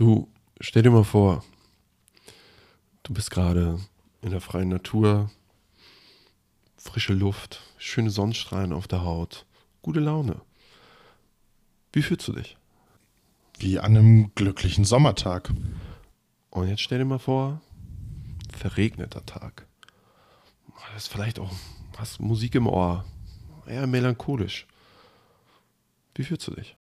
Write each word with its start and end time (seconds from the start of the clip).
Du, 0.00 0.28
stell 0.62 0.82
dir 0.82 0.90
mal 0.90 1.04
vor, 1.04 1.44
du 3.02 3.12
bist 3.12 3.30
gerade 3.30 3.78
in 4.22 4.30
der 4.30 4.40
freien 4.40 4.70
Natur, 4.70 5.30
frische 6.78 7.12
Luft, 7.12 7.60
schöne 7.76 8.08
Sonnenstrahlen 8.08 8.72
auf 8.72 8.88
der 8.88 9.02
Haut, 9.04 9.44
gute 9.82 10.00
Laune. 10.00 10.40
Wie 11.92 12.00
fühlst 12.00 12.26
du 12.28 12.32
dich? 12.32 12.56
Wie 13.58 13.78
an 13.78 13.94
einem 13.94 14.34
glücklichen 14.34 14.86
Sommertag. 14.86 15.52
Und 16.48 16.68
jetzt 16.68 16.80
stell 16.80 17.00
dir 17.00 17.04
mal 17.04 17.18
vor, 17.18 17.60
verregneter 18.56 19.26
Tag. 19.26 19.66
Das 20.94 21.02
ist 21.02 21.12
vielleicht 21.12 21.38
auch, 21.38 21.52
hast 21.98 22.20
Musik 22.20 22.54
im 22.54 22.68
Ohr, 22.68 23.04
eher 23.66 23.86
melancholisch. 23.86 24.66
Wie 26.14 26.24
fühlst 26.24 26.48
du 26.48 26.54
dich? 26.54 26.79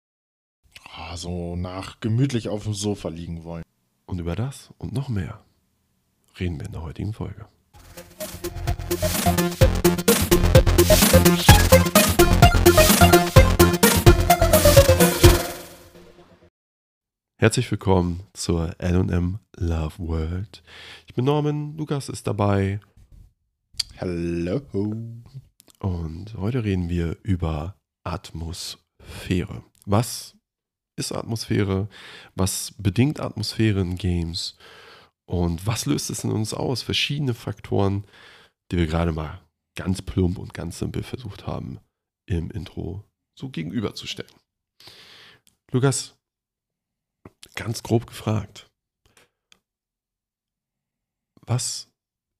Ah, 0.97 1.17
so 1.17 1.57
nach 1.57 1.99
gemütlich 1.99 2.49
auf 2.49 2.63
dem 2.63 2.75
Sofa 2.75 3.09
liegen 3.09 3.43
wollen. 3.43 3.65
Und 4.07 4.21
über 4.21 4.37
das 4.37 4.73
und 4.79 4.93
noch 4.93 5.09
mehr 5.09 5.45
reden 6.39 6.61
wir 6.61 6.67
in 6.67 6.73
der 6.73 6.83
heutigen 6.83 7.13
Folge. 7.13 7.47
Herzlich 17.39 17.69
willkommen 17.73 18.21
zur 18.33 18.77
LM 18.79 19.41
Love 19.57 19.99
World. 19.99 20.63
Ich 21.09 21.15
bin 21.15 21.25
Norman, 21.25 21.77
Lukas 21.77 22.09
ist 22.09 22.29
dabei 22.29 22.79
Hello. 23.95 24.61
und 25.81 26.35
heute 26.37 26.63
reden 26.63 26.89
wir 26.89 27.17
über 27.25 27.75
Atmosphäre. 28.05 29.65
Was 29.87 30.37
ist 30.97 31.13
Atmosphäre? 31.13 31.89
Was 32.35 32.73
bedingt 32.79 33.21
Atmosphäre 33.21 33.81
in 33.81 33.97
Games? 33.97 34.57
Und 35.27 35.67
was 35.67 35.87
löst 35.87 36.11
es 36.11 36.25
in 36.25 36.31
uns 36.31 36.53
aus? 36.55 36.83
Verschiedene 36.83 37.35
Faktoren, 37.35 38.05
die 38.71 38.77
wir 38.77 38.87
gerade 38.87 39.13
mal 39.13 39.41
ganz 39.77 40.03
plump 40.03 40.39
und 40.39 40.55
ganz 40.55 40.79
simpel 40.79 41.03
versucht 41.03 41.47
haben, 41.47 41.81
im 42.27 42.51
Intro 42.51 43.05
so 43.39 43.49
gegenüberzustellen. 43.49 44.33
Lukas, 45.73 46.17
ganz 47.55 47.83
grob 47.83 48.07
gefragt, 48.07 48.71
was 51.47 51.91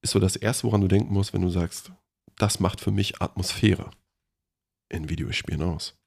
ist 0.01 0.11
so 0.11 0.19
das 0.19 0.35
Erste, 0.35 0.63
woran 0.63 0.81
du 0.81 0.87
denken 0.87 1.13
musst, 1.13 1.33
wenn 1.33 1.41
du 1.41 1.49
sagst, 1.49 1.91
das 2.37 2.59
macht 2.59 2.81
für 2.81 2.91
mich 2.91 3.21
Atmosphäre 3.21 3.91
in 4.89 5.09
Videospielen 5.09 5.61
aus? 5.61 5.97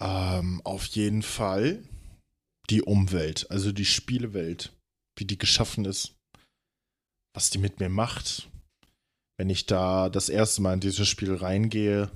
Ähm, 0.00 0.60
auf 0.64 0.86
jeden 0.86 1.22
Fall 1.22 1.82
die 2.68 2.82
Umwelt, 2.82 3.50
also 3.50 3.72
die 3.72 3.84
Spielewelt, 3.84 4.72
wie 5.18 5.24
die 5.24 5.38
geschaffen 5.38 5.84
ist, 5.84 6.14
was 7.34 7.50
die 7.50 7.58
mit 7.58 7.80
mir 7.80 7.88
macht. 7.88 8.50
Wenn 9.38 9.50
ich 9.50 9.66
da 9.66 10.08
das 10.08 10.28
erste 10.28 10.62
Mal 10.62 10.74
in 10.74 10.80
dieses 10.80 11.08
Spiel 11.08 11.34
reingehe 11.34 12.10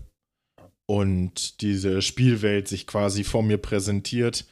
und 0.89 1.61
diese 1.61 2.03
Spielwelt 2.03 2.69
sich 2.69 2.87
quasi 2.87 3.25
vor 3.25 3.43
mir 3.43 3.59
präsentiert 3.59 4.47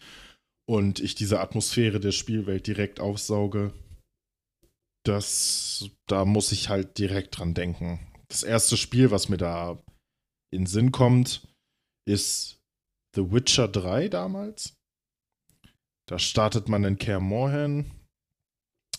und 0.69 1.01
ich 1.01 1.15
diese 1.15 1.41
Atmosphäre 1.41 1.99
der 1.99 2.13
Spielwelt 2.13 2.67
direkt 2.67 3.01
aufsauge, 3.01 3.73
das, 5.05 5.91
da 6.07 6.25
muss 6.25 6.53
ich 6.53 6.69
halt 6.69 6.99
direkt 6.99 7.39
dran 7.39 7.55
denken. 7.55 8.01
Das 8.29 8.43
erste 8.43 8.77
Spiel, 8.77 9.11
was 9.11 9.31
mir 9.31 9.39
da 9.39 9.83
in 10.53 10.67
Sinn 10.67 10.93
kommt, 10.93 11.49
ist 12.07 12.58
The 13.15 13.33
Witcher 13.33 13.69
3 13.69 14.09
damals. 14.09 14.77
Da 16.07 16.19
startet 16.19 16.69
man 16.69 16.85
in 16.85 16.99
Kaer 16.99 17.21
Morhen 17.21 17.91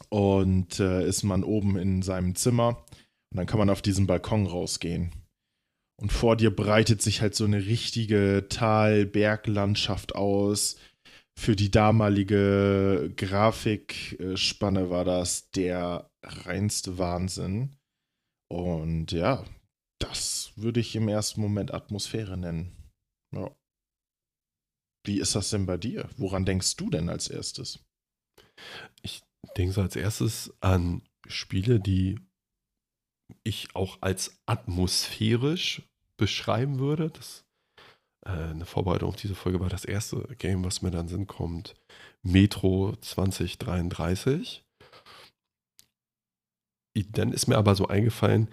und 0.09 0.79
äh, 0.79 1.07
ist 1.07 1.23
man 1.23 1.43
oben 1.43 1.77
in 1.77 2.01
seinem 2.01 2.35
Zimmer 2.35 2.85
und 3.31 3.37
dann 3.37 3.47
kann 3.47 3.59
man 3.59 3.69
auf 3.69 3.81
diesen 3.81 4.07
Balkon 4.07 4.45
rausgehen. 4.45 5.11
Und 5.99 6.13
vor 6.13 6.37
dir 6.37 6.55
breitet 6.55 7.01
sich 7.01 7.21
halt 7.21 7.35
so 7.35 7.43
eine 7.43 7.65
richtige 7.65 8.45
Tal-Berglandschaft 8.49 10.15
aus. 10.15 10.77
Für 11.37 11.55
die 11.55 11.71
damalige 11.71 13.11
Grafikspanne 13.17 14.89
war 14.89 15.03
das 15.03 15.51
der 15.51 16.09
reinste 16.23 16.97
Wahnsinn. 16.97 17.75
Und 18.49 19.11
ja, 19.11 19.43
das 19.99 20.53
würde 20.55 20.79
ich 20.79 20.95
im 20.95 21.09
ersten 21.09 21.41
Moment 21.41 21.73
Atmosphäre 21.73 22.37
nennen. 22.37 22.71
Ja. 23.33 23.51
Wie 25.09 25.19
ist 25.19 25.33
das 25.33 25.49
denn 25.49 25.65
bei 25.65 25.75
dir? 25.75 26.07
Woran 26.17 26.45
denkst 26.45 26.75
du 26.75 26.91
denn 26.91 27.09
als 27.09 27.29
erstes? 27.29 27.79
Ich 29.01 29.23
denke 29.57 29.73
so 29.73 29.81
als 29.81 29.95
erstes 29.95 30.53
an 30.61 31.01
Spiele, 31.25 31.79
die 31.79 32.19
ich 33.43 33.75
auch 33.75 33.97
als 34.01 34.39
atmosphärisch 34.45 35.81
beschreiben 36.15 36.77
würde. 36.77 37.09
Das 37.09 37.43
äh, 38.23 38.29
eine 38.29 38.67
Vorbereitung 38.67 39.09
auf 39.09 39.15
diese 39.15 39.33
Folge 39.33 39.59
war 39.59 39.69
das 39.69 39.83
erste 39.83 40.27
Game, 40.37 40.63
was 40.63 40.83
mir 40.83 40.91
dann 40.91 41.07
Sinn 41.07 41.25
kommt. 41.25 41.73
Metro 42.21 42.95
2033. 43.01 44.63
Dann 46.93 47.33
ist 47.33 47.47
mir 47.47 47.57
aber 47.57 47.73
so 47.73 47.87
eingefallen, 47.87 48.47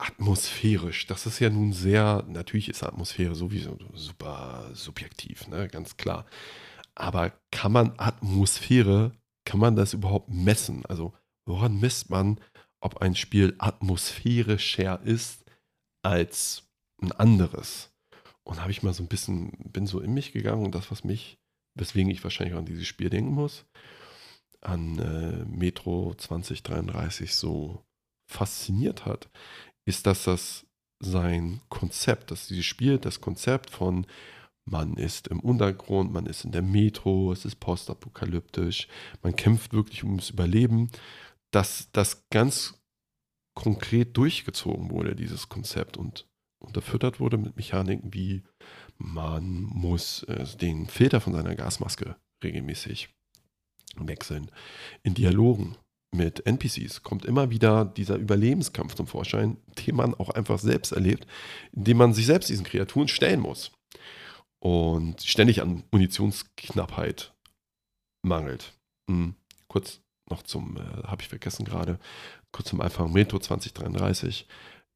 atmosphärisch. 0.00 1.06
Das 1.06 1.26
ist 1.26 1.38
ja 1.40 1.50
nun 1.50 1.72
sehr, 1.72 2.24
natürlich 2.28 2.68
ist 2.68 2.82
Atmosphäre 2.82 3.34
sowieso 3.34 3.78
super 3.94 4.70
subjektiv, 4.72 5.46
ne? 5.48 5.68
ganz 5.68 5.96
klar. 5.96 6.26
Aber 6.94 7.32
kann 7.50 7.72
man 7.72 7.94
Atmosphäre, 7.98 9.12
kann 9.44 9.60
man 9.60 9.76
das 9.76 9.92
überhaupt 9.94 10.28
messen? 10.28 10.84
Also 10.86 11.12
woran 11.46 11.78
misst 11.78 12.10
man, 12.10 12.40
ob 12.80 12.98
ein 13.02 13.14
Spiel 13.14 13.54
atmosphärischer 13.58 15.00
ist 15.02 15.44
als 16.02 16.64
ein 17.02 17.12
anderes? 17.12 17.92
Und 18.42 18.60
habe 18.60 18.70
ich 18.70 18.82
mal 18.82 18.94
so 18.94 19.02
ein 19.02 19.08
bisschen, 19.08 19.52
bin 19.70 19.86
so 19.86 20.00
in 20.00 20.14
mich 20.14 20.32
gegangen 20.32 20.64
und 20.64 20.74
das, 20.74 20.90
was 20.90 21.04
mich, 21.04 21.38
weswegen 21.74 22.10
ich 22.10 22.24
wahrscheinlich 22.24 22.56
an 22.56 22.64
dieses 22.64 22.86
Spiel 22.86 23.10
denken 23.10 23.32
muss, 23.32 23.66
an 24.60 24.98
äh, 24.98 25.44
Metro 25.44 26.14
2033 26.16 27.34
so 27.34 27.84
fasziniert 28.30 29.06
hat, 29.06 29.28
ist, 29.90 30.06
dass 30.06 30.24
das 30.24 30.66
sein 31.00 31.60
Konzept, 31.68 32.30
dass 32.30 32.46
dieses 32.46 32.64
Spiel 32.64 32.98
das 32.98 33.20
Konzept 33.20 33.70
von 33.70 34.06
man 34.64 34.94
ist 34.96 35.26
im 35.26 35.40
Untergrund, 35.40 36.12
man 36.12 36.26
ist 36.26 36.44
in 36.44 36.52
der 36.52 36.62
Metro, 36.62 37.32
es 37.32 37.44
ist 37.44 37.58
postapokalyptisch, 37.58 38.86
man 39.22 39.34
kämpft 39.34 39.72
wirklich 39.72 40.04
ums 40.04 40.30
Überleben, 40.30 40.90
dass 41.50 41.88
das 41.90 42.28
ganz 42.30 42.74
konkret 43.54 44.16
durchgezogen 44.16 44.90
wurde, 44.90 45.16
dieses 45.16 45.48
Konzept 45.48 45.96
und 45.96 46.28
unterfüttert 46.60 47.18
wurde 47.18 47.36
mit 47.36 47.56
Mechaniken 47.56 48.14
wie 48.14 48.44
man 48.96 49.62
muss 49.62 50.22
äh, 50.24 50.44
den 50.56 50.86
Filter 50.86 51.20
von 51.20 51.32
seiner 51.32 51.56
Gasmaske 51.56 52.16
regelmäßig 52.44 53.08
wechseln. 53.96 54.52
In 55.02 55.14
Dialogen 55.14 55.76
mit 56.12 56.44
NPCs 56.46 57.02
kommt 57.02 57.24
immer 57.24 57.50
wieder 57.50 57.84
dieser 57.84 58.16
Überlebenskampf 58.16 58.94
zum 58.94 59.06
Vorschein, 59.06 59.56
den 59.86 59.96
man 59.96 60.14
auch 60.14 60.30
einfach 60.30 60.58
selbst 60.58 60.92
erlebt, 60.92 61.26
indem 61.72 61.98
man 61.98 62.14
sich 62.14 62.26
selbst 62.26 62.48
diesen 62.48 62.64
Kreaturen 62.64 63.08
stellen 63.08 63.40
muss 63.40 63.70
und 64.58 65.22
ständig 65.22 65.62
an 65.62 65.84
Munitionsknappheit 65.90 67.32
mangelt. 68.22 68.72
Hm. 69.08 69.34
Kurz 69.68 70.00
noch 70.28 70.42
zum, 70.42 70.76
äh, 70.76 70.80
habe 71.06 71.22
ich 71.22 71.28
vergessen 71.28 71.64
gerade, 71.64 71.98
kurz 72.52 72.68
zum 72.68 72.80
Anfang, 72.80 73.12
Metro 73.12 73.38
2033, 73.38 74.46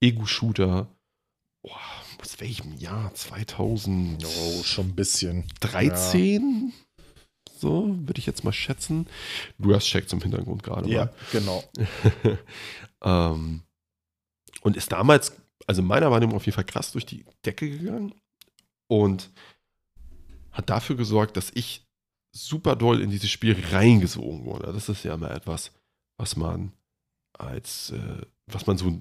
Ego-Shooter, 0.01 0.89
oh, 1.63 1.71
aus 2.21 2.41
welchem 2.41 2.75
Jahr? 2.77 3.13
2000? 3.15 4.25
Oh, 4.25 4.63
schon 4.63 4.89
ein 4.89 4.95
bisschen. 4.95 5.45
13? 5.61 6.73
Ja. 6.73 6.84
So, 7.65 7.97
würde 8.07 8.19
ich 8.19 8.27
jetzt 8.27 8.45
mal 8.45 8.53
schätzen. 8.53 9.07
Du 9.59 9.75
hast 9.75 9.87
Check 9.87 10.07
zum 10.07 10.21
Hintergrund 10.21 10.63
gerade. 10.63 10.87
Ja, 10.87 11.07
mal. 11.07 11.15
genau. 11.33 11.65
ähm, 13.03 13.63
und 14.61 14.77
ist 14.77 14.93
damals, 14.93 15.35
also 15.67 15.81
meiner 15.81 16.11
Wahrnehmung 16.11 16.37
auf 16.37 16.45
jeden 16.45 16.55
Fall 16.55 16.67
krass 16.67 16.93
durch 16.93 17.07
die 17.07 17.25
Decke 17.47 17.71
gegangen 17.71 18.15
und 18.87 19.31
hat 20.53 20.69
dafür 20.69 20.95
gesorgt, 20.95 21.39
dass 21.39 21.53
ich 21.55 21.87
super 22.37 22.77
doll 22.77 23.01
in 23.01 23.09
dieses 23.09 23.31
Spiel 23.31 23.57
reingesogen 23.71 24.45
wurde. 24.45 24.71
Das 24.71 24.91
ist 24.91 25.03
ja 25.03 25.15
immer 25.15 25.31
etwas, 25.31 25.73
was 26.19 26.37
man 26.37 26.71
als, 27.33 27.93
äh, 27.93 28.27
was 28.47 28.67
man 28.67 28.77
so 28.77 29.01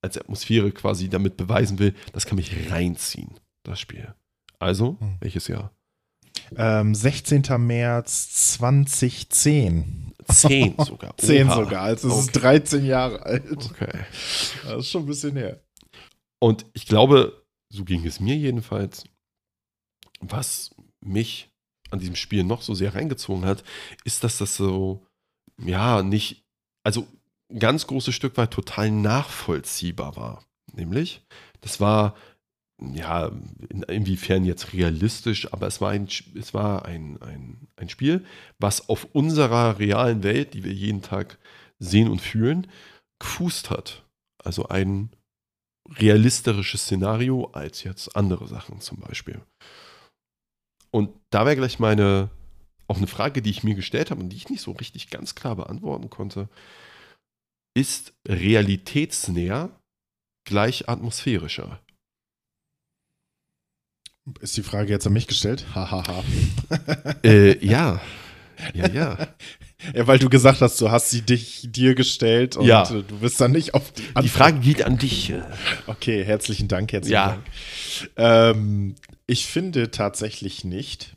als 0.00 0.16
Atmosphäre 0.16 0.72
quasi 0.72 1.10
damit 1.10 1.36
beweisen 1.36 1.78
will, 1.78 1.94
das 2.14 2.24
kann 2.24 2.36
mich 2.36 2.70
reinziehen, 2.70 3.38
das 3.62 3.78
Spiel. 3.78 4.14
Also, 4.58 4.96
hm. 4.98 5.18
welches 5.20 5.48
Jahr? 5.48 5.70
Ähm, 6.56 6.94
16. 6.94 7.42
März 7.58 8.54
2010. 8.56 10.12
10 10.28 10.74
sogar. 10.84 11.16
10 11.16 11.48
Oha. 11.48 11.54
sogar, 11.54 11.82
also 11.82 12.08
es 12.08 12.14
okay. 12.14 12.22
ist 12.22 12.32
13 12.32 12.86
Jahre 12.86 13.22
alt. 13.22 13.50
Okay. 13.50 14.04
Das 14.64 14.78
ist 14.78 14.90
schon 14.90 15.02
ein 15.02 15.06
bisschen 15.06 15.36
her. 15.36 15.60
Und 16.40 16.66
ich 16.72 16.86
glaube, 16.86 17.44
so 17.68 17.84
ging 17.84 18.04
es 18.06 18.20
mir 18.20 18.36
jedenfalls, 18.36 19.04
was 20.20 20.74
mich 21.00 21.50
an 21.90 21.98
diesem 21.98 22.16
Spiel 22.16 22.44
noch 22.44 22.62
so 22.62 22.74
sehr 22.74 22.94
reingezogen 22.94 23.44
hat, 23.44 23.64
ist, 24.04 24.24
dass 24.24 24.38
das 24.38 24.56
so, 24.56 25.06
ja, 25.58 26.02
nicht, 26.02 26.44
also 26.84 27.06
ein 27.50 27.58
ganz 27.58 27.86
großes 27.86 28.14
Stück 28.14 28.36
weit 28.36 28.52
total 28.52 28.90
nachvollziehbar 28.90 30.16
war. 30.16 30.44
Nämlich, 30.72 31.22
das 31.60 31.80
war, 31.80 32.14
ja, 32.80 33.30
inwiefern 33.88 34.44
jetzt 34.44 34.72
realistisch, 34.72 35.52
aber 35.52 35.66
es 35.66 35.80
war 35.80 35.90
ein, 35.90 36.08
es 36.34 36.54
war 36.54 36.86
ein, 36.86 37.20
ein, 37.20 37.68
ein 37.76 37.88
Spiel, 37.88 38.24
was 38.58 38.88
auf 38.88 39.06
unserer 39.12 39.78
realen 39.78 40.22
Welt, 40.22 40.54
die 40.54 40.64
wir 40.64 40.72
jeden 40.72 41.02
Tag 41.02 41.38
sehen 41.78 42.08
und 42.08 42.20
fühlen, 42.20 42.66
gefußt 43.18 43.70
hat. 43.70 44.04
Also 44.42 44.68
ein 44.68 45.10
realistisches 45.98 46.82
Szenario 46.82 47.50
als 47.52 47.82
jetzt 47.84 48.16
andere 48.16 48.48
Sachen 48.48 48.80
zum 48.80 49.00
Beispiel. 49.00 49.40
Und 50.90 51.10
da 51.30 51.44
wäre 51.44 51.56
gleich 51.56 51.78
meine, 51.78 52.30
auch 52.88 52.96
eine 52.96 53.06
Frage, 53.06 53.42
die 53.42 53.50
ich 53.50 53.62
mir 53.62 53.74
gestellt 53.74 54.10
habe 54.10 54.20
und 54.20 54.30
die 54.30 54.36
ich 54.36 54.48
nicht 54.48 54.62
so 54.62 54.72
richtig 54.72 55.10
ganz 55.10 55.34
klar 55.34 55.56
beantworten 55.56 56.10
konnte. 56.10 56.48
Ist 57.76 58.14
realitätsnäher 58.26 59.70
gleich 60.44 60.88
atmosphärischer? 60.88 61.80
Ist 64.40 64.56
die 64.56 64.62
Frage 64.62 64.90
jetzt 64.92 65.06
an 65.06 65.12
mich 65.12 65.26
gestellt? 65.26 65.66
Hahaha. 65.74 66.22
äh, 67.24 67.64
ja. 67.64 68.00
Ja, 68.74 68.88
ja. 68.88 69.28
Ja, 69.94 70.06
weil 70.06 70.18
du 70.18 70.28
gesagt 70.28 70.60
hast, 70.60 70.78
du 70.82 70.90
hast 70.90 71.08
sie 71.08 71.22
dich 71.22 71.66
dir 71.70 71.94
gestellt 71.94 72.58
und 72.58 72.66
Ja. 72.66 72.84
du 72.84 73.02
bist 73.18 73.40
dann 73.40 73.52
nicht 73.52 73.72
auf 73.72 73.90
die 73.94 74.02
Die 74.22 74.28
Frage 74.28 74.58
geht 74.60 74.82
an 74.82 74.98
dich. 74.98 75.32
Okay, 75.86 76.22
herzlichen 76.22 76.68
Dank, 76.68 76.92
herzlichen 76.92 77.14
Ja. 77.14 77.38
Dank. 78.18 78.56
Ähm, 78.58 78.94
ich 79.26 79.46
finde 79.46 79.90
tatsächlich 79.90 80.64
nicht, 80.64 81.16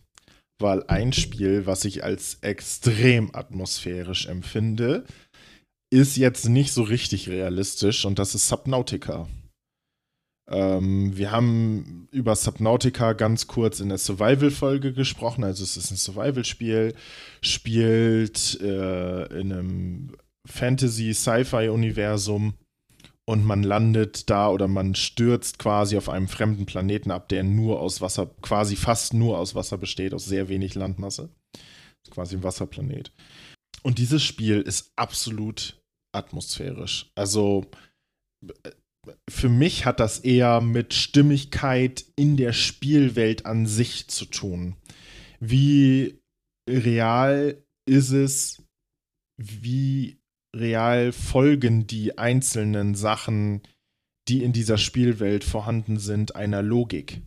weil 0.59 0.81
ein 0.87 1.11
Spiel, 1.11 1.65
was 1.65 1.83
ich 1.83 2.05
als 2.05 2.37
extrem 2.39 3.35
atmosphärisch 3.35 4.27
empfinde, 4.27 5.03
ist 5.89 6.15
jetzt 6.15 6.47
nicht 6.47 6.71
so 6.71 6.83
richtig 6.83 7.27
realistisch 7.27 8.05
und 8.05 8.17
das 8.17 8.33
ist 8.33 8.47
Subnautica. 8.47 9.27
Ähm, 10.49 11.15
wir 11.15 11.31
haben 11.31 12.09
über 12.11 12.35
Subnautica 12.35 13.13
ganz 13.13 13.47
kurz 13.47 13.79
in 13.79 13.87
der 13.89 13.97
Survival-Folge 13.97 14.93
gesprochen. 14.93 15.43
Also 15.43 15.63
es 15.63 15.75
ist 15.77 15.89
ein 15.91 15.97
Survival-Spiel, 15.97 16.93
spielt 17.41 18.61
äh, 18.61 19.39
in 19.39 19.53
einem 19.53 20.11
Fantasy-Sci-Fi-Universum 20.45 22.53
und 23.25 23.45
man 23.45 23.63
landet 23.63 24.29
da 24.29 24.49
oder 24.49 24.67
man 24.67 24.95
stürzt 24.95 25.59
quasi 25.59 25.95
auf 25.97 26.09
einem 26.09 26.27
fremden 26.27 26.65
Planeten 26.65 27.11
ab, 27.11 27.29
der 27.29 27.43
nur 27.43 27.79
aus 27.79 28.01
Wasser, 28.01 28.29
quasi 28.41 28.75
fast 28.75 29.13
nur 29.13 29.37
aus 29.37 29.55
Wasser 29.55 29.77
besteht, 29.77 30.13
aus 30.13 30.25
sehr 30.25 30.49
wenig 30.49 30.75
Landmasse. 30.75 31.29
Quasi 32.09 32.35
ein 32.35 32.43
Wasserplanet. 32.43 33.13
Und 33.81 33.97
dieses 33.97 34.23
Spiel 34.23 34.59
ist 34.59 34.91
absolut 34.97 35.81
atmosphärisch. 36.11 37.11
Also 37.15 37.65
äh, 38.63 38.71
für 39.29 39.49
mich 39.49 39.85
hat 39.85 39.99
das 39.99 40.19
eher 40.19 40.61
mit 40.61 40.93
Stimmigkeit 40.93 42.05
in 42.15 42.37
der 42.37 42.53
Spielwelt 42.53 43.45
an 43.45 43.65
sich 43.65 44.07
zu 44.07 44.25
tun. 44.25 44.75
Wie 45.39 46.19
real 46.69 47.61
ist 47.85 48.11
es, 48.11 48.63
wie 49.37 50.19
real 50.55 51.11
folgen 51.11 51.87
die 51.87 52.17
einzelnen 52.17 52.95
Sachen, 52.95 53.61
die 54.27 54.43
in 54.43 54.53
dieser 54.53 54.77
Spielwelt 54.77 55.43
vorhanden 55.43 55.97
sind, 55.99 56.35
einer 56.35 56.61
Logik. 56.61 57.21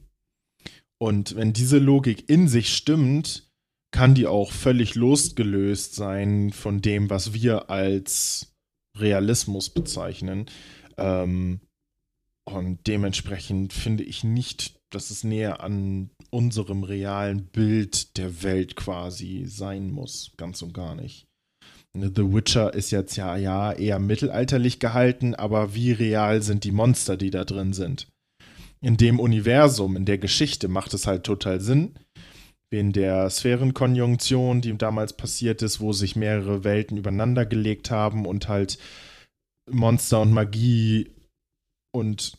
Und 0.99 1.37
wenn 1.37 1.53
diese 1.53 1.79
Logik 1.79 2.31
in 2.31 2.49
sich 2.49 2.75
stimmt, 2.75 3.51
kann 3.91 4.15
die 4.15 4.27
auch 4.27 4.51
völlig 4.51 4.95
losgelöst 4.95 5.95
sein 5.95 6.53
von 6.53 6.81
dem, 6.81 7.11
was 7.11 7.35
wir 7.35 7.71
als 7.71 8.55
Realismus 8.97 9.69
bezeichnen. 9.71 10.47
Ähm, 10.97 11.61
und 12.49 12.87
dementsprechend 12.87 13.73
finde 13.73 14.05
ich 14.05 14.25
nicht, 14.25 14.77
dass 14.91 15.11
es 15.11 15.25
näher 15.25 15.61
an 15.63 16.11
unserem 16.31 16.85
realen 16.85 17.47
Bild 17.47 18.17
der 18.17 18.43
Welt 18.43 18.77
quasi 18.77 19.45
sein 19.47 19.91
muss. 19.91 20.33
Ganz 20.37 20.63
und 20.63 20.73
gar 20.73 20.95
nicht. 20.95 21.27
Ne, 21.97 22.13
The 22.15 22.33
Witcher 22.33 22.73
ist 22.75 22.91
jetzt 22.93 23.17
ja, 23.17 23.37
ja 23.37 23.73
eher 23.73 23.99
mittelalterlich 23.99 24.79
gehalten, 24.79 25.35
aber 25.35 25.75
wie 25.75 25.93
real 25.93 26.43
sind 26.43 26.65
die 26.65 26.73
Monster, 26.73 27.17
die 27.17 27.31
da 27.31 27.45
drin 27.45 27.73
sind? 27.73 28.09
In 28.81 28.97
dem 28.97 29.19
Universum, 29.19 29.97
in 29.97 30.05
der 30.05 30.19
Geschichte 30.19 30.69
macht 30.69 30.95
es 30.95 31.07
halt 31.07 31.25
total 31.25 31.61
Sinn. 31.61 31.95
In 32.71 32.93
der 32.93 33.31
Sphärenkonjunktion, 33.31 34.61
die 34.61 34.77
damals 34.77 35.15
passiert 35.15 35.63
ist, 35.63 35.81
wo 35.81 35.93
sich 35.93 36.17
mehrere 36.17 36.63
Welten 36.63 36.97
übereinander 36.97 37.47
gelegt 37.47 37.91
haben 37.91 38.27
und 38.27 38.49
halt 38.49 38.79
Monster 39.71 40.21
und 40.21 40.33
Magie 40.33 41.11
und 41.97 42.37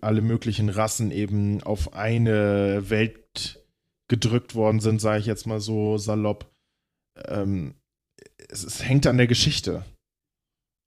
alle 0.00 0.20
möglichen 0.20 0.68
Rassen 0.68 1.10
eben 1.10 1.62
auf 1.62 1.94
eine 1.94 2.90
Welt 2.90 3.64
gedrückt 4.08 4.54
worden 4.54 4.80
sind, 4.80 5.00
sage 5.00 5.20
ich 5.20 5.26
jetzt 5.26 5.46
mal 5.46 5.60
so 5.60 5.98
salopp. 5.98 6.50
Ähm, 7.26 7.74
es, 8.48 8.64
es 8.64 8.82
hängt 8.82 9.06
an 9.06 9.18
der 9.18 9.26
Geschichte, 9.26 9.84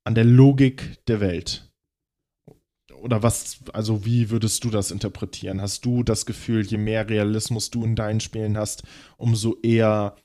an 0.04 0.16
der 0.16 0.26
Logik 0.26 1.04
der 1.08 1.22
Welt. 1.22 1.72
Oder 3.02 3.24
was, 3.24 3.60
also 3.74 4.06
wie 4.06 4.30
würdest 4.30 4.64
du 4.64 4.70
das 4.70 4.92
interpretieren? 4.92 5.62
Hast 5.62 5.86
du 5.86 6.04
das 6.04 6.26
Gefühl, 6.26 6.66
je 6.66 6.78
mehr 6.78 7.10
Realismus 7.10 7.72
du 7.72 7.84
in 7.84 7.96
deinen 7.96 8.20
Spielen 8.20 8.58
hast, 8.58 8.84
umso 9.18 9.58
eher 9.64 10.16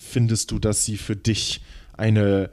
findest 0.00 0.50
du, 0.50 0.58
dass 0.58 0.84
sie 0.84 0.96
für 0.96 1.16
dich 1.16 1.62
eine 1.92 2.50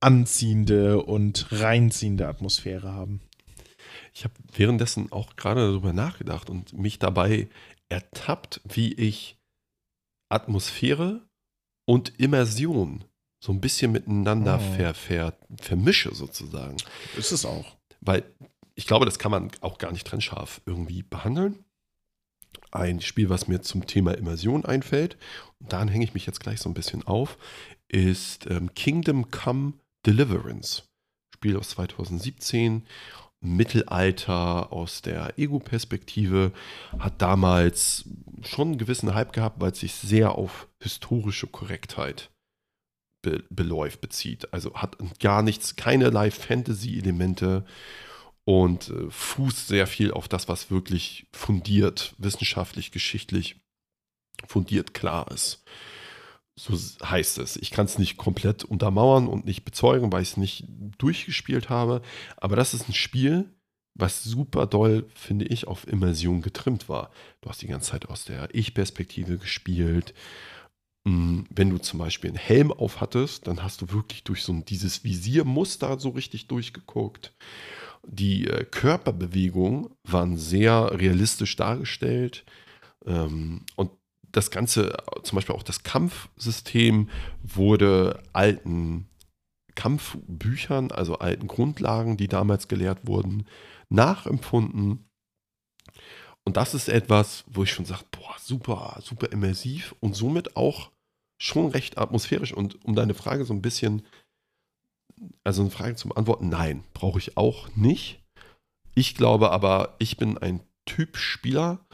anziehende 0.00 1.02
und 1.02 1.46
reinziehende 1.50 2.28
Atmosphäre 2.28 2.92
haben? 2.92 3.20
Ich 4.16 4.24
habe 4.24 4.32
währenddessen 4.50 5.12
auch 5.12 5.36
gerade 5.36 5.60
darüber 5.60 5.92
nachgedacht 5.92 6.48
und 6.48 6.72
mich 6.72 6.98
dabei 6.98 7.50
ertappt, 7.90 8.62
wie 8.64 8.94
ich 8.94 9.36
Atmosphäre 10.30 11.20
und 11.84 12.18
Immersion 12.18 13.04
so 13.44 13.52
ein 13.52 13.60
bisschen 13.60 13.92
miteinander 13.92 14.58
Oh. 14.58 14.74
ver, 14.74 14.94
ver, 14.94 15.38
vermische 15.60 16.14
sozusagen. 16.14 16.78
Ist 17.18 17.30
es 17.30 17.44
auch. 17.44 17.76
Weil 18.00 18.24
ich 18.74 18.86
glaube, 18.86 19.04
das 19.04 19.18
kann 19.18 19.30
man 19.30 19.50
auch 19.60 19.76
gar 19.76 19.92
nicht 19.92 20.06
trennscharf 20.06 20.62
irgendwie 20.64 21.02
behandeln. 21.02 21.66
Ein 22.70 23.02
Spiel, 23.02 23.28
was 23.28 23.48
mir 23.48 23.60
zum 23.60 23.86
Thema 23.86 24.12
Immersion 24.16 24.64
einfällt, 24.64 25.18
und 25.58 25.74
daran 25.74 25.88
hänge 25.88 26.04
ich 26.06 26.14
mich 26.14 26.24
jetzt 26.24 26.40
gleich 26.40 26.60
so 26.60 26.70
ein 26.70 26.74
bisschen 26.74 27.06
auf, 27.06 27.36
ist 27.88 28.46
ähm, 28.46 28.74
Kingdom 28.74 29.30
Come 29.30 29.74
Deliverance. 30.06 30.84
Spiel 31.34 31.58
aus 31.58 31.68
2017, 31.70 32.86
Mittelalter 33.46 34.72
aus 34.72 35.02
der 35.02 35.38
Ego-Perspektive, 35.38 36.52
hat 36.98 37.22
damals 37.22 38.04
schon 38.42 38.68
einen 38.68 38.78
gewissen 38.78 39.14
Hype 39.14 39.32
gehabt, 39.32 39.60
weil 39.60 39.72
es 39.72 39.80
sich 39.80 39.94
sehr 39.94 40.32
auf 40.32 40.68
historische 40.82 41.46
Korrektheit 41.46 42.30
be 43.22 43.44
beläuft, 43.50 44.00
bezieht. 44.00 44.52
Also 44.52 44.74
hat 44.74 44.96
gar 45.20 45.42
nichts, 45.42 45.76
keinerlei 45.76 46.30
Fantasy-Elemente 46.30 47.64
und 48.44 48.90
äh, 48.90 49.10
fußt 49.10 49.68
sehr 49.68 49.86
viel 49.86 50.12
auf 50.12 50.28
das, 50.28 50.48
was 50.48 50.70
wirklich 50.70 51.26
fundiert, 51.32 52.14
wissenschaftlich, 52.18 52.92
geschichtlich 52.92 53.56
fundiert 54.46 54.94
klar 54.94 55.30
ist. 55.32 55.64
So 56.58 56.74
heißt 57.04 57.38
es. 57.38 57.56
Ich 57.56 57.70
kann 57.70 57.84
es 57.86 57.98
nicht 57.98 58.16
komplett 58.16 58.64
untermauern 58.64 59.28
und 59.28 59.44
nicht 59.44 59.64
bezeugen, 59.64 60.10
weil 60.12 60.22
ich 60.22 60.30
es 60.30 60.36
nicht 60.38 60.64
durchgespielt 60.98 61.68
habe. 61.68 62.00
Aber 62.38 62.56
das 62.56 62.72
ist 62.72 62.88
ein 62.88 62.94
Spiel, 62.94 63.50
was 63.94 64.24
super 64.24 64.66
doll, 64.66 65.06
finde 65.14 65.44
ich, 65.46 65.66
auf 65.66 65.86
Immersion 65.86 66.40
getrimmt 66.40 66.88
war. 66.88 67.10
Du 67.42 67.50
hast 67.50 67.60
die 67.62 67.66
ganze 67.66 67.90
Zeit 67.90 68.08
aus 68.08 68.24
der 68.24 68.54
Ich-Perspektive 68.54 69.36
gespielt. 69.38 70.14
Mm, 71.06 71.42
Wenn 71.50 71.70
du 71.70 71.78
zum 71.78 71.98
Beispiel 72.00 72.30
einen 72.30 72.38
Helm 72.38 72.72
auf 72.72 73.00
hattest, 73.00 73.46
dann 73.46 73.62
hast 73.62 73.82
du 73.82 73.92
wirklich 73.92 74.24
durch 74.24 74.42
so 74.44 74.52
ein, 74.52 74.64
dieses 74.64 75.04
Visiermuster 75.04 75.98
so 76.00 76.10
richtig 76.10 76.48
durchgeguckt. 76.48 77.34
Die 78.06 78.46
äh, 78.48 78.64
Körperbewegungen 78.64 79.90
waren 80.04 80.36
sehr 80.38 80.98
realistisch 80.98 81.56
dargestellt. 81.56 82.44
Ähm, 83.06 83.66
und 83.76 83.90
das 84.36 84.50
Ganze, 84.50 84.96
zum 85.22 85.36
Beispiel 85.36 85.54
auch 85.54 85.62
das 85.62 85.82
Kampfsystem, 85.82 87.08
wurde 87.42 88.22
alten 88.32 89.08
Kampfbüchern, 89.74 90.90
also 90.90 91.18
alten 91.18 91.46
Grundlagen, 91.46 92.16
die 92.16 92.28
damals 92.28 92.68
gelehrt 92.68 93.06
wurden, 93.06 93.46
nachempfunden. 93.88 95.08
Und 96.44 96.56
das 96.56 96.74
ist 96.74 96.88
etwas, 96.88 97.44
wo 97.46 97.62
ich 97.62 97.72
schon 97.72 97.86
sage, 97.86 98.04
boah, 98.10 98.36
super, 98.38 99.00
super 99.02 99.32
immersiv 99.32 99.94
und 100.00 100.14
somit 100.14 100.56
auch 100.56 100.92
schon 101.38 101.68
recht 101.70 101.98
atmosphärisch. 101.98 102.52
Und 102.52 102.84
um 102.84 102.94
deine 102.94 103.14
Frage 103.14 103.44
so 103.44 103.54
ein 103.54 103.62
bisschen, 103.62 104.02
also 105.44 105.62
eine 105.62 105.70
Frage 105.70 105.96
zum 105.96 106.12
Antworten, 106.12 106.48
nein, 106.48 106.84
brauche 106.92 107.18
ich 107.18 107.36
auch 107.36 107.74
nicht. 107.74 108.22
Ich 108.94 109.14
glaube 109.14 109.50
aber, 109.50 109.96
ich 109.98 110.18
bin 110.18 110.38
ein 110.38 110.60
Typ 110.84 111.16
Spieler, 111.16 111.86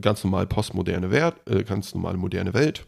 ganz 0.00 0.22
normal 0.22 0.46
postmoderne 0.46 1.10
Welt, 1.10 1.36
äh, 1.46 1.64
ganz 1.64 1.94
normale 1.94 2.18
moderne 2.18 2.52
Welt. 2.52 2.86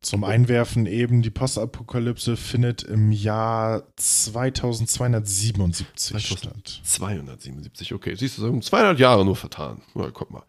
Zum 0.00 0.22
Einwerfen 0.22 0.86
eben, 0.86 1.22
die 1.22 1.30
Postapokalypse 1.30 2.36
findet 2.36 2.84
im 2.84 3.10
Jahr 3.10 3.82
2277 3.96 6.24
statt. 6.24 6.80
277, 6.84 7.94
okay. 7.94 8.14
Siehst 8.14 8.38
du, 8.38 8.42
so 8.42 8.60
200 8.60 9.00
Jahre 9.00 9.24
nur 9.24 9.34
vertan. 9.34 9.82
Ja, 9.96 10.08
guck 10.12 10.30
mal. 10.30 10.44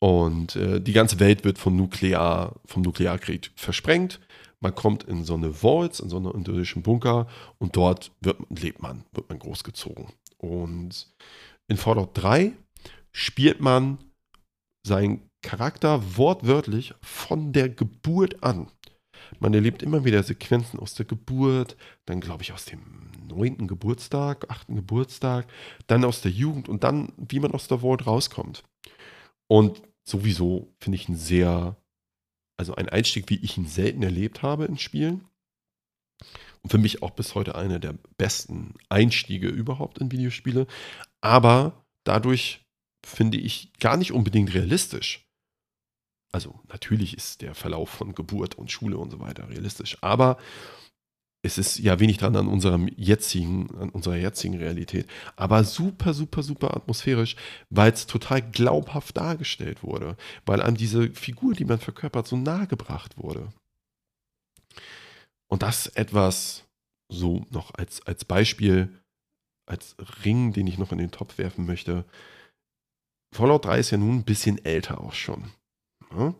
Und 0.00 0.54
äh, 0.56 0.82
die 0.82 0.92
ganze 0.92 1.18
Welt 1.18 1.44
wird 1.44 1.56
vom, 1.56 1.76
Nuklear, 1.76 2.56
vom 2.66 2.82
Nuklearkrieg 2.82 3.52
versprengt. 3.56 4.20
Man 4.60 4.74
kommt 4.74 5.04
in 5.04 5.24
so 5.24 5.32
eine 5.34 5.62
Vaults, 5.62 6.00
in 6.00 6.10
so 6.10 6.18
einen 6.18 6.26
unterirdischen 6.26 6.82
Bunker 6.82 7.26
und 7.58 7.76
dort 7.76 8.12
wird, 8.20 8.36
lebt 8.50 8.82
man, 8.82 9.06
wird 9.12 9.30
man 9.30 9.38
großgezogen. 9.38 10.08
Und 10.36 11.08
in 11.68 11.78
Fallout 11.78 12.10
3 12.14 12.52
spielt 13.12 13.60
man 13.60 13.96
seinen 14.86 15.22
Charakter 15.44 16.16
wortwörtlich 16.16 16.94
von 17.02 17.52
der 17.52 17.68
Geburt 17.68 18.42
an. 18.42 18.70
Man 19.38 19.54
erlebt 19.54 19.82
immer 19.82 20.04
wieder 20.04 20.22
Sequenzen 20.22 20.80
aus 20.80 20.94
der 20.94 21.06
Geburt, 21.06 21.76
dann 22.06 22.20
glaube 22.20 22.42
ich 22.42 22.52
aus 22.52 22.64
dem 22.64 22.80
neunten 23.28 23.68
Geburtstag, 23.68 24.50
achten 24.50 24.74
Geburtstag, 24.74 25.46
dann 25.86 26.04
aus 26.04 26.22
der 26.22 26.30
Jugend 26.30 26.68
und 26.68 26.82
dann, 26.82 27.12
wie 27.16 27.40
man 27.40 27.52
aus 27.52 27.68
der 27.68 27.80
Vault 27.82 28.06
rauskommt. 28.06 28.64
Und 29.46 29.82
sowieso 30.02 30.72
finde 30.80 30.96
ich 30.96 31.08
ein 31.08 31.16
sehr, 31.16 31.76
also 32.56 32.74
ein 32.74 32.88
Einstieg, 32.88 33.28
wie 33.28 33.36
ich 33.36 33.58
ihn 33.58 33.66
selten 33.66 34.02
erlebt 34.02 34.42
habe 34.42 34.64
in 34.64 34.78
Spielen. 34.78 35.26
Und 36.62 36.70
für 36.70 36.78
mich 36.78 37.02
auch 37.02 37.10
bis 37.10 37.34
heute 37.34 37.54
einer 37.54 37.78
der 37.78 37.94
besten 38.16 38.74
Einstiege 38.88 39.48
überhaupt 39.48 39.98
in 39.98 40.10
Videospiele. 40.10 40.66
Aber 41.20 41.84
dadurch 42.04 42.64
finde 43.04 43.36
ich 43.36 43.72
gar 43.78 43.98
nicht 43.98 44.12
unbedingt 44.12 44.54
realistisch. 44.54 45.23
Also 46.34 46.58
natürlich 46.66 47.16
ist 47.16 47.42
der 47.42 47.54
Verlauf 47.54 47.88
von 47.88 48.12
Geburt 48.12 48.56
und 48.56 48.68
Schule 48.68 48.98
und 48.98 49.12
so 49.12 49.20
weiter 49.20 49.48
realistisch, 49.48 49.98
aber 50.00 50.36
es 51.42 51.58
ist 51.58 51.78
ja 51.78 52.00
wenig 52.00 52.18
dran 52.18 52.34
an 52.34 52.48
unserem 52.48 52.88
jetzigen, 52.88 53.70
an 53.78 53.90
unserer 53.90 54.16
jetzigen 54.16 54.58
Realität, 54.58 55.06
aber 55.36 55.62
super, 55.62 56.12
super, 56.12 56.42
super 56.42 56.76
atmosphärisch, 56.76 57.36
weil 57.70 57.92
es 57.92 58.08
total 58.08 58.42
glaubhaft 58.42 59.16
dargestellt 59.16 59.84
wurde, 59.84 60.16
weil 60.44 60.60
einem 60.60 60.76
diese 60.76 61.08
Figur, 61.10 61.54
die 61.54 61.66
man 61.66 61.78
verkörpert, 61.78 62.26
so 62.26 62.36
nahe 62.36 62.66
gebracht 62.66 63.16
wurde. 63.16 63.52
Und 65.46 65.62
das 65.62 65.86
etwas 65.86 66.64
so 67.08 67.46
noch 67.50 67.72
als, 67.74 68.04
als 68.08 68.24
Beispiel, 68.24 68.88
als 69.66 69.94
Ring, 70.24 70.52
den 70.52 70.66
ich 70.66 70.78
noch 70.78 70.90
in 70.90 70.98
den 70.98 71.12
Topf 71.12 71.38
werfen 71.38 71.64
möchte. 71.64 72.04
Fallout 73.32 73.66
3 73.66 73.78
ist 73.78 73.92
ja 73.92 73.98
nun 73.98 74.16
ein 74.16 74.24
bisschen 74.24 74.64
älter 74.64 75.00
auch 75.00 75.12
schon. 75.12 75.52
Ja? 76.16 76.24
Ne? 76.24 76.34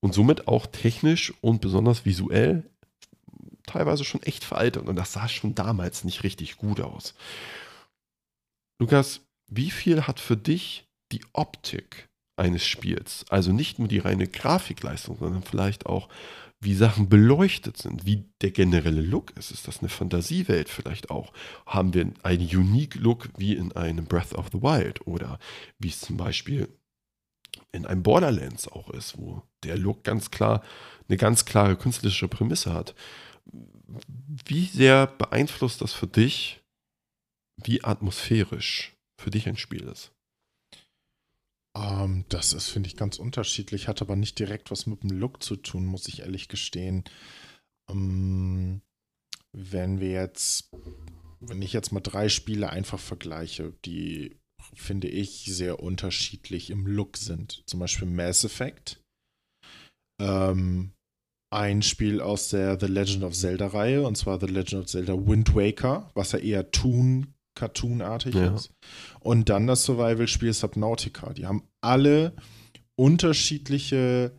Und 0.00 0.14
somit 0.14 0.48
auch 0.48 0.66
technisch 0.66 1.32
und 1.42 1.60
besonders 1.60 2.04
visuell 2.04 2.68
teilweise 3.66 4.04
schon 4.04 4.22
echt 4.22 4.42
veraltet 4.42 4.88
und 4.88 4.96
das 4.96 5.12
sah 5.12 5.28
schon 5.28 5.54
damals 5.54 6.02
nicht 6.02 6.24
richtig 6.24 6.56
gut 6.56 6.80
aus. 6.80 7.14
Lukas, 8.80 9.20
wie 9.48 9.70
viel 9.70 10.08
hat 10.08 10.18
für 10.18 10.36
dich 10.36 10.88
die 11.12 11.24
Optik 11.32 12.08
eines 12.36 12.66
Spiels, 12.66 13.24
also 13.28 13.52
nicht 13.52 13.78
nur 13.78 13.86
die 13.86 13.98
reine 13.98 14.26
Grafikleistung, 14.26 15.18
sondern 15.18 15.42
vielleicht 15.42 15.86
auch, 15.86 16.08
wie 16.60 16.74
Sachen 16.74 17.08
beleuchtet 17.08 17.76
sind, 17.76 18.06
wie 18.06 18.24
der 18.40 18.52
generelle 18.52 19.02
Look 19.02 19.36
ist. 19.36 19.50
Ist 19.50 19.66
das 19.66 19.80
eine 19.80 19.88
Fantasiewelt 19.88 20.68
vielleicht 20.68 21.10
auch? 21.10 21.32
Haben 21.66 21.92
wir 21.92 22.08
einen 22.22 22.46
unique 22.46 22.94
Look 22.94 23.30
wie 23.36 23.54
in 23.54 23.72
einem 23.72 24.04
Breath 24.04 24.32
of 24.34 24.46
the 24.52 24.62
Wild 24.62 25.04
oder 25.06 25.40
wie 25.80 25.88
es 25.88 26.00
zum 26.00 26.16
Beispiel 26.16 26.68
in 27.72 27.86
einem 27.86 28.02
Borderlands 28.02 28.68
auch 28.68 28.90
ist, 28.90 29.18
wo 29.18 29.42
der 29.62 29.76
Look 29.78 30.04
ganz 30.04 30.30
klar 30.30 30.62
eine 31.08 31.16
ganz 31.16 31.44
klare 31.44 31.76
künstlerische 31.76 32.28
Prämisse 32.28 32.72
hat. 32.72 32.94
Wie 34.46 34.66
sehr 34.66 35.06
beeinflusst 35.06 35.80
das 35.80 35.92
für 35.92 36.06
dich, 36.06 36.62
wie 37.62 37.84
atmosphärisch 37.84 38.96
für 39.20 39.30
dich 39.30 39.48
ein 39.48 39.56
Spiel 39.56 39.82
ist? 39.82 40.12
Um, 41.74 41.82
ähm, 41.82 42.24
das 42.28 42.52
ist, 42.52 42.68
finde 42.68 42.88
ich, 42.88 42.96
ganz 42.96 43.18
unterschiedlich, 43.18 43.88
hat 43.88 44.02
aber 44.02 44.16
nicht 44.16 44.38
direkt 44.38 44.70
was 44.70 44.86
mit 44.86 45.02
dem 45.02 45.10
Look 45.10 45.42
zu 45.42 45.56
tun, 45.56 45.86
muss 45.86 46.06
ich 46.08 46.20
ehrlich 46.20 46.48
gestehen. 46.48 47.04
Um, 47.86 47.98
ähm, 47.98 48.82
wenn 49.54 50.00
wir 50.00 50.10
jetzt, 50.10 50.70
wenn 51.40 51.60
ich 51.60 51.72
jetzt 51.72 51.92
mal 51.92 52.00
drei 52.00 52.28
Spiele 52.28 52.70
einfach 52.70 52.98
vergleiche, 52.98 53.74
die, 53.84 54.38
finde 54.74 55.08
ich, 55.08 55.44
sehr 55.46 55.80
unterschiedlich 55.82 56.70
im 56.70 56.86
Look 56.86 57.16
sind. 57.16 57.62
Zum 57.66 57.80
Beispiel 57.80 58.08
Mass 58.08 58.44
Effect. 58.44 59.02
Ähm, 60.20 60.92
ein 61.50 61.82
Spiel 61.82 62.20
aus 62.20 62.48
der 62.48 62.80
The 62.80 62.86
Legend 62.86 63.24
of 63.24 63.34
Zelda-Reihe, 63.34 64.06
und 64.06 64.16
zwar 64.16 64.40
The 64.40 64.46
Legend 64.46 64.82
of 64.82 64.86
Zelda 64.86 65.14
Wind 65.14 65.54
Waker, 65.54 66.10
was 66.14 66.32
ja 66.32 66.38
eher 66.38 66.70
Toon, 66.70 67.34
Cartoonartig 67.54 68.34
ja. 68.34 68.54
ist. 68.54 68.72
Und 69.20 69.50
dann 69.50 69.66
das 69.66 69.84
Survival-Spiel 69.84 70.54
Subnautica. 70.54 71.34
Die 71.34 71.46
haben 71.46 71.68
alle 71.82 72.32
unterschiedliche 72.96 74.32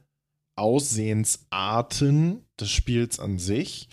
Aussehensarten 0.55 2.43
des 2.59 2.71
Spiels 2.71 3.19
an 3.19 3.37
sich 3.37 3.89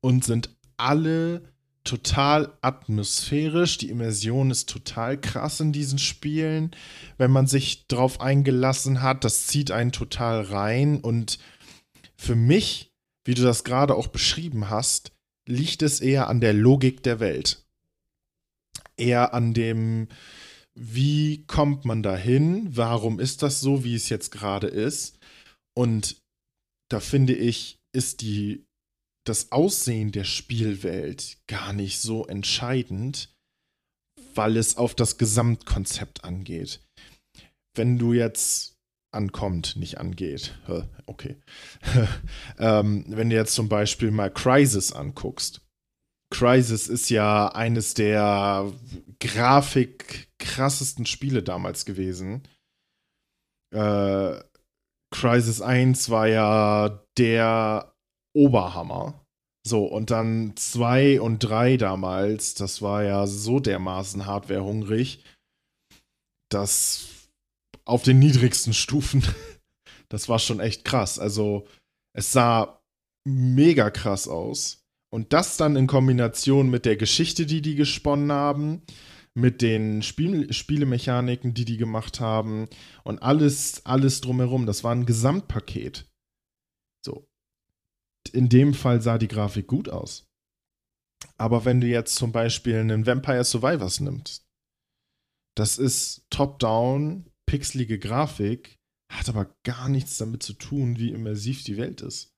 und 0.00 0.24
sind 0.24 0.50
alle 0.76 1.42
total 1.88 2.52
atmosphärisch. 2.60 3.78
Die 3.78 3.88
Immersion 3.88 4.50
ist 4.50 4.68
total 4.68 5.18
krass 5.18 5.60
in 5.60 5.72
diesen 5.72 5.98
Spielen. 5.98 6.70
Wenn 7.16 7.30
man 7.30 7.46
sich 7.46 7.86
drauf 7.86 8.20
eingelassen 8.20 9.00
hat, 9.02 9.24
das 9.24 9.46
zieht 9.46 9.70
einen 9.70 9.92
total 9.92 10.42
rein 10.42 11.00
und 11.00 11.38
für 12.16 12.34
mich, 12.34 12.92
wie 13.24 13.34
du 13.34 13.42
das 13.42 13.64
gerade 13.64 13.94
auch 13.94 14.08
beschrieben 14.08 14.68
hast, 14.68 15.12
liegt 15.48 15.82
es 15.82 16.00
eher 16.00 16.28
an 16.28 16.40
der 16.40 16.52
Logik 16.52 17.02
der 17.02 17.20
Welt. 17.20 17.64
Eher 18.96 19.32
an 19.32 19.54
dem, 19.54 20.08
wie 20.74 21.46
kommt 21.46 21.84
man 21.84 22.02
dahin? 22.02 22.76
Warum 22.76 23.18
ist 23.18 23.42
das 23.42 23.60
so, 23.60 23.82
wie 23.82 23.94
es 23.94 24.10
jetzt 24.10 24.30
gerade 24.30 24.66
ist? 24.66 25.18
Und 25.74 26.20
da 26.90 27.00
finde 27.00 27.34
ich, 27.34 27.80
ist 27.92 28.20
die, 28.20 28.66
das 29.28 29.52
Aussehen 29.52 30.12
der 30.12 30.24
Spielwelt 30.24 31.38
gar 31.46 31.72
nicht 31.72 32.00
so 32.00 32.26
entscheidend, 32.26 33.34
weil 34.34 34.56
es 34.56 34.76
auf 34.76 34.94
das 34.94 35.18
Gesamtkonzept 35.18 36.24
angeht. 36.24 36.80
Wenn 37.74 37.98
du 37.98 38.12
jetzt 38.12 38.76
ankommt, 39.12 39.76
nicht 39.76 39.98
angeht. 39.98 40.58
Okay. 41.06 41.36
ähm, 42.58 43.04
wenn 43.08 43.30
du 43.30 43.36
jetzt 43.36 43.54
zum 43.54 43.68
Beispiel 43.68 44.10
mal 44.10 44.30
Crisis 44.30 44.92
anguckst. 44.92 45.62
Crisis 46.30 46.88
ist 46.88 47.08
ja 47.08 47.48
eines 47.48 47.94
der 47.94 48.70
Grafik 49.18 50.28
krassesten 50.38 51.06
Spiele 51.06 51.42
damals 51.42 51.86
gewesen. 51.86 52.42
Äh, 53.74 54.40
Crisis 55.10 55.62
1 55.62 56.10
war 56.10 56.28
ja 56.28 57.02
der 57.16 57.94
Oberhammer. 58.34 59.24
So, 59.66 59.84
und 59.84 60.10
dann 60.10 60.56
2 60.56 61.20
und 61.20 61.40
3 61.40 61.76
damals, 61.76 62.54
das 62.54 62.80
war 62.80 63.02
ja 63.02 63.26
so 63.26 63.60
dermaßen 63.60 64.26
hardwarehungrig, 64.26 65.24
dass 66.50 67.30
auf 67.84 68.02
den 68.02 68.18
niedrigsten 68.18 68.72
Stufen, 68.72 69.22
das 70.08 70.28
war 70.28 70.38
schon 70.38 70.60
echt 70.60 70.84
krass. 70.84 71.18
Also, 71.18 71.66
es 72.14 72.32
sah 72.32 72.80
mega 73.26 73.90
krass 73.90 74.28
aus. 74.28 74.82
Und 75.10 75.32
das 75.32 75.56
dann 75.56 75.76
in 75.76 75.86
Kombination 75.86 76.70
mit 76.70 76.84
der 76.84 76.96
Geschichte, 76.96 77.46
die 77.46 77.62
die 77.62 77.74
gesponnen 77.74 78.32
haben, 78.32 78.82
mit 79.34 79.62
den 79.62 80.02
Spiel 80.02 80.52
Spielemechaniken, 80.52 81.54
die 81.54 81.64
die 81.64 81.76
gemacht 81.76 82.20
haben 82.20 82.68
und 83.04 83.22
alles, 83.22 83.86
alles 83.86 84.20
drumherum. 84.20 84.66
Das 84.66 84.84
war 84.84 84.94
ein 84.94 85.06
Gesamtpaket. 85.06 86.06
In 88.34 88.48
dem 88.48 88.74
Fall 88.74 89.00
sah 89.00 89.18
die 89.18 89.28
Grafik 89.28 89.66
gut 89.66 89.88
aus. 89.88 90.28
Aber 91.36 91.64
wenn 91.64 91.80
du 91.80 91.86
jetzt 91.86 92.14
zum 92.14 92.32
Beispiel 92.32 92.76
einen 92.76 93.06
Vampire 93.06 93.44
Survivors 93.44 94.00
nimmst, 94.00 94.46
das 95.56 95.78
ist 95.78 96.26
top-down, 96.30 97.30
pixelige 97.46 97.98
Grafik, 97.98 98.78
hat 99.10 99.28
aber 99.28 99.52
gar 99.64 99.88
nichts 99.88 100.16
damit 100.18 100.42
zu 100.42 100.52
tun, 100.52 100.98
wie 100.98 101.10
immersiv 101.10 101.64
die 101.64 101.76
Welt 101.76 102.02
ist. 102.02 102.34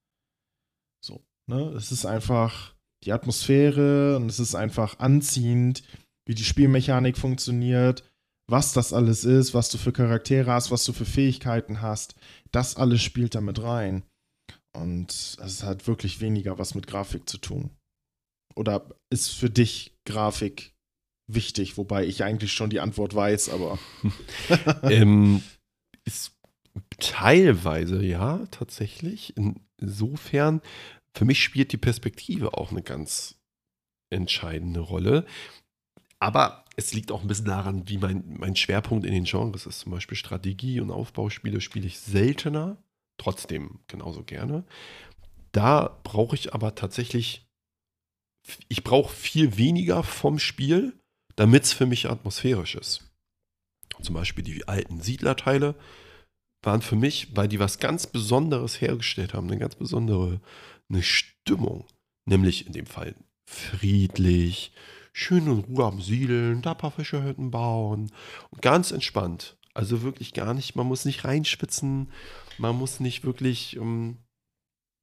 So, 1.04 1.24
ne? 1.46 1.70
Es 1.70 1.92
ist 1.92 2.06
einfach 2.06 2.74
die 3.04 3.12
Atmosphäre 3.12 4.16
und 4.16 4.30
es 4.30 4.40
ist 4.40 4.54
einfach 4.54 4.98
anziehend 4.98 5.82
wie 6.26 6.34
die 6.34 6.44
Spielmechanik 6.44 7.18
funktioniert, 7.18 8.08
was 8.48 8.72
das 8.72 8.92
alles 8.92 9.24
ist, 9.24 9.54
was 9.54 9.68
du 9.70 9.78
für 9.78 9.92
Charaktere 9.92 10.52
hast, 10.52 10.70
was 10.70 10.84
du 10.84 10.92
für 10.92 11.06
Fähigkeiten 11.06 11.80
hast. 11.80 12.14
Das 12.52 12.76
alles 12.76 13.02
spielt 13.02 13.34
damit 13.34 13.62
rein. 13.62 14.04
Und 14.72 15.10
es 15.40 15.62
hat 15.62 15.86
wirklich 15.86 16.20
weniger 16.20 16.58
was 16.58 16.74
mit 16.74 16.86
Grafik 16.86 17.28
zu 17.28 17.38
tun. 17.38 17.70
Oder 18.54 18.88
ist 19.10 19.30
für 19.30 19.50
dich 19.50 19.96
Grafik 20.04 20.74
wichtig, 21.26 21.76
wobei 21.76 22.06
ich 22.06 22.24
eigentlich 22.24 22.52
schon 22.52 22.70
die 22.70 22.80
Antwort 22.80 23.14
weiß, 23.14 23.50
aber. 23.50 23.78
ähm, 24.82 25.42
ist 26.04 26.36
teilweise 26.98 28.02
ja, 28.04 28.46
tatsächlich. 28.50 29.34
Insofern, 29.78 30.60
für 31.16 31.24
mich 31.24 31.42
spielt 31.42 31.72
die 31.72 31.78
Perspektive 31.78 32.54
auch 32.54 32.70
eine 32.70 32.82
ganz 32.82 33.36
entscheidende 34.10 34.80
Rolle. 34.80 35.26
Aber 36.18 36.64
es 36.76 36.92
liegt 36.92 37.12
auch 37.12 37.22
ein 37.22 37.28
bisschen 37.28 37.46
daran, 37.46 37.88
wie 37.88 37.98
mein, 37.98 38.36
mein 38.38 38.56
Schwerpunkt 38.56 39.06
in 39.06 39.12
den 39.12 39.24
Genres 39.24 39.66
ist. 39.66 39.80
Zum 39.80 39.92
Beispiel 39.92 40.16
Strategie- 40.16 40.80
und 40.80 40.90
Aufbauspiele 40.90 41.60
spiele 41.60 41.86
ich 41.86 41.98
seltener, 41.98 42.76
trotzdem 43.20 43.80
genauso 43.86 44.24
gerne. 44.24 44.64
Da 45.52 46.00
brauche 46.04 46.34
ich 46.36 46.54
aber 46.54 46.74
tatsächlich, 46.74 47.46
ich 48.68 48.84
brauche 48.84 49.12
viel 49.12 49.56
weniger 49.56 50.02
vom 50.02 50.38
Spiel, 50.38 50.98
damit 51.36 51.64
es 51.64 51.72
für 51.72 51.86
mich 51.86 52.08
atmosphärisch 52.08 52.74
ist. 52.74 53.10
Zum 54.02 54.14
Beispiel 54.14 54.44
die 54.44 54.66
alten 54.66 55.00
Siedlerteile 55.00 55.74
waren 56.62 56.82
für 56.82 56.96
mich, 56.96 57.36
weil 57.36 57.48
die 57.48 57.58
was 57.58 57.78
ganz 57.78 58.06
Besonderes 58.06 58.80
hergestellt 58.80 59.34
haben, 59.34 59.48
eine 59.48 59.58
ganz 59.58 59.74
besondere 59.74 60.40
eine 60.88 61.02
Stimmung. 61.02 61.86
Nämlich 62.26 62.66
in 62.66 62.72
dem 62.72 62.86
Fall 62.86 63.14
friedlich, 63.46 64.72
schön 65.12 65.46
in 65.46 65.58
Ruhe 65.60 65.84
am 65.84 66.00
Siedeln, 66.00 66.62
da 66.62 66.72
ein 66.72 66.78
paar 66.78 66.90
Fischerhütten 66.90 67.50
bauen 67.50 68.12
und 68.50 68.62
ganz 68.62 68.90
entspannt. 68.90 69.56
Also 69.74 70.02
wirklich 70.02 70.32
gar 70.34 70.54
nicht, 70.54 70.76
man 70.76 70.86
muss 70.86 71.04
nicht 71.04 71.24
reinschwitzen, 71.24 72.10
man 72.60 72.76
muss 72.76 73.00
nicht 73.00 73.24
wirklich. 73.24 73.78
Um 73.78 74.18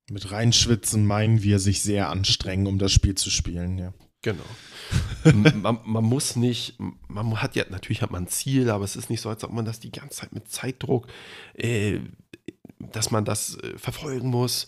Mit 0.10 0.32
reinschwitzen 0.32 1.06
meinen 1.06 1.44
wir 1.44 1.60
sich 1.60 1.82
sehr 1.82 2.10
anstrengen, 2.10 2.68
um 2.68 2.80
das 2.80 2.92
Spiel 2.92 3.16
zu 3.16 3.30
spielen, 3.30 3.78
ja. 3.78 3.94
Genau. 4.24 4.44
man, 5.34 5.80
man, 5.86 6.04
muss 6.04 6.36
nicht, 6.36 6.78
man 7.08 7.42
hat 7.42 7.56
ja, 7.56 7.66
natürlich 7.70 8.02
hat 8.02 8.12
man 8.12 8.24
ein 8.24 8.28
Ziel, 8.28 8.70
aber 8.70 8.84
es 8.84 8.96
ist 8.96 9.10
nicht 9.10 9.22
so, 9.22 9.30
als 9.30 9.44
ob 9.44 9.52
man 9.52 9.64
das 9.64 9.80
die 9.80 9.92
ganze 9.92 10.18
Zeit 10.18 10.34
mit 10.34 10.50
Zeitdruck, 10.50 11.08
äh, 11.54 12.00
dass 12.80 13.12
man 13.12 13.26
das 13.26 13.58
äh, 13.58 13.78
verfolgen 13.78 14.30
muss 14.30 14.68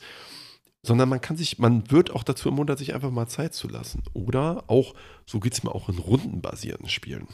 sondern 0.82 1.10
man 1.10 1.22
kann 1.22 1.38
sich, 1.38 1.60
man 1.60 1.92
wird 1.92 2.12
auch 2.12 2.24
dazu 2.24 2.50
ermuntert, 2.50 2.80
sich 2.80 2.94
einfach 2.94 3.12
mal 3.12 3.28
Zeit 3.28 3.54
zu 3.54 3.68
lassen. 3.68 4.04
Oder 4.14 4.64
auch, 4.68 4.96
so 5.26 5.40
geht 5.40 5.54
es 5.54 5.64
mir 5.64 5.74
auch 5.74 5.90
in 5.90 5.98
rundenbasierten 5.98 6.88
Spielen. 6.88 7.28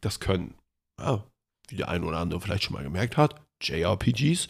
Das 0.00 0.20
können, 0.20 0.54
ja, 0.98 1.24
wie 1.68 1.76
der 1.76 1.88
eine 1.88 2.06
oder 2.06 2.18
andere 2.18 2.40
vielleicht 2.40 2.64
schon 2.64 2.74
mal 2.74 2.82
gemerkt 2.82 3.16
hat, 3.16 3.45
JRPGs. 3.68 4.48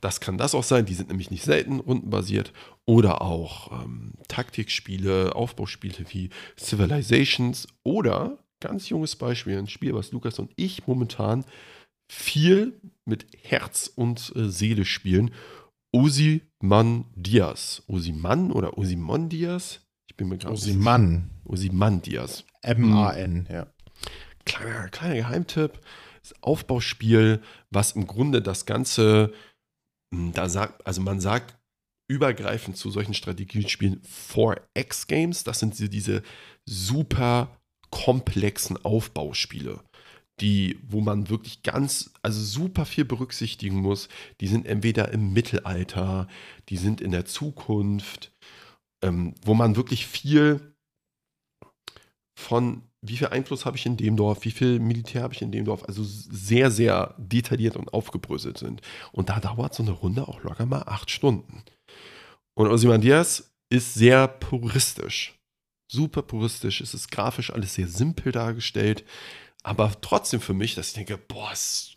Das 0.00 0.20
kann 0.20 0.38
das 0.38 0.54
auch 0.54 0.64
sein, 0.64 0.86
die 0.86 0.94
sind 0.94 1.08
nämlich 1.08 1.30
nicht 1.30 1.44
selten 1.44 1.80
rundenbasiert. 1.80 2.52
Oder 2.84 3.22
auch 3.22 3.72
ähm, 3.84 4.12
Taktikspiele, 4.28 5.34
Aufbauspiele 5.34 6.04
wie 6.08 6.30
Civilizations. 6.58 7.68
Oder, 7.82 8.38
ganz 8.60 8.88
junges 8.88 9.16
Beispiel, 9.16 9.58
ein 9.58 9.68
Spiel, 9.68 9.94
was 9.94 10.12
Lukas 10.12 10.38
und 10.38 10.52
ich 10.56 10.86
momentan 10.86 11.44
viel 12.10 12.80
mit 13.04 13.26
Herz 13.42 13.90
und 13.94 14.32
äh, 14.36 14.48
Seele 14.48 14.84
spielen. 14.84 15.32
Osiman 15.92 17.04
Diaz. 17.14 17.82
Osiman 17.86 18.52
oder 18.52 18.76
Osimon 18.78 19.28
Diaz? 19.28 19.80
Ich 20.06 20.16
bin 20.16 20.28
mir 20.28 20.38
gerade 20.38 20.54
Osiman. 20.54 21.30
Diaz. 22.02 22.44
M-A-N, 22.62 23.48
ja. 23.50 23.66
Kleiner, 24.44 24.88
kleiner 24.88 25.14
Geheimtipp. 25.14 25.80
Aufbauspiel, 26.40 27.42
was 27.70 27.92
im 27.92 28.06
Grunde 28.06 28.42
das 28.42 28.66
Ganze, 28.66 29.32
hm, 30.14 30.32
da 30.32 30.48
sagt, 30.48 30.86
also 30.86 31.00
man 31.00 31.20
sagt 31.20 31.58
übergreifend 32.10 32.76
zu 32.76 32.90
solchen 32.90 33.14
Strategiespielen 33.14 34.00
4X-Games. 34.02 35.44
Das 35.44 35.58
sind 35.58 35.78
diese 35.78 36.22
super 36.66 37.60
komplexen 37.90 38.82
Aufbauspiele 38.84 39.80
die, 40.40 40.78
wo 40.86 41.00
man 41.00 41.28
wirklich 41.28 41.62
ganz, 41.62 42.12
also 42.22 42.40
super 42.40 42.86
viel 42.86 43.04
berücksichtigen 43.04 43.80
muss. 43.80 44.08
Die 44.40 44.46
sind 44.46 44.66
entweder 44.66 45.10
im 45.12 45.32
Mittelalter, 45.32 46.28
die 46.68 46.76
sind 46.76 47.00
in 47.00 47.10
der 47.10 47.24
Zukunft, 47.24 48.32
ähm, 49.02 49.34
wo 49.44 49.54
man 49.54 49.76
wirklich 49.76 50.06
viel 50.06 50.74
von, 52.38 52.82
wie 53.00 53.16
viel 53.16 53.28
Einfluss 53.28 53.64
habe 53.64 53.76
ich 53.76 53.86
in 53.86 53.96
dem 53.96 54.16
Dorf, 54.16 54.44
wie 54.44 54.50
viel 54.50 54.78
Militär 54.80 55.22
habe 55.22 55.34
ich 55.34 55.42
in 55.42 55.52
dem 55.52 55.64
Dorf, 55.64 55.84
also 55.84 56.02
sehr, 56.04 56.70
sehr 56.70 57.14
detailliert 57.18 57.76
und 57.76 57.92
aufgebröselt 57.92 58.58
sind. 58.58 58.82
Und 59.12 59.28
da 59.28 59.40
dauert 59.40 59.74
so 59.74 59.82
eine 59.82 59.92
Runde 59.92 60.26
auch 60.26 60.42
locker 60.42 60.66
mal 60.66 60.82
acht 60.82 61.10
Stunden. 61.10 61.62
Und 62.54 62.68
Ozymandias 62.68 63.52
ist 63.70 63.94
sehr 63.94 64.26
puristisch. 64.26 65.38
Super 65.90 66.22
puristisch. 66.22 66.80
Es 66.80 66.92
ist 66.92 67.10
grafisch 67.10 67.50
alles 67.52 67.74
sehr 67.74 67.88
simpel 67.88 68.32
dargestellt 68.32 69.04
aber 69.62 70.00
trotzdem 70.00 70.40
für 70.40 70.54
mich, 70.54 70.74
dass 70.74 70.88
ich 70.88 70.94
denke, 70.94 71.18
boah, 71.18 71.52
ist 71.52 71.96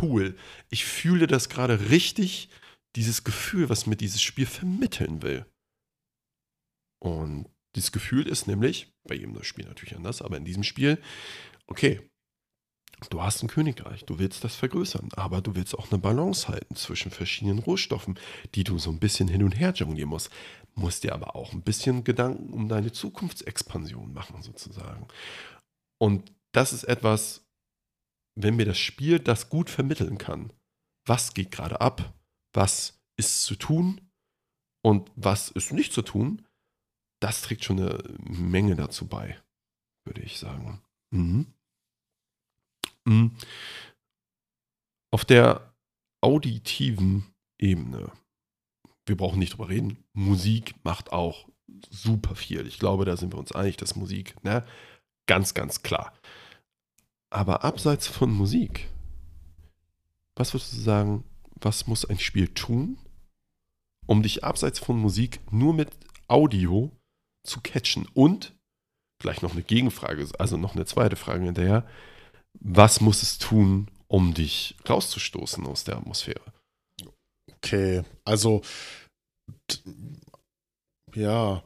cool. 0.00 0.36
Ich 0.70 0.84
fühle 0.84 1.26
das 1.26 1.48
gerade 1.48 1.90
richtig, 1.90 2.48
dieses 2.96 3.24
Gefühl, 3.24 3.68
was 3.68 3.86
mir 3.86 3.96
dieses 3.96 4.22
Spiel 4.22 4.46
vermitteln 4.46 5.22
will. 5.22 5.46
Und 7.00 7.48
dieses 7.74 7.92
Gefühl 7.92 8.26
ist 8.26 8.46
nämlich, 8.46 8.92
bei 9.04 9.14
jedem 9.14 9.34
das 9.34 9.46
Spiel 9.46 9.66
natürlich 9.66 9.96
anders, 9.96 10.22
aber 10.22 10.36
in 10.36 10.44
diesem 10.44 10.62
Spiel, 10.62 11.00
okay, 11.66 12.00
du 13.10 13.22
hast 13.22 13.42
ein 13.42 13.48
Königreich, 13.48 14.04
du 14.04 14.18
willst 14.18 14.42
das 14.44 14.56
vergrößern, 14.56 15.10
aber 15.12 15.40
du 15.40 15.54
willst 15.54 15.78
auch 15.78 15.90
eine 15.90 16.00
Balance 16.00 16.48
halten 16.48 16.74
zwischen 16.74 17.10
verschiedenen 17.10 17.58
Rohstoffen, 17.58 18.18
die 18.54 18.64
du 18.64 18.78
so 18.78 18.90
ein 18.90 18.98
bisschen 18.98 19.28
hin 19.28 19.42
und 19.42 19.52
her 19.52 19.72
jonglieren 19.72 20.10
musst. 20.10 20.30
Musst 20.74 21.04
dir 21.04 21.14
aber 21.14 21.36
auch 21.36 21.52
ein 21.52 21.62
bisschen 21.62 22.04
Gedanken 22.04 22.52
um 22.52 22.68
deine 22.68 22.92
Zukunftsexpansion 22.92 24.12
machen, 24.12 24.42
sozusagen. 24.42 25.06
Und 25.98 26.32
das 26.52 26.72
ist 26.72 26.84
etwas, 26.84 27.46
wenn 28.36 28.56
mir 28.56 28.66
das 28.66 28.78
Spiel 28.78 29.18
das 29.18 29.50
gut 29.50 29.70
vermitteln 29.70 30.18
kann. 30.18 30.52
Was 31.06 31.34
geht 31.34 31.50
gerade 31.50 31.80
ab? 31.80 32.14
Was 32.52 33.00
ist 33.16 33.42
zu 33.42 33.56
tun? 33.56 34.00
Und 34.82 35.10
was 35.16 35.50
ist 35.50 35.72
nicht 35.72 35.92
zu 35.92 36.02
tun? 36.02 36.47
Das 37.20 37.42
trägt 37.42 37.64
schon 37.64 37.80
eine 37.80 37.98
Menge 38.18 38.76
dazu 38.76 39.06
bei, 39.06 39.36
würde 40.04 40.22
ich 40.22 40.38
sagen. 40.38 40.80
Mhm. 41.10 41.46
Hm. 43.06 43.32
Auf 45.10 45.24
der 45.24 45.72
auditiven 46.20 47.24
Ebene, 47.58 48.12
wir 49.06 49.16
brauchen 49.16 49.38
nicht 49.38 49.54
drüber 49.54 49.68
reden, 49.68 50.04
Musik 50.12 50.74
macht 50.84 51.12
auch 51.12 51.48
super 51.90 52.34
viel. 52.34 52.66
Ich 52.66 52.78
glaube, 52.78 53.04
da 53.04 53.16
sind 53.16 53.32
wir 53.32 53.38
uns 53.38 53.52
einig, 53.52 53.76
dass 53.76 53.96
Musik, 53.96 54.42
ne, 54.44 54.64
ganz, 55.26 55.54
ganz 55.54 55.82
klar. 55.82 56.12
Aber 57.30 57.64
abseits 57.64 58.06
von 58.06 58.30
Musik, 58.30 58.88
was 60.34 60.54
würdest 60.54 60.72
du 60.72 60.80
sagen, 60.80 61.24
was 61.60 61.86
muss 61.86 62.04
ein 62.04 62.18
Spiel 62.18 62.48
tun, 62.48 62.98
um 64.06 64.22
dich 64.22 64.44
abseits 64.44 64.78
von 64.78 64.98
Musik 64.98 65.40
nur 65.50 65.74
mit 65.74 65.90
Audio 66.28 66.92
zu 67.48 67.60
catchen? 67.60 68.06
Und 68.14 68.54
vielleicht 69.20 69.42
noch 69.42 69.52
eine 69.52 69.62
Gegenfrage, 69.62 70.28
also 70.38 70.56
noch 70.56 70.74
eine 70.74 70.86
zweite 70.86 71.16
Frage 71.16 71.44
hinterher. 71.44 71.86
Was 72.60 73.00
muss 73.00 73.22
es 73.22 73.38
tun, 73.38 73.90
um 74.06 74.34
dich 74.34 74.76
rauszustoßen 74.88 75.66
aus 75.66 75.84
der 75.84 75.96
Atmosphäre? 75.96 76.52
Okay, 77.56 78.04
also 78.24 78.62
ja. 81.14 81.64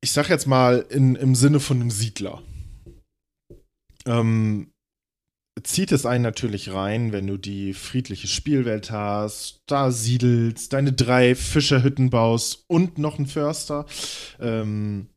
Ich 0.00 0.12
sag 0.12 0.28
jetzt 0.28 0.46
mal 0.46 0.80
in, 0.90 1.16
im 1.16 1.34
Sinne 1.34 1.60
von 1.60 1.80
einem 1.80 1.90
Siedler. 1.90 2.42
Ähm, 4.06 4.72
zieht 5.62 5.92
es 5.92 6.06
einen 6.06 6.22
natürlich 6.22 6.72
rein, 6.72 7.12
wenn 7.12 7.26
du 7.26 7.36
die 7.36 7.74
friedliche 7.74 8.26
Spielwelt 8.26 8.90
hast, 8.90 9.62
da 9.66 9.90
siedelst, 9.90 10.72
deine 10.72 10.92
drei 10.92 11.34
Fischerhütten 11.34 12.10
baust 12.10 12.64
und 12.66 12.98
noch 12.98 13.18
einen 13.18 13.26
Förster. 13.26 13.86
Ähm, 14.40 15.08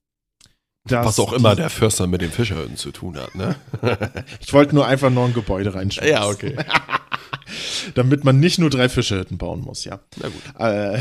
Was 0.86 1.19
auch 1.19 1.34
immer 1.34 1.56
der 1.56 1.69
Förster 1.69 2.08
mit 2.08 2.21
den 2.21 2.32
Fischerhütten 2.32 2.77
zu 2.77 2.91
tun 2.91 3.17
hat, 3.17 3.36
ne? 3.36 3.56
ich 4.39 4.54
wollte 4.54 4.75
nur 4.75 4.86
einfach 4.88 5.10
noch 5.10 5.25
ein 5.25 5.34
Gebäude 5.34 5.73
reinschmeißen. 5.73 6.12
Ja, 6.12 6.27
okay. 6.27 6.58
Damit 7.95 8.23
man 8.23 8.39
nicht 8.39 8.60
nur 8.60 8.69
drei 8.69 8.89
Fischerhütten 8.89 9.38
bauen 9.38 9.62
muss, 9.62 9.84
ja. 9.84 9.99
Na 10.17 10.30
gut. 10.30 10.60
Äh, 10.60 10.99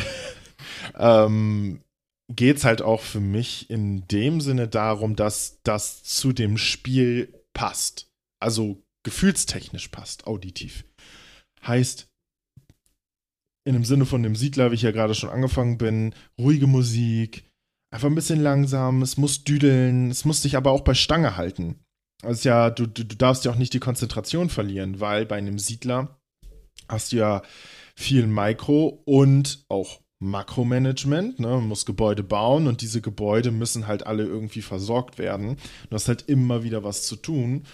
ähm, 0.99 1.81
geht 2.29 2.59
es 2.59 2.65
halt 2.65 2.83
auch 2.83 3.01
für 3.01 3.21
mich 3.21 3.71
in 3.71 4.07
dem 4.09 4.41
Sinne 4.41 4.69
darum, 4.69 5.17
dass 5.17 5.61
das 5.63 6.03
zu 6.03 6.33
dem 6.33 6.59
Spiel 6.59 7.33
passt. 7.53 8.09
Also 8.41 8.83
gefühlstechnisch 9.03 9.89
passt, 9.89 10.27
auditiv. 10.27 10.85
Heißt, 11.67 12.09
in 13.65 13.75
dem 13.75 13.85
Sinne 13.85 14.07
von 14.07 14.23
dem 14.23 14.37
Siedler, 14.37 14.71
wie 14.71 14.75
ich 14.75 14.83
ja 14.83 14.91
gerade 14.91 15.15
schon 15.15 15.31
angefangen 15.31 15.79
bin, 15.79 16.15
ruhige 16.39 16.67
Musik, 16.67 17.45
einfach 17.93 18.09
ein 18.09 18.15
bisschen 18.15 18.41
langsam, 18.41 19.03
es 19.03 19.17
muss 19.17 19.45
düdeln, 19.45 20.11
es 20.11 20.25
muss 20.25 20.43
dich 20.43 20.57
aber 20.57 20.71
auch 20.71 20.83
bei 20.83 20.95
Stange 20.95 21.37
halten. 21.37 21.81
Also 22.23 22.49
ja, 22.49 22.71
du, 22.71 22.87
du, 22.87 23.05
du 23.05 23.17
darfst 23.17 23.45
ja 23.45 23.51
auch 23.51 23.57
nicht 23.57 23.73
die 23.73 23.81
Konzentration 23.81 24.51
verlieren, 24.51 25.01
weil 25.01 25.27
bei 25.27 25.37
einem 25.37 25.59
Siedler 25.59 26.21
hast 26.89 27.13
du 27.13 27.17
ja 27.17 27.43
viel 27.97 28.27
Mikro 28.27 29.03
und 29.05 29.65
auch 29.69 30.01
Makromanagement, 30.23 31.41
ne? 31.41 31.49
Man 31.49 31.69
muss 31.69 31.87
Gebäude 31.87 32.23
bauen 32.23 32.67
und 32.67 32.83
diese 32.83 33.01
Gebäude 33.01 33.51
müssen 33.51 33.87
halt 33.87 34.07
alle 34.07 34.25
irgendwie 34.25 34.61
versorgt 34.61 35.17
werden. 35.17 35.57
Du 35.89 35.95
hast 35.95 36.09
halt 36.09 36.29
immer 36.29 36.63
wieder 36.63 36.85
was 36.85 37.07
zu 37.07 37.17
tun 37.17 37.65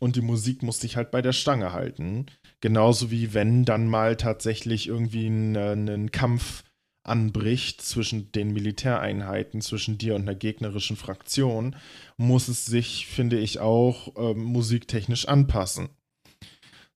und 0.00 0.16
die 0.16 0.22
Musik 0.22 0.62
muss 0.62 0.80
dich 0.80 0.96
halt 0.96 1.10
bei 1.10 1.22
der 1.22 1.32
Stange 1.32 1.72
halten. 1.72 2.26
Genauso 2.60 3.10
wie 3.10 3.32
wenn 3.34 3.64
dann 3.64 3.86
mal 3.86 4.16
tatsächlich 4.16 4.88
irgendwie 4.88 5.28
ein, 5.28 5.54
äh, 5.54 5.72
ein 5.74 6.10
Kampf 6.10 6.64
anbricht 7.02 7.80
zwischen 7.80 8.30
den 8.32 8.52
Militäreinheiten, 8.52 9.60
zwischen 9.60 9.98
dir 9.98 10.14
und 10.14 10.22
einer 10.22 10.34
gegnerischen 10.34 10.96
Fraktion, 10.96 11.76
muss 12.16 12.48
es 12.48 12.66
sich, 12.66 13.06
finde 13.06 13.38
ich, 13.38 13.58
auch 13.60 14.16
äh, 14.16 14.34
musiktechnisch 14.34 15.26
anpassen. 15.26 15.90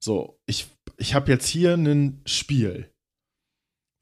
So, 0.02 0.38
ich, 0.46 0.66
ich 0.98 1.14
habe 1.14 1.30
jetzt 1.30 1.46
hier 1.46 1.74
ein 1.74 2.20
Spiel, 2.26 2.90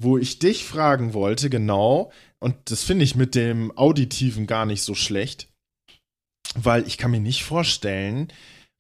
wo 0.01 0.19
ich 0.19 0.41
dich 0.41 0.65
fragen 0.65 1.15
wollte, 1.15 1.49
genau, 1.49 2.11
und 2.41 2.57
das 2.65 2.83
finde 2.83 3.05
ich 3.05 3.15
mit 3.15 3.37
dem 3.37 3.77
Auditiven 3.77 4.49
gar 4.49 4.67
nicht 4.67 4.83
so 4.83 4.97
schlecht, 4.97 5.49
weil 6.57 6.87
ich 6.89 6.99
kann 6.99 7.13
mir 7.13 7.21
nicht 7.21 7.45
vorstellen, 7.45 8.33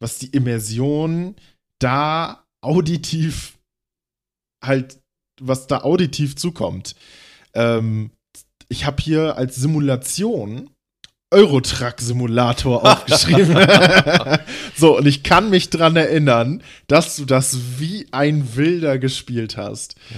was 0.02 0.18
die 0.18 0.28
Immersion 0.28 1.36
da 1.78 2.44
auditiv 2.60 3.58
halt, 4.62 5.00
was 5.40 5.66
da 5.66 5.82
auditiv 5.82 6.36
zukommt. 6.36 6.94
Ähm, 7.54 8.10
ich 8.68 8.84
habe 8.84 9.02
hier 9.02 9.36
als 9.36 9.56
Simulation 9.56 10.70
Eurotruck-Simulator 11.30 12.84
aufgeschrieben. 12.92 13.56
so, 14.76 14.98
und 14.98 15.06
ich 15.06 15.22
kann 15.22 15.50
mich 15.50 15.70
dran 15.70 15.96
erinnern, 15.96 16.62
dass 16.86 17.16
du 17.16 17.24
das 17.24 17.78
wie 17.78 18.06
ein 18.12 18.54
Wilder 18.56 18.98
gespielt 18.98 19.56
hast. 19.56 19.96
Ja. 20.10 20.16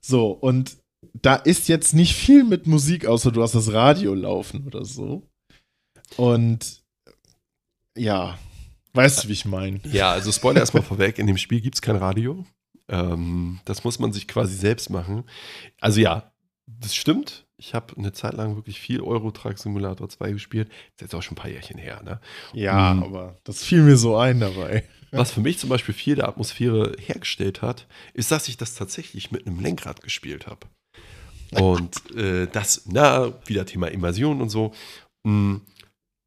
So, 0.00 0.30
und 0.30 0.76
da 1.14 1.34
ist 1.34 1.68
jetzt 1.68 1.94
nicht 1.94 2.14
viel 2.14 2.44
mit 2.44 2.66
Musik, 2.66 3.06
außer 3.06 3.32
du 3.32 3.42
hast 3.42 3.54
das 3.54 3.72
Radio 3.72 4.14
laufen 4.14 4.66
oder 4.66 4.84
so. 4.84 5.22
Und 6.16 6.82
ja, 7.96 8.38
weißt 8.92 9.24
du, 9.24 9.28
wie 9.28 9.32
ich 9.32 9.44
meine? 9.44 9.80
Ja, 9.84 10.12
also 10.12 10.32
Spoiler 10.32 10.60
erstmal 10.60 10.82
vorweg, 10.82 11.18
in 11.18 11.26
dem 11.26 11.38
Spiel 11.38 11.60
gibt 11.60 11.76
es 11.76 11.82
kein 11.82 11.96
Radio. 11.96 12.44
Ähm, 12.88 13.60
das 13.64 13.84
muss 13.84 13.98
man 13.98 14.12
sich 14.12 14.26
quasi 14.26 14.54
selbst 14.54 14.90
machen. 14.90 15.24
Also 15.80 16.00
ja, 16.00 16.32
das 16.66 16.94
stimmt. 16.94 17.46
Ich 17.56 17.74
habe 17.74 17.94
eine 17.96 18.12
Zeit 18.12 18.34
lang 18.34 18.56
wirklich 18.56 18.80
viel 18.80 19.00
Euro 19.00 19.30
Truck 19.30 19.58
Simulator 19.58 20.08
2 20.08 20.32
gespielt. 20.32 20.68
Das 20.68 20.76
ist 20.96 21.00
jetzt 21.02 21.14
auch 21.14 21.22
schon 21.22 21.34
ein 21.34 21.40
paar 21.40 21.50
Jährchen 21.50 21.78
her, 21.78 22.02
ne? 22.02 22.20
Ja, 22.54 22.94
mhm. 22.94 23.02
aber 23.02 23.36
das 23.44 23.62
fiel 23.62 23.82
mir 23.82 23.96
so 23.96 24.16
ein 24.16 24.40
dabei. 24.40 24.84
Was 25.12 25.32
für 25.32 25.40
mich 25.40 25.58
zum 25.58 25.68
Beispiel 25.68 25.94
viel 25.94 26.14
der 26.14 26.28
Atmosphäre 26.28 26.94
hergestellt 26.98 27.62
hat, 27.62 27.86
ist, 28.14 28.30
dass 28.30 28.48
ich 28.48 28.56
das 28.56 28.74
tatsächlich 28.74 29.30
mit 29.32 29.46
einem 29.46 29.60
Lenkrad 29.60 30.02
gespielt 30.02 30.46
habe. 30.46 30.68
Und 31.52 32.14
äh, 32.14 32.46
das, 32.46 32.82
na, 32.86 33.32
wieder 33.46 33.66
Thema 33.66 33.88
Immersion 33.88 34.40
und 34.40 34.50
so. 34.50 34.72
Hm, 35.26 35.62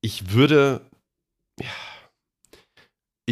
ich 0.02 0.32
würde, 0.32 0.82
ja, 1.62 1.68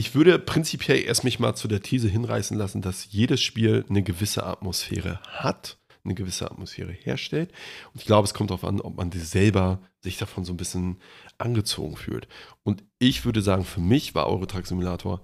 ich 0.01 0.15
würde 0.15 0.39
prinzipiell 0.39 1.03
erst 1.03 1.23
mich 1.23 1.39
mal 1.39 1.53
zu 1.55 1.67
der 1.67 1.81
These 1.81 2.09
hinreißen 2.09 2.57
lassen, 2.57 2.81
dass 2.81 3.11
jedes 3.11 3.41
Spiel 3.41 3.85
eine 3.87 4.01
gewisse 4.01 4.45
Atmosphäre 4.45 5.19
hat 5.27 5.77
eine 6.03 6.15
gewisse 6.15 6.49
Atmosphäre 6.49 6.91
herstellt. 6.91 7.51
Und 7.93 8.01
ich 8.01 8.07
glaube, 8.07 8.25
es 8.25 8.33
kommt 8.33 8.49
darauf 8.49 8.63
an, 8.63 8.81
ob 8.81 8.97
man 8.97 9.11
selber 9.11 9.79
sich 9.99 10.17
davon 10.17 10.45
so 10.45 10.53
ein 10.53 10.57
bisschen 10.57 10.97
angezogen 11.37 11.95
fühlt. 11.95 12.27
Und 12.63 12.83
ich 12.99 13.25
würde 13.25 13.41
sagen, 13.41 13.65
für 13.65 13.81
mich 13.81 14.15
war 14.15 14.27
Eurotruck 14.27 14.65
Simulator 14.65 15.21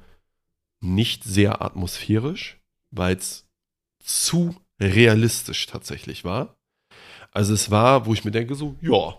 nicht 0.80 1.24
sehr 1.24 1.62
atmosphärisch, 1.62 2.60
weil 2.92 3.16
es 3.16 3.48
zu 4.00 4.56
realistisch 4.80 5.66
tatsächlich 5.66 6.24
war. 6.24 6.58
Also 7.32 7.54
es 7.54 7.72
war, 7.72 8.06
wo 8.06 8.14
ich 8.14 8.24
mir 8.24 8.32
denke, 8.32 8.56
so, 8.56 8.76
ja, 8.82 9.18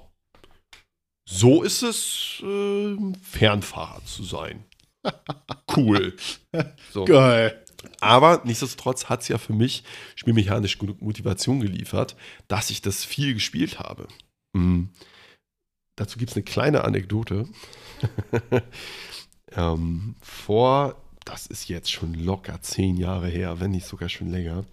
so 1.25 1.63
ist 1.63 1.83
es, 1.83 2.43
äh, 2.43 2.97
Fernfahrer 3.23 4.05
zu 4.05 4.23
sein. 4.23 4.65
Cool. 5.77 6.15
So. 6.93 7.05
Geil. 7.05 7.65
Aber 8.01 8.43
nichtsdestotrotz 8.45 9.07
hat 9.07 9.23
es 9.23 9.29
ja 9.29 9.39
für 9.39 9.53
mich 9.53 9.85
spielmechanisch 10.17 10.79
genug 10.79 11.01
Motivation 11.01 11.61
geliefert, 11.61 12.17
dass 12.49 12.71
ich 12.71 12.83
das 12.83 13.05
viel 13.05 13.35
gespielt 13.35 13.79
habe. 13.79 14.09
Mhm. 14.53 14.91
Dazu 15.97 16.19
gibt 16.19 16.31
es 16.31 16.37
eine 16.37 16.45
kleine 16.45 16.85
Anekdote. 16.85 17.47
ähm, 19.53 20.17
vor, 20.21 20.97
das 21.25 21.47
ist 21.47 21.69
jetzt 21.69 21.91
schon 21.91 22.15
locker 22.15 22.61
zehn 22.63 22.97
Jahre 22.97 23.29
her, 23.29 23.61
wenn 23.61 23.73
nicht 23.73 23.87
sogar 23.87 24.09
schon 24.09 24.31
länger, 24.31 24.65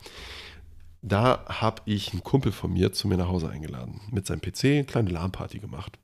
da 1.08 1.46
habe 1.48 1.84
ich 1.86 2.14
einen 2.14 2.24
Kumpel 2.24 2.52
von 2.52 2.74
mir 2.74 2.92
zu 2.92 3.08
mir 3.08 3.18
nach 3.18 3.28
Hause 3.28 3.50
eingeladen. 3.50 4.02
Mit 4.10 4.26
seinem 4.26 4.42
PC 4.42 4.66
eine 4.66 4.86
kleine 4.86 5.12
LAN-Party 5.12 5.60
gemacht. 5.60 6.00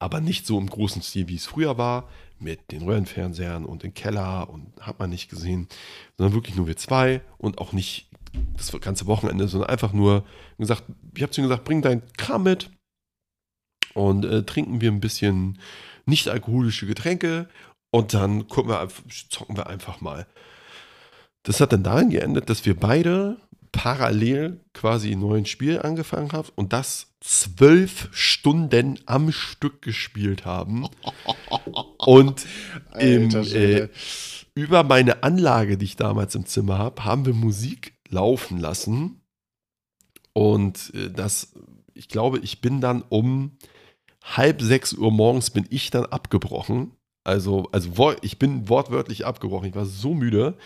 Aber 0.00 0.20
nicht 0.20 0.44
so 0.44 0.58
im 0.58 0.68
großen 0.68 1.02
Stil, 1.02 1.28
wie 1.28 1.36
es 1.36 1.46
früher 1.46 1.78
war, 1.78 2.08
mit 2.40 2.72
den 2.72 2.82
Röhrenfernsehern 2.82 3.64
und 3.64 3.84
im 3.84 3.94
Keller 3.94 4.48
und 4.48 4.72
hat 4.80 4.98
man 4.98 5.10
nicht 5.10 5.28
gesehen, 5.28 5.68
sondern 6.16 6.34
wirklich 6.34 6.56
nur 6.56 6.66
wir 6.66 6.76
zwei 6.76 7.22
und 7.38 7.58
auch 7.58 7.72
nicht 7.72 8.08
das 8.56 8.72
ganze 8.80 9.06
Wochenende, 9.06 9.48
sondern 9.48 9.70
einfach 9.70 9.92
nur 9.92 10.24
gesagt, 10.58 10.84
ich 11.14 11.22
habe 11.22 11.32
zu 11.32 11.40
ihm 11.40 11.48
gesagt, 11.48 11.64
bring 11.64 11.82
dein 11.82 12.02
Kram 12.16 12.44
mit 12.44 12.70
und 13.94 14.24
äh, 14.24 14.44
trinken 14.44 14.80
wir 14.80 14.90
ein 14.90 15.00
bisschen 15.00 15.58
nicht 16.06 16.28
alkoholische 16.28 16.86
Getränke 16.86 17.48
und 17.90 18.14
dann 18.14 18.48
gucken 18.48 18.70
wir, 18.70 18.88
zocken 19.30 19.56
wir 19.56 19.66
einfach 19.66 20.00
mal. 20.00 20.26
Das 21.42 21.60
hat 21.60 21.72
dann 21.72 21.82
darin 21.82 22.10
geendet, 22.10 22.50
dass 22.50 22.64
wir 22.66 22.76
beide 22.76 23.38
parallel 23.72 24.60
quasi 24.74 25.12
ein 25.12 25.20
neues 25.20 25.48
Spiel 25.48 25.80
angefangen 25.80 26.32
haben 26.32 26.48
und 26.56 26.72
das 26.72 27.14
zwölf 27.20 28.08
Stunden 28.12 28.98
am 29.06 29.32
Stück 29.32 29.82
gespielt 29.82 30.44
haben. 30.44 30.88
Und 31.98 32.46
im, 32.98 33.28
äh, 33.30 33.88
über 34.54 34.82
meine 34.84 35.22
Anlage, 35.22 35.76
die 35.76 35.84
ich 35.84 35.96
damals 35.96 36.34
im 36.34 36.46
Zimmer 36.46 36.78
habe, 36.78 37.04
haben 37.04 37.26
wir 37.26 37.34
Musik 37.34 37.94
laufen 38.08 38.58
lassen. 38.58 39.20
Und 40.32 40.92
äh, 40.94 41.10
das, 41.10 41.54
ich 41.94 42.08
glaube, 42.08 42.38
ich 42.38 42.60
bin 42.60 42.80
dann 42.80 43.02
um 43.02 43.58
halb 44.22 44.62
sechs 44.62 44.92
Uhr 44.92 45.10
morgens 45.10 45.50
bin 45.50 45.66
ich 45.70 45.90
dann 45.90 46.06
abgebrochen 46.06 46.92
Also, 47.24 47.68
also 47.72 48.14
ich 48.22 48.38
bin 48.38 48.68
wortwörtlich 48.68 49.26
abgebrochen. 49.26 49.68
Ich 49.68 49.74
war 49.74 49.86
so 49.86 50.14
müde. 50.14 50.56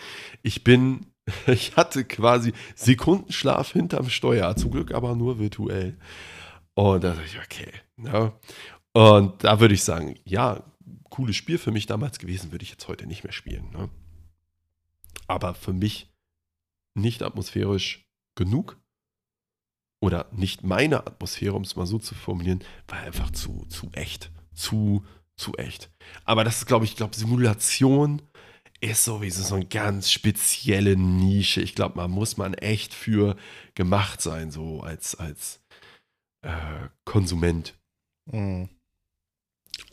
Ich 0.41 0.63
bin, 0.63 1.05
ich 1.47 1.75
hatte 1.75 2.03
quasi 2.05 2.53
Sekundenschlaf 2.75 3.71
hinterm 3.71 4.09
Steuer. 4.09 4.55
Zum 4.55 4.71
Glück 4.71 4.93
aber 4.93 5.15
nur 5.15 5.39
virtuell. 5.39 5.97
Und 6.75 7.03
da 7.03 7.13
dachte 7.13 7.25
ich, 7.25 7.39
okay. 7.39 7.71
Ja. 7.97 8.37
Und 8.93 9.43
da 9.43 9.59
würde 9.59 9.73
ich 9.73 9.83
sagen, 9.83 10.19
ja, 10.23 10.63
cooles 11.09 11.35
Spiel 11.35 11.57
für 11.57 11.71
mich 11.71 11.85
damals 11.85 12.19
gewesen, 12.19 12.51
würde 12.51 12.63
ich 12.63 12.71
jetzt 12.71 12.87
heute 12.87 13.07
nicht 13.07 13.23
mehr 13.23 13.33
spielen. 13.33 13.69
Ne? 13.71 13.89
Aber 15.27 15.53
für 15.53 15.73
mich 15.73 16.13
nicht 16.93 17.23
atmosphärisch 17.23 18.07
genug 18.35 18.77
oder 20.01 20.29
nicht 20.31 20.63
meine 20.63 21.07
Atmosphäre, 21.07 21.53
um 21.53 21.63
es 21.63 21.75
mal 21.75 21.85
so 21.85 21.99
zu 21.99 22.15
formulieren, 22.15 22.63
war 22.87 22.99
einfach 22.99 23.31
zu, 23.31 23.65
zu 23.69 23.89
echt. 23.93 24.31
Zu, 24.53 25.05
zu 25.35 25.53
echt. 25.55 25.89
Aber 26.23 26.43
das 26.43 26.59
ist, 26.59 26.65
glaube 26.65 26.85
ich, 26.85 26.95
glaube, 26.95 27.15
Simulation 27.15 28.21
ist 28.91 29.03
sowieso 29.03 29.43
so 29.43 29.55
eine 29.55 29.65
ganz 29.65 30.11
spezielle 30.11 30.95
Nische. 30.95 31.61
Ich 31.61 31.75
glaube, 31.75 31.97
man 31.97 32.11
muss 32.11 32.37
man 32.37 32.53
echt 32.53 32.93
für 32.93 33.35
gemacht 33.73 34.21
sein, 34.21 34.51
so 34.51 34.81
als, 34.81 35.15
als 35.15 35.59
äh, 36.41 36.87
Konsument. 37.05 37.73
Mhm. 38.31 38.69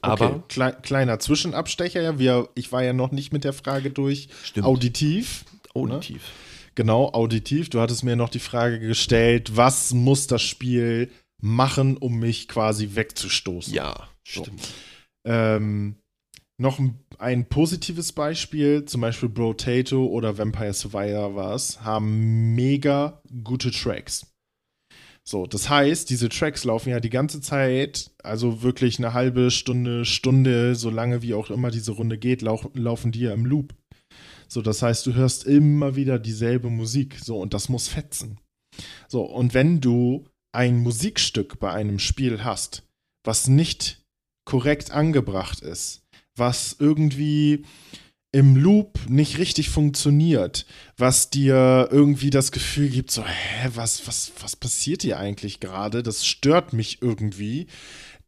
Aber 0.00 0.36
okay. 0.36 0.42
Kle 0.48 0.76
kleiner 0.82 1.18
Zwischenabstecher, 1.18 2.02
ja, 2.02 2.18
wir, 2.18 2.48
ich 2.54 2.72
war 2.72 2.82
ja 2.82 2.92
noch 2.92 3.12
nicht 3.12 3.32
mit 3.32 3.44
der 3.44 3.52
Frage 3.52 3.90
durch. 3.90 4.28
Stimmt. 4.42 4.66
Auditiv. 4.66 5.44
Auditiv. 5.74 6.22
Ne? 6.22 6.70
Genau, 6.74 7.12
auditiv. 7.12 7.70
Du 7.70 7.80
hattest 7.80 8.02
mir 8.02 8.16
noch 8.16 8.28
die 8.30 8.38
Frage 8.38 8.78
gestellt, 8.78 9.56
was 9.56 9.92
muss 9.92 10.26
das 10.26 10.42
Spiel 10.42 11.10
machen, 11.40 11.96
um 11.96 12.18
mich 12.18 12.48
quasi 12.48 12.94
wegzustoßen? 12.94 13.74
Ja, 13.74 14.08
stimmt. 14.24 14.60
So. 14.60 14.72
Ähm, 15.30 15.96
noch 16.62 16.80
ein, 17.18 17.48
positives 17.48 18.12
Beispiel, 18.12 18.86
zum 18.86 19.02
Beispiel 19.02 19.28
Brotato 19.28 20.06
oder 20.06 20.38
Vampire 20.38 20.72
Survivor 20.72 21.58
haben 21.84 22.54
mega 22.54 23.20
gute 23.44 23.70
Tracks. 23.70 24.26
So, 25.24 25.46
das 25.46 25.68
heißt, 25.68 26.10
diese 26.10 26.28
Tracks 26.28 26.64
laufen 26.64 26.90
ja 26.90 26.98
die 26.98 27.10
ganze 27.10 27.40
Zeit, 27.40 28.10
also 28.22 28.62
wirklich 28.62 28.98
eine 28.98 29.12
halbe 29.12 29.50
Stunde, 29.50 30.04
Stunde, 30.04 30.74
so 30.74 30.90
lange 30.90 31.22
wie 31.22 31.34
auch 31.34 31.50
immer 31.50 31.70
diese 31.70 31.92
Runde 31.92 32.18
geht, 32.18 32.42
lau 32.42 32.60
laufen 32.74 33.12
die 33.12 33.20
ja 33.20 33.32
im 33.32 33.44
Loop. 33.44 33.74
So, 34.48 34.62
das 34.62 34.82
heißt, 34.82 35.06
du 35.06 35.14
hörst 35.14 35.44
immer 35.44 35.96
wieder 35.96 36.18
dieselbe 36.18 36.70
Musik. 36.70 37.18
So, 37.22 37.38
und 37.38 37.54
das 37.54 37.68
muss 37.68 37.88
fetzen. 37.88 38.38
So, 39.08 39.22
und 39.22 39.54
wenn 39.54 39.80
du 39.80 40.26
ein 40.52 40.78
Musikstück 40.78 41.58
bei 41.58 41.72
einem 41.72 41.98
Spiel 41.98 42.44
hast, 42.44 42.82
was 43.24 43.48
nicht 43.48 44.04
korrekt 44.44 44.90
angebracht 44.90 45.60
ist, 45.60 46.01
was 46.36 46.76
irgendwie 46.78 47.64
im 48.34 48.56
Loop 48.56 48.98
nicht 49.08 49.38
richtig 49.38 49.68
funktioniert, 49.68 50.64
was 50.96 51.28
dir 51.28 51.88
irgendwie 51.90 52.30
das 52.30 52.50
Gefühl 52.50 52.88
gibt, 52.88 53.10
so, 53.10 53.22
hä, 53.24 53.68
was, 53.74 54.06
was, 54.08 54.32
was 54.40 54.56
passiert 54.56 55.02
hier 55.02 55.18
eigentlich 55.18 55.60
gerade? 55.60 56.02
Das 56.02 56.24
stört 56.24 56.72
mich 56.72 57.02
irgendwie 57.02 57.66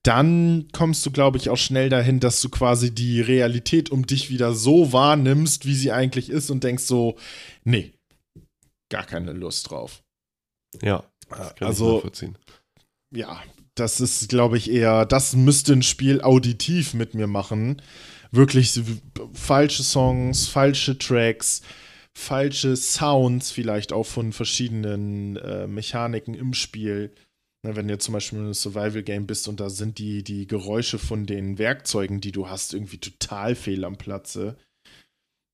dann 0.04 0.68
kommst 0.72 1.04
du, 1.06 1.10
glaube 1.10 1.38
ich, 1.38 1.48
auch 1.48 1.56
schnell 1.56 1.88
dahin, 1.88 2.20
dass 2.20 2.40
du 2.42 2.50
quasi 2.50 2.94
die 2.94 3.22
Realität 3.22 3.90
um 3.90 4.06
dich 4.06 4.28
wieder 4.28 4.52
so 4.52 4.92
wahrnimmst, 4.92 5.64
wie 5.64 5.74
sie 5.74 5.92
eigentlich 5.92 6.28
ist 6.28 6.50
und 6.50 6.62
denkst 6.62 6.84
so, 6.84 7.16
nee, 7.64 7.94
gar 8.90 9.04
keine 9.04 9.32
Lust 9.32 9.70
drauf. 9.70 10.04
Ja, 10.82 11.04
kann 11.30 11.68
also, 11.68 12.02
Ja, 13.10 13.42
das 13.74 14.00
ist, 14.00 14.28
glaube 14.28 14.56
ich, 14.56 14.70
eher, 14.70 15.06
das 15.06 15.34
müsste 15.34 15.72
ein 15.72 15.82
Spiel 15.82 16.22
auditiv 16.22 16.94
mit 16.94 17.14
mir 17.14 17.26
machen. 17.26 17.82
Wirklich 18.30 18.80
falsche 19.32 19.82
Songs, 19.82 20.46
falsche 20.48 20.98
Tracks, 20.98 21.62
falsche 22.16 22.76
Sounds, 22.76 23.50
vielleicht 23.50 23.92
auch 23.92 24.06
von 24.06 24.32
verschiedenen 24.32 25.36
äh, 25.36 25.66
Mechaniken 25.66 26.34
im 26.34 26.54
Spiel 26.54 27.12
Ne, 27.64 27.76
wenn 27.76 27.88
du 27.88 27.96
zum 27.96 28.12
Beispiel 28.12 28.38
in 28.38 28.44
einem 28.44 28.54
Survival-Game 28.54 29.26
bist 29.26 29.48
und 29.48 29.58
da 29.58 29.70
sind 29.70 29.96
die, 29.98 30.22
die 30.22 30.46
Geräusche 30.46 30.98
von 30.98 31.24
den 31.24 31.56
Werkzeugen, 31.56 32.20
die 32.20 32.30
du 32.30 32.50
hast, 32.50 32.74
irgendwie 32.74 32.98
total 32.98 33.54
fehl 33.54 33.86
am 33.86 33.96
Platze. 33.96 34.58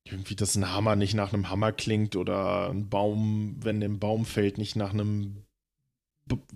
Irgendwie, 0.04 0.34
dass 0.34 0.56
ein 0.56 0.72
Hammer 0.72 0.96
nicht 0.96 1.14
nach 1.14 1.32
einem 1.32 1.50
Hammer 1.50 1.70
klingt 1.70 2.16
oder 2.16 2.68
ein 2.68 2.88
Baum, 2.88 3.54
wenn 3.62 3.80
ein 3.80 4.00
Baum 4.00 4.24
fällt, 4.24 4.58
nicht 4.58 4.74
nach 4.74 4.92
einem 4.92 5.44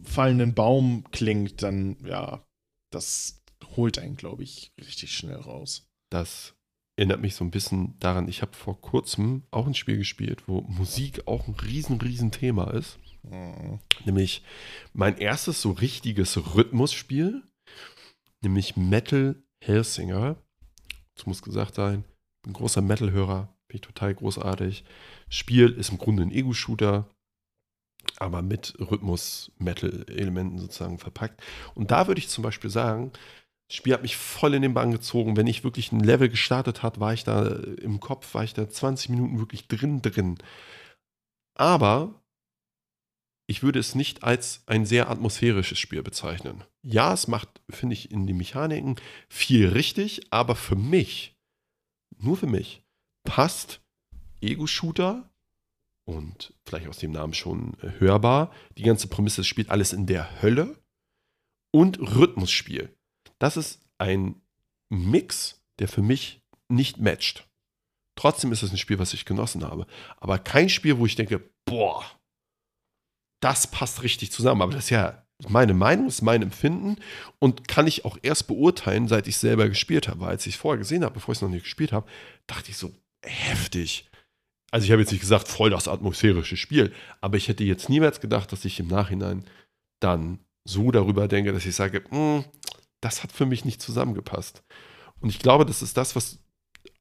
fallenden 0.03 0.55
Baum 0.55 1.05
klingt, 1.11 1.63
dann 1.63 1.97
ja, 2.05 2.45
das 2.91 3.43
holt 3.77 3.99
einen, 3.99 4.17
glaube 4.17 4.43
ich, 4.43 4.73
richtig 4.79 5.17
schnell 5.17 5.37
raus. 5.37 5.89
Das 6.11 6.55
erinnert 6.97 7.21
mich 7.21 7.35
so 7.35 7.45
ein 7.45 7.51
bisschen 7.51 7.99
daran, 7.99 8.29
ich 8.29 8.43
habe 8.43 8.55
vor 8.55 8.81
kurzem 8.81 9.43
auch 9.51 9.67
ein 9.67 9.75
Spiel 9.75 9.99
gespielt, 9.99 10.45
wo 10.47 10.61
Musik 10.63 11.27
auch 11.27 11.49
ein 11.49 11.55
riesen, 11.55 12.01
riesen 12.01 12.31
Thema 12.31 12.73
ist. 12.73 12.99
Mhm. 13.23 13.81
Nämlich 14.05 14.43
mein 14.93 15.19
erstes 15.19 15.61
so 15.61 15.73
richtiges 15.73 16.55
Rhythmusspiel, 16.55 17.43
nämlich 18.43 18.77
Metal 18.77 19.43
Hellsinger. 19.61 20.37
Das 21.17 21.27
muss 21.27 21.43
gesagt 21.43 21.75
sein, 21.75 22.05
bin 22.43 22.51
ein 22.51 22.55
großer 22.55 22.83
Metal-Hörer, 22.83 23.57
bin 23.69 23.77
ich 23.77 23.81
total 23.81 24.15
großartig. 24.15 24.85
Spiel 25.29 25.71
ist 25.71 25.91
im 25.91 25.99
Grunde 25.99 26.23
ein 26.23 26.33
Ego-Shooter, 26.33 27.09
aber 28.19 28.43
mit 28.43 28.75
Rhythmus-Metal-Elementen 28.79 30.59
sozusagen 30.59 30.99
verpackt. 30.99 31.43
Und 31.75 31.90
da 31.90 32.07
würde 32.07 32.19
ich 32.19 32.29
zum 32.29 32.43
Beispiel 32.43 32.71
sagen, 32.71 33.12
das 33.69 33.77
Spiel 33.77 33.95
hat 33.95 34.03
mich 34.03 34.17
voll 34.17 34.55
in 34.55 34.62
den 34.62 34.75
Bann 34.75 34.93
gezogen. 34.93 35.37
Wenn 35.37 35.47
ich 35.47 35.64
wirklich 35.64 35.90
ein 35.93 36.01
Level 36.01 36.29
gestartet 36.29 36.83
hat, 36.83 37.01
war 37.01 37.14
ich 37.14 37.25
da 37.25 37.47
im 37.81 38.01
Kopf, 38.01 38.35
war 38.35 38.45
ich 38.45 38.55
da 38.55 38.69
20 38.69 39.11
Minuten 39.11 39.38
wirklich 39.38 39.69
drin 39.69 40.03
drin. 40.03 40.38
Aber 41.55 42.23
ich 43.47 43.62
würde 43.62 43.79
es 43.79 43.95
nicht 43.95 44.23
als 44.23 44.62
ein 44.67 44.87
sehr 44.87 45.11
atmosphärisches 45.11 45.79
Spiel 45.79 46.03
bezeichnen. 46.03 46.64
Ja, 46.83 47.12
es 47.12 47.29
macht, 47.29 47.62
finde 47.71 47.95
ich, 47.95 48.11
in 48.11 48.27
den 48.27 48.37
Mechaniken 48.37 48.97
viel 49.29 49.69
richtig, 49.69 50.27
aber 50.31 50.57
für 50.57 50.77
mich, 50.77 51.37
nur 52.17 52.37
für 52.37 52.47
mich, 52.47 52.83
passt 53.25 53.81
Ego-Shooter 54.40 55.31
und 56.05 56.53
vielleicht 56.67 56.88
aus 56.88 56.99
dem 56.99 57.12
Namen 57.12 57.35
schon 57.35 57.75
äh, 57.81 57.99
hörbar, 57.99 58.53
die 58.77 58.83
ganze 58.83 59.09
Prämisse 59.09 59.45
spielt 59.45 59.71
alles 59.71 59.93
in 59.93 60.07
der 60.07 60.43
Hölle 60.43 60.77
und 61.73 61.99
Rhythmusspiel. 61.99 62.95
Das 63.38 63.57
ist 63.57 63.81
ein 63.99 64.40
Mix, 64.90 65.62
der 65.79 65.88
für 65.88 66.03
mich 66.03 66.43
nicht 66.69 66.99
matcht. 66.99 67.49
Trotzdem 68.17 68.53
ist 68.53 68.62
es 68.62 68.71
ein 68.71 68.79
Spiel, 68.79 68.99
was 68.99 69.14
ich 69.14 69.25
genossen 69.25 69.64
habe. 69.64 69.87
Aber 70.19 70.38
kein 70.38 70.69
Spiel, 70.69 70.99
wo 70.99 71.07
ich 71.07 71.17
denke, 71.17 71.51
boah, 71.64 72.05
das 73.40 73.67
passt 73.67 74.03
richtig 74.03 74.31
zusammen. 74.31 74.62
Aber 74.62 74.73
das 74.73 74.85
ist 74.85 74.90
ja 74.90 75.27
meine 75.49 75.75
Meinung, 75.75 76.07
ist 76.07 76.23
mein 76.23 76.43
Empfinden 76.43 76.97
und 77.38 77.67
kann 77.67 77.87
ich 77.87 78.05
auch 78.05 78.17
erst 78.23 78.47
beurteilen, 78.47 79.09
seit 79.09 79.27
ich 79.27 79.37
selber 79.37 79.69
gespielt 79.69 80.09
habe. 80.09 80.21
Weil 80.21 80.31
als 80.31 80.47
ich 80.47 80.55
es 80.55 80.61
vorher 80.61 80.79
gesehen 80.79 81.05
habe, 81.05 81.14
bevor 81.14 81.33
ich 81.33 81.38
es 81.38 81.43
noch 81.43 81.49
nicht 81.49 81.64
gespielt 81.64 81.93
habe, 81.93 82.09
dachte 82.47 82.71
ich 82.71 82.77
so, 82.77 82.95
heftig. 83.25 84.09
Also 84.75 84.87
ich 84.87 84.91
habe 84.91 85.03
jetzt 85.03 85.13
nicht 85.13 85.21
gesagt, 85.21 85.47
voll 85.47 85.71
das 85.71 85.87
atmosphärische 85.87 86.57
Spiel, 86.57 86.93
aber 87.21 87.37
ich 87.37 87.47
hätte 87.47 87.63
jetzt 87.63 87.89
niemals 87.89 88.21
gedacht, 88.21 88.51
dass 88.51 88.65
ich 88.65 88.81
im 88.81 88.89
Nachhinein 88.89 89.45
dann 90.01 90.41
so 90.65 90.91
darüber 90.91 91.29
denke, 91.29 91.53
dass 91.53 91.65
ich 91.65 91.77
sage, 91.77 92.03
hm, 92.09 92.45
das 93.01 93.23
hat 93.23 93.31
für 93.31 93.47
mich 93.47 93.65
nicht 93.65 93.81
zusammengepasst. 93.81 94.65
Und 95.21 95.29
ich 95.29 95.39
glaube, 95.39 95.65
das 95.65 95.81
ist 95.81 95.97
das, 95.97 96.17
was 96.17 96.41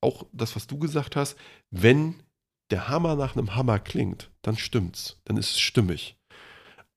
auch 0.02 0.28
das, 0.34 0.56
was 0.56 0.68
du 0.68 0.78
gesagt 0.78 1.16
hast, 1.16 1.36
wenn 1.72 2.22
der 2.70 2.90
Hammer 2.90 3.16
nach 3.16 3.36
einem 3.36 3.56
Hammer 3.56 3.80
klingt, 3.80 4.30
dann 4.44 4.56
stimmt's, 4.56 5.20
dann 5.26 5.38
ist 5.38 5.50
es 5.50 5.60
stimmig. 5.60 6.16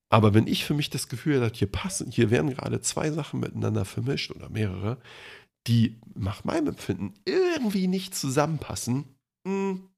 Aber 0.09 0.35
wenn 0.35 0.45
ich 0.45 0.63
für 0.63 0.75
mich 0.75 0.91
das 0.91 1.09
Gefühl 1.09 1.41
habe, 1.41 1.55
hier 1.55 1.71
passen, 1.71 2.11
hier 2.11 2.29
werden 2.29 2.51
gerade 2.51 2.81
zwei 2.81 3.09
Sachen 3.09 3.39
miteinander 3.39 3.83
vermischt 3.83 4.29
oder 4.29 4.49
mehrere, 4.49 4.99
die 5.65 5.99
nach 6.13 6.43
meinem 6.43 6.67
Empfinden 6.67 7.15
irgendwie 7.25 7.87
nicht 7.87 8.13
zusammenpassen, 8.13 9.05
hm, 9.43 9.89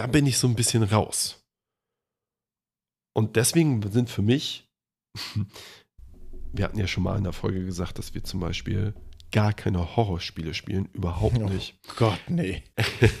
da 0.00 0.06
bin 0.06 0.24
ich 0.24 0.38
so 0.38 0.48
ein 0.48 0.54
bisschen 0.54 0.82
raus. 0.82 1.44
Und 3.14 3.36
deswegen 3.36 3.82
sind 3.92 4.08
für 4.08 4.22
mich, 4.22 4.66
wir 6.54 6.64
hatten 6.64 6.78
ja 6.78 6.86
schon 6.86 7.02
mal 7.02 7.18
in 7.18 7.24
der 7.24 7.34
Folge 7.34 7.62
gesagt, 7.66 7.98
dass 7.98 8.14
wir 8.14 8.24
zum 8.24 8.40
Beispiel 8.40 8.94
gar 9.30 9.52
keine 9.52 9.96
Horrorspiele 9.96 10.54
spielen, 10.54 10.88
überhaupt 10.94 11.36
oh 11.36 11.46
nicht. 11.50 11.78
Oh 11.86 11.92
Gott, 11.98 12.20
nee. 12.28 12.64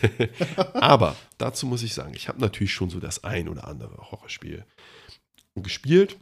Aber 0.72 1.16
dazu 1.36 1.66
muss 1.66 1.82
ich 1.82 1.92
sagen, 1.92 2.14
ich 2.14 2.28
habe 2.28 2.40
natürlich 2.40 2.72
schon 2.72 2.88
so 2.88 2.98
das 2.98 3.24
ein 3.24 3.50
oder 3.50 3.68
andere 3.68 4.10
Horrorspiel 4.10 4.64
gespielt, 5.56 6.16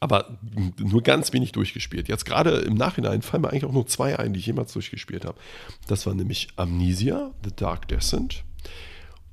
aber 0.00 0.40
nur 0.78 1.04
ganz 1.04 1.32
wenig 1.32 1.52
durchgespielt. 1.52 2.08
Jetzt 2.08 2.24
gerade 2.24 2.62
im 2.62 2.74
Nachhinein 2.74 3.22
fallen 3.22 3.42
mir 3.42 3.50
eigentlich 3.50 3.64
auch 3.64 3.72
nur 3.72 3.86
zwei 3.86 4.18
ein, 4.18 4.32
die 4.32 4.40
ich 4.40 4.46
jemals 4.46 4.72
durchgespielt 4.72 5.24
habe. 5.24 5.38
Das 5.86 6.04
war 6.04 6.14
nämlich 6.14 6.48
Amnesia, 6.56 7.32
The 7.44 7.54
Dark 7.54 7.86
Descent 7.86 8.44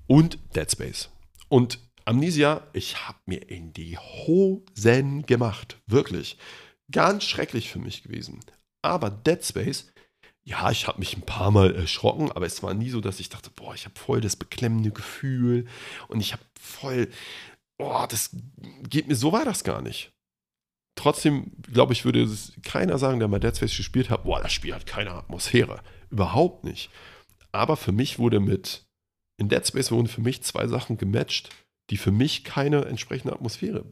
und 0.08 0.38
Dead 0.56 0.70
Space. 0.72 1.10
Und 1.50 1.80
Amnesia, 2.06 2.68
ich 2.74 3.08
habe 3.08 3.20
mir 3.26 3.50
in 3.50 3.74
die 3.74 3.98
Hosen 3.98 5.26
gemacht. 5.26 5.80
Wirklich. 5.88 6.38
Ganz 6.92 7.24
schrecklich 7.24 7.70
für 7.70 7.80
mich 7.80 8.04
gewesen. 8.04 8.40
Aber 8.82 9.10
Dead 9.10 9.44
Space 9.44 9.94
ja, 10.46 10.70
ich 10.72 10.88
habe 10.88 11.00
mich 11.00 11.16
ein 11.16 11.22
paar 11.22 11.52
Mal 11.52 11.74
erschrocken, 11.74 12.32
aber 12.32 12.46
es 12.46 12.62
war 12.64 12.74
nie 12.74 12.90
so, 12.90 13.00
dass 13.00 13.20
ich 13.20 13.30
dachte, 13.30 13.50
boah, 13.50 13.74
ich 13.74 13.86
habe 13.86 13.98
voll 13.98 14.20
das 14.20 14.36
beklemmende 14.36 14.92
Gefühl 14.92 15.68
und 16.10 16.20
ich 16.20 16.34
habe 16.34 16.44
voll, 16.60 17.10
boah, 17.78 18.08
das 18.08 18.36
geht 18.90 19.08
mir 19.08 19.16
so 19.16 19.32
war 19.32 19.46
das 19.46 19.64
gar 19.64 19.82
nicht. 19.82 20.12
Trotzdem, 20.96 21.52
glaube 21.72 21.94
ich, 21.94 22.06
würde 22.06 22.30
keiner 22.62 22.98
sagen, 22.98 23.20
der 23.20 23.28
mal 23.30 23.40
Dead 23.40 23.56
Space 23.56 23.76
gespielt 23.76 24.10
hat, 24.10 24.26
boah, 24.26 24.42
das 24.42 24.52
Spiel 24.52 24.76
hat 24.76 24.86
keine 24.86 25.12
Atmosphäre. 25.12 25.82
Überhaupt 26.10 26.66
nicht. 26.66 26.92
Aber 27.52 27.78
für 27.78 27.92
mich 27.92 28.20
wurde 28.20 28.40
mit, 28.40 28.83
in 29.44 29.50
Dead 29.50 29.66
Space 29.66 29.92
wurden 29.92 30.08
für 30.08 30.22
mich 30.22 30.44
zwei 30.44 30.68
Sachen 30.68 30.98
gematcht, 30.98 31.50
die 31.90 31.98
für 31.98 32.12
mich 32.12 32.44
keine 32.44 32.86
entsprechende 32.86 33.34
Atmosphäre 33.34 33.86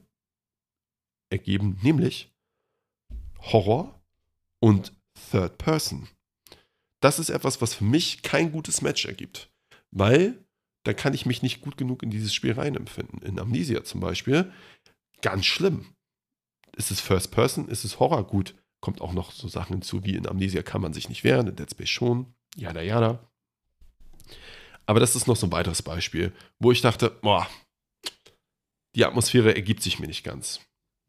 ergeben, 1.30 1.78
nämlich 1.82 2.34
Horror 3.40 4.02
und 4.60 4.94
Third 5.32 5.58
Person. 5.58 6.08
Das 7.02 7.20
ist 7.20 7.30
etwas, 7.30 7.62
was 7.62 7.74
für 7.74 7.84
mich 7.84 8.22
kein 8.22 8.52
gutes 8.52 8.82
Match 8.82 9.06
ergibt, 9.06 9.52
weil 9.92 10.46
dann 10.84 10.96
kann 10.96 11.14
ich 11.14 11.26
mich 11.26 11.42
nicht 11.42 11.62
gut 11.62 11.78
genug 11.78 12.04
in 12.04 12.10
dieses 12.10 12.34
Spiel 12.34 12.54
reinempfinden. 12.54 13.22
In 13.22 13.40
Amnesia 13.40 13.84
zum 13.84 14.02
Beispiel, 14.02 14.52
ganz 15.22 15.46
schlimm. 15.46 15.94
Ist 16.76 16.92
es 16.92 17.02
First 17.02 17.32
Person, 17.32 17.68
ist 17.68 17.84
es 17.84 18.00
Horror? 18.00 18.26
Gut, 18.26 18.56
kommt 18.80 19.02
auch 19.02 19.14
noch 19.14 19.32
so 19.32 19.48
Sachen 19.48 19.74
hinzu, 19.74 20.04
wie 20.04 20.16
in 20.16 20.28
Amnesia 20.28 20.64
kann 20.64 20.82
man 20.82 20.94
sich 20.94 21.10
nicht 21.10 21.24
wehren, 21.24 21.48
in 21.48 21.56
Dead 21.56 21.70
Space 21.70 21.90
schon, 21.90 22.34
jada 22.56 22.82
jada. 22.82 23.31
Aber 24.86 25.00
das 25.00 25.15
ist 25.15 25.28
noch 25.28 25.36
so 25.36 25.48
ein 25.48 25.52
weiteres 25.52 25.82
Beispiel, 25.82 26.34
wo 26.60 26.72
ich 26.72 26.82
dachte, 26.82 27.10
boah, 27.22 27.48
die 28.96 29.06
Atmosphäre 29.06 29.56
ergibt 29.56 29.84
sich 29.84 30.00
mir 30.00 30.08
nicht 30.08 30.24
ganz. 30.24 30.60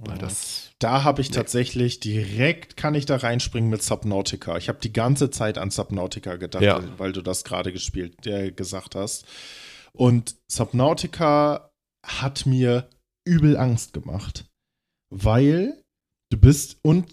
Weil 0.05 0.19
das, 0.19 0.73
da 0.81 1.05
habe 1.05 1.21
ich 1.21 1.31
nee. 1.31 1.37
tatsächlich 1.37 2.01
direkt, 2.01 2.77
kann 2.77 2.95
ich 2.95 3.07
da 3.07 3.17
reinspringen 3.17 3.71
mit 3.71 3.83
Subnautica. 3.83 4.57
Ich 4.57 4.69
habe 4.69 4.81
die 4.81 4.93
ganze 4.93 5.31
Zeit 5.31 5.59
an 5.59 5.71
Subnautica 5.71 6.37
gedacht, 6.37 6.63
ja. 6.63 6.83
weil 6.99 7.13
du 7.13 7.23
das 7.23 7.45
gerade 7.45 7.73
gespielt, 7.73 8.27
äh, 8.27 8.51
gesagt 8.51 8.97
hast. 8.97 9.27
Und 9.93 10.37
Subnautica 10.51 11.71
hat 12.05 12.47
mir 12.47 12.89
übel 13.25 13.57
Angst 13.57 13.93
gemacht, 13.93 14.47
weil 15.11 15.81
du 16.31 16.39
bist 16.39 16.79
un 16.85 17.07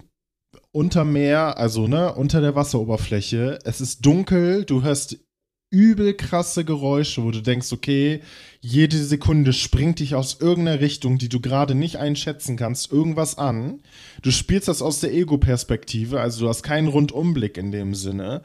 unter 0.71 1.03
Meer, 1.03 1.57
also 1.57 1.87
ne, 1.87 2.13
unter 2.13 2.41
der 2.41 2.55
Wasseroberfläche. 2.55 3.59
Es 3.65 3.81
ist 3.81 4.05
dunkel, 4.05 4.65
du 4.65 4.83
hörst 4.83 5.17
übel 5.71 6.15
krasse 6.15 6.65
Geräusche, 6.65 7.23
wo 7.23 7.31
du 7.31 7.41
denkst, 7.41 7.71
okay, 7.71 8.21
jede 8.59 8.97
Sekunde 8.97 9.53
springt 9.53 9.99
dich 9.99 10.15
aus 10.15 10.37
irgendeiner 10.39 10.79
Richtung, 10.79 11.17
die 11.17 11.29
du 11.29 11.39
gerade 11.39 11.75
nicht 11.75 11.97
einschätzen 11.97 12.57
kannst, 12.57 12.91
irgendwas 12.91 13.37
an. 13.37 13.81
Du 14.21 14.31
spielst 14.31 14.67
das 14.67 14.81
aus 14.81 14.99
der 14.99 15.13
Ego-Perspektive, 15.13 16.19
also 16.19 16.41
du 16.41 16.49
hast 16.49 16.63
keinen 16.63 16.87
Rundumblick 16.87 17.57
in 17.57 17.71
dem 17.71 17.93
Sinne. 17.93 18.41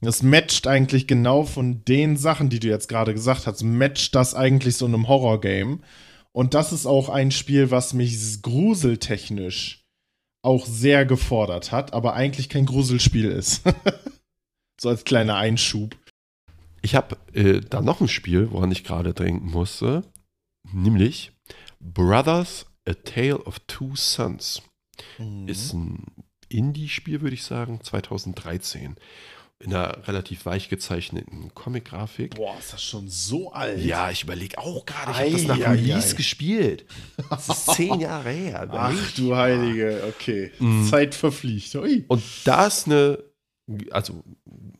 Das 0.00 0.22
matcht 0.22 0.66
eigentlich 0.66 1.06
genau 1.06 1.44
von 1.44 1.84
den 1.84 2.16
Sachen, 2.16 2.50
die 2.50 2.60
du 2.60 2.68
jetzt 2.68 2.88
gerade 2.88 3.14
gesagt 3.14 3.46
hast, 3.46 3.62
matcht 3.62 4.14
das 4.14 4.34
eigentlich 4.34 4.76
so 4.76 4.86
einem 4.86 5.08
Horror-Game. 5.08 5.82
Und 6.32 6.54
das 6.54 6.72
ist 6.72 6.86
auch 6.86 7.08
ein 7.08 7.30
Spiel, 7.30 7.70
was 7.70 7.94
mich 7.94 8.42
gruseltechnisch 8.42 9.84
auch 10.42 10.66
sehr 10.66 11.06
gefordert 11.06 11.72
hat, 11.72 11.94
aber 11.94 12.14
eigentlich 12.14 12.48
kein 12.48 12.66
Gruselspiel 12.66 13.30
ist. 13.30 13.62
so 14.80 14.88
als 14.88 15.04
kleiner 15.04 15.36
Einschub. 15.36 15.96
Ich 16.84 16.94
habe 16.94 17.16
äh, 17.32 17.62
da 17.62 17.80
noch 17.80 18.02
ein 18.02 18.08
Spiel, 18.08 18.50
woran 18.50 18.70
ich 18.70 18.84
gerade 18.84 19.14
denken 19.14 19.50
musste, 19.50 20.02
nämlich 20.70 21.32
Brothers, 21.80 22.66
A 22.86 22.92
Tale 22.92 23.38
of 23.38 23.58
Two 23.60 23.96
Sons. 23.96 24.60
Mhm. 25.16 25.48
Ist 25.48 25.72
ein 25.72 26.04
Indie-Spiel, 26.50 27.22
würde 27.22 27.32
ich 27.32 27.42
sagen, 27.42 27.80
2013 27.82 28.96
in 29.60 29.72
einer 29.72 30.06
relativ 30.06 30.44
weich 30.44 30.68
gezeichneten 30.68 31.54
Comic-Grafik. 31.54 32.34
Boah, 32.34 32.58
ist 32.58 32.74
das 32.74 32.82
schon 32.82 33.08
so 33.08 33.50
alt? 33.50 33.82
Ja, 33.82 34.10
ich 34.10 34.24
überlege 34.24 34.58
auch 34.58 34.84
gerade, 34.84 35.12
ich 35.12 35.18
habe 35.18 35.30
das 35.30 35.44
nach 35.44 35.72
Release 35.72 36.12
ei. 36.12 36.16
gespielt. 36.18 36.84
Das 37.30 37.48
ist 37.48 37.66
zehn 37.76 37.94
Jahre 38.00 38.30
her. 38.30 38.68
Ach 38.70 39.12
du 39.12 39.34
Heilige, 39.34 40.04
okay. 40.06 40.52
Mhm. 40.58 40.84
Zeit 40.84 41.14
verfliegt. 41.14 41.74
Ui. 41.76 42.04
Und 42.08 42.22
da 42.44 42.66
ist 42.66 42.86
eine, 42.86 43.24
also 43.90 44.22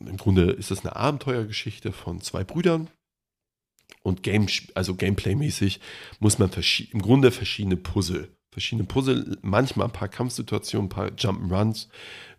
im 0.07 0.17
Grunde 0.17 0.51
ist 0.51 0.71
das 0.71 0.85
eine 0.85 0.95
Abenteuergeschichte 0.95 1.91
von 1.91 2.21
zwei 2.21 2.43
Brüdern. 2.43 2.89
Und 4.01 4.23
Game, 4.23 4.47
also 4.73 4.95
Gameplay-mäßig 4.95 5.79
muss 6.19 6.39
man 6.39 6.51
im 6.91 7.01
Grunde 7.01 7.31
verschiedene 7.31 7.77
Puzzle, 7.77 8.29
verschiedene 8.51 8.87
Puzzle, 8.87 9.37
manchmal 9.41 9.87
ein 9.87 9.93
paar 9.93 10.09
Kampfsituationen, 10.09 10.87
ein 10.87 10.89
paar 10.89 11.07
Jump'n'Runs 11.07 11.87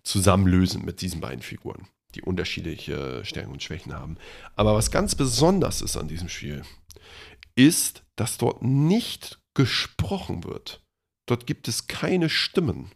zusammenlösen 0.02 0.84
mit 0.84 1.00
diesen 1.02 1.20
beiden 1.20 1.42
Figuren, 1.42 1.88
die 2.14 2.22
unterschiedliche 2.22 3.24
Stärken 3.24 3.52
und 3.52 3.62
Schwächen 3.62 3.94
haben. 3.94 4.16
Aber 4.54 4.74
was 4.74 4.90
ganz 4.90 5.14
besonders 5.14 5.82
ist 5.82 5.96
an 5.96 6.08
diesem 6.08 6.28
Spiel, 6.28 6.62
ist, 7.56 8.04
dass 8.16 8.38
dort 8.38 8.62
nicht 8.62 9.40
gesprochen 9.54 10.44
wird. 10.44 10.82
Dort 11.26 11.46
gibt 11.46 11.66
es 11.66 11.88
keine 11.88 12.28
Stimmen. 12.28 12.92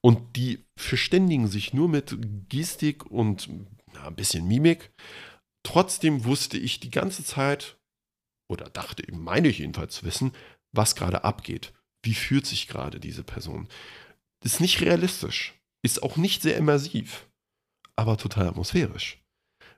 Und 0.00 0.36
die 0.36 0.64
verständigen 0.78 1.46
sich 1.48 1.74
nur 1.74 1.88
mit 1.88 2.16
Gestik 2.48 3.04
und 3.10 3.50
ja, 4.00 4.08
ein 4.08 4.16
bisschen 4.16 4.46
Mimik. 4.46 4.92
Trotzdem 5.62 6.24
wusste 6.24 6.58
ich 6.58 6.80
die 6.80 6.90
ganze 6.90 7.24
Zeit, 7.24 7.78
oder 8.48 8.68
dachte, 8.70 9.04
meine 9.12 9.48
ich 9.48 9.58
jedenfalls 9.58 9.94
zu 9.94 10.04
wissen, 10.04 10.32
was 10.72 10.94
gerade 10.94 11.24
abgeht. 11.24 11.72
Wie 12.02 12.14
fühlt 12.14 12.46
sich 12.46 12.66
gerade 12.66 12.98
diese 12.98 13.22
Person? 13.22 13.68
Ist 14.42 14.60
nicht 14.60 14.80
realistisch, 14.80 15.54
ist 15.82 16.02
auch 16.02 16.16
nicht 16.16 16.42
sehr 16.42 16.56
immersiv, 16.56 17.28
aber 17.96 18.16
total 18.16 18.48
atmosphärisch. 18.48 19.22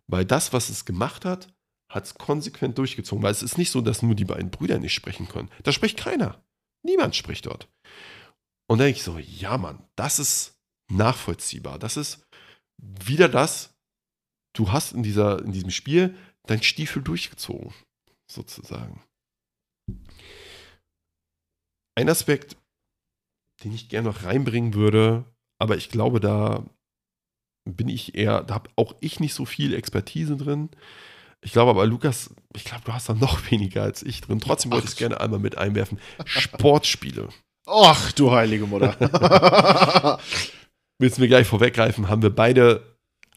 Weil 0.06 0.24
das, 0.24 0.52
was 0.52 0.68
es 0.68 0.84
gemacht 0.84 1.24
hat, 1.24 1.52
hat 1.90 2.04
es 2.04 2.14
konsequent 2.14 2.78
durchgezogen. 2.78 3.22
Weil 3.22 3.32
es 3.32 3.42
ist 3.42 3.58
nicht 3.58 3.70
so, 3.70 3.80
dass 3.80 4.02
nur 4.02 4.14
die 4.14 4.24
beiden 4.24 4.50
Brüder 4.50 4.78
nicht 4.78 4.94
sprechen 4.94 5.28
können. 5.28 5.50
Da 5.62 5.72
spricht 5.72 5.98
keiner. 5.98 6.42
Niemand 6.84 7.14
spricht 7.16 7.46
dort. 7.46 7.68
Und 8.68 8.78
da 8.78 8.84
denke 8.84 8.98
ich 8.98 9.04
so, 9.04 9.18
ja 9.18 9.58
Mann, 9.58 9.86
das 9.96 10.18
ist 10.18 10.60
nachvollziehbar. 10.90 11.78
Das 11.78 11.96
ist 11.96 12.26
wieder 12.78 13.28
das, 13.28 13.71
du 14.54 14.72
hast 14.72 14.92
in, 14.92 15.02
dieser, 15.02 15.42
in 15.44 15.52
diesem 15.52 15.70
Spiel 15.70 16.16
dein 16.46 16.62
Stiefel 16.62 17.02
durchgezogen, 17.02 17.72
sozusagen. 18.30 19.02
Ein 21.94 22.08
Aspekt, 22.08 22.56
den 23.64 23.72
ich 23.72 23.88
gerne 23.88 24.08
noch 24.08 24.24
reinbringen 24.24 24.74
würde, 24.74 25.24
aber 25.60 25.76
ich 25.76 25.88
glaube, 25.88 26.20
da 26.20 26.64
bin 27.64 27.88
ich 27.88 28.14
eher, 28.16 28.42
da 28.42 28.54
habe 28.54 28.70
auch 28.76 28.94
ich 29.00 29.20
nicht 29.20 29.34
so 29.34 29.44
viel 29.44 29.74
Expertise 29.74 30.36
drin. 30.36 30.70
Ich 31.44 31.52
glaube 31.52 31.70
aber, 31.70 31.86
Lukas, 31.86 32.34
ich 32.54 32.64
glaube, 32.64 32.82
du 32.84 32.92
hast 32.92 33.08
da 33.08 33.14
noch 33.14 33.50
weniger 33.50 33.82
als 33.82 34.02
ich 34.02 34.20
drin. 34.20 34.40
Trotzdem 34.40 34.72
wollte 34.72 34.86
ich 34.86 34.92
es 34.92 34.96
gerne 34.96 35.20
einmal 35.20 35.40
mit 35.40 35.58
einwerfen. 35.58 36.00
Sportspiele. 36.24 37.28
Ach, 37.66 38.10
du 38.12 38.32
heilige 38.32 38.66
Mutter. 38.66 38.96
Willst 40.98 41.18
du 41.18 41.22
mir 41.22 41.28
gleich 41.28 41.46
vorweggreifen, 41.46 42.08
haben 42.08 42.22
wir 42.22 42.34
beide 42.34 42.91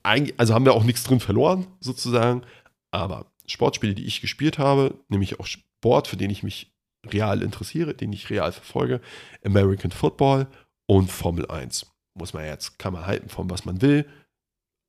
also 0.06 0.54
haben 0.54 0.66
wir 0.66 0.74
auch 0.74 0.84
nichts 0.84 1.04
drin 1.04 1.20
verloren, 1.20 1.68
sozusagen. 1.80 2.44
Aber 2.92 3.32
Sportspiele, 3.48 3.96
die 3.96 4.06
ich 4.06 4.22
gespielt 4.22 4.58
habe, 4.58 5.00
nämlich 5.10 5.40
auch 5.40 5.46
Sport, 5.46 6.08
für 6.08 6.18
den 6.18 6.30
ich 6.30 6.44
mich 6.44 6.74
real 7.06 7.42
interessiere, 7.42 7.94
den 7.94 8.14
ich 8.14 8.30
real 8.30 8.52
verfolge, 8.52 9.02
American 9.44 9.92
Football 9.92 10.48
und 10.88 11.12
Formel 11.12 11.46
1. 11.48 11.88
Muss 12.18 12.34
man 12.34 12.46
jetzt, 12.46 12.80
kann 12.80 12.94
man 12.94 13.06
halten 13.06 13.30
von 13.30 13.50
was 13.50 13.66
man 13.66 13.82
will. 13.82 14.08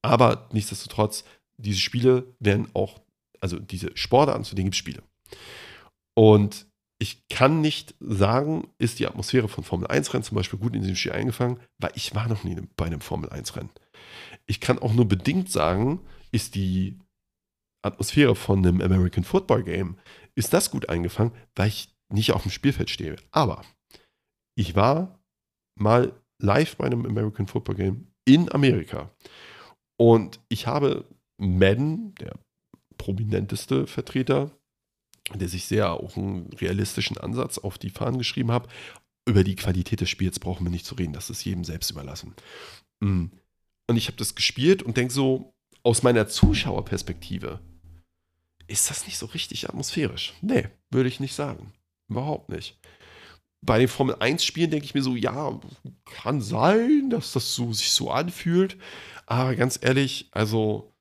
Aber 0.03 0.49
nichtsdestotrotz, 0.53 1.25
diese 1.59 1.81
Spiele 1.81 2.35
werden 2.39 2.69
auch, 2.75 3.01
also 3.41 3.59
diese 3.59 3.97
Sportarten, 3.97 4.45
zu 4.45 4.55
denen 4.55 4.67
gibt 4.67 4.75
es 4.75 4.79
Spiele. 4.79 5.03
Und 6.15 6.67
ich 6.99 7.29
kann 7.29 7.61
nicht 7.61 7.95
sagen, 8.01 8.69
ist 8.79 8.99
die 8.99 9.07
Atmosphäre 9.07 9.49
von 9.49 9.65
Formel 9.65 9.89
1-Rennen 9.89 10.23
zum 10.23 10.37
Beispiel 10.37 10.59
gut 10.59 10.75
in 10.75 10.81
diesem 10.81 10.97
Spiel 10.97 11.13
eingefangen, 11.13 11.61
weil 11.79 11.91
ich 11.95 12.15
war 12.15 12.29
noch 12.29 12.45
nie 12.45 12.57
bei 12.77 12.87
einem 12.87 13.01
Formel 13.01 13.29
1-Rennen. 13.29 13.71
Ich 14.47 14.61
kann 14.61 14.79
auch 14.79 14.93
nur 14.93 15.07
bedingt 15.07 15.51
sagen, 15.51 16.01
ist 16.33 16.55
die 16.55 16.99
Atmosphäre 17.83 18.35
von 18.35 18.59
einem 18.59 18.81
American 18.81 19.25
Football 19.25 19.65
Game, 19.65 19.99
ist 20.35 20.53
das 20.53 20.71
gut 20.71 20.89
eingefangen, 20.89 21.33
weil 21.55 21.69
ich 21.69 21.95
nicht 22.13 22.33
auf 22.33 22.43
dem 22.43 22.51
Spielfeld 22.51 22.91
stehe. 22.91 23.17
Aber 23.31 23.65
ich 24.57 24.75
war 24.75 25.19
mal 25.79 26.13
live 26.43 26.77
bei 26.77 26.87
einem 26.87 27.07
American 27.07 27.47
Football 27.47 27.77
Game 27.77 28.07
in 28.25 28.51
Amerika. 28.53 29.11
Und 29.99 30.41
ich 30.49 30.67
habe 30.67 31.05
Madden, 31.39 32.15
der 32.17 32.39
prominenteste 32.99 33.87
Vertreter, 33.87 34.51
der 35.35 35.49
sich 35.49 35.67
sehr 35.67 35.93
auch 35.93 36.17
einen 36.17 36.53
realistischen 36.55 37.19
Ansatz 37.19 37.59
auf 37.59 37.79
die 37.79 37.91
Fahnen 37.91 38.19
geschrieben 38.19 38.53
hat. 38.53 38.69
Über 39.29 39.43
die 39.43 39.57
Qualität 39.57 40.01
des 40.01 40.11
Spiels 40.11 40.39
brauchen 40.39 40.65
wir 40.65 40.71
nicht 40.71 40.87
zu 40.87 40.95
reden, 40.95 41.13
das 41.13 41.31
ist 41.31 41.45
jedem 41.45 41.65
selbst 41.65 41.91
überlassen. 41.91 42.35
Und 43.89 43.97
ich 43.97 44.09
habe 44.09 44.17
das 44.17 44.35
gespielt 44.35 44.83
und 44.83 44.97
denke 44.97 45.13
so, 45.13 45.55
aus 45.83 46.03
meiner 46.03 46.27
Zuschauerperspektive, 46.27 47.61
ist 48.67 48.91
das 48.91 49.07
nicht 49.07 49.19
so 49.19 49.27
richtig 49.27 49.69
atmosphärisch? 49.69 50.35
Nee, 50.43 50.69
würde 50.91 51.09
ich 51.09 51.21
nicht 51.21 51.35
sagen. 51.35 51.73
Überhaupt 52.09 52.49
nicht. 52.49 52.79
bei 53.63 53.79
den 53.79 53.89
Formel 53.89 54.15
1-Spielen 54.17 54.71
denke 54.71 54.87
ich 54.87 54.95
mir 54.95 55.03
so, 55.03 55.17
ja, 55.17 55.61
kann 56.05 56.41
sein, 56.41 57.11
dass 57.11 57.33
das 57.33 57.55
so, 57.55 57.73
sich 57.73 57.91
so 57.91 58.11
anfühlt. 58.11 58.77
Aber 59.27 59.55
ganz 59.57 59.79
ehrlich, 59.83 60.29
also 60.33 60.95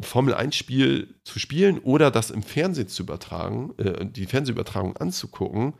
ein 0.00 0.04
Formel 0.04 0.34
1-Spiel 0.34 1.20
zu 1.24 1.38
spielen 1.38 1.78
oder 1.80 2.10
das 2.10 2.30
im 2.30 2.42
Fernsehen 2.42 2.88
zu 2.88 3.02
übertragen, 3.02 3.74
äh, 3.78 4.06
die 4.06 4.26
Fernsehübertragung 4.26 4.96
anzugucken, 4.96 5.74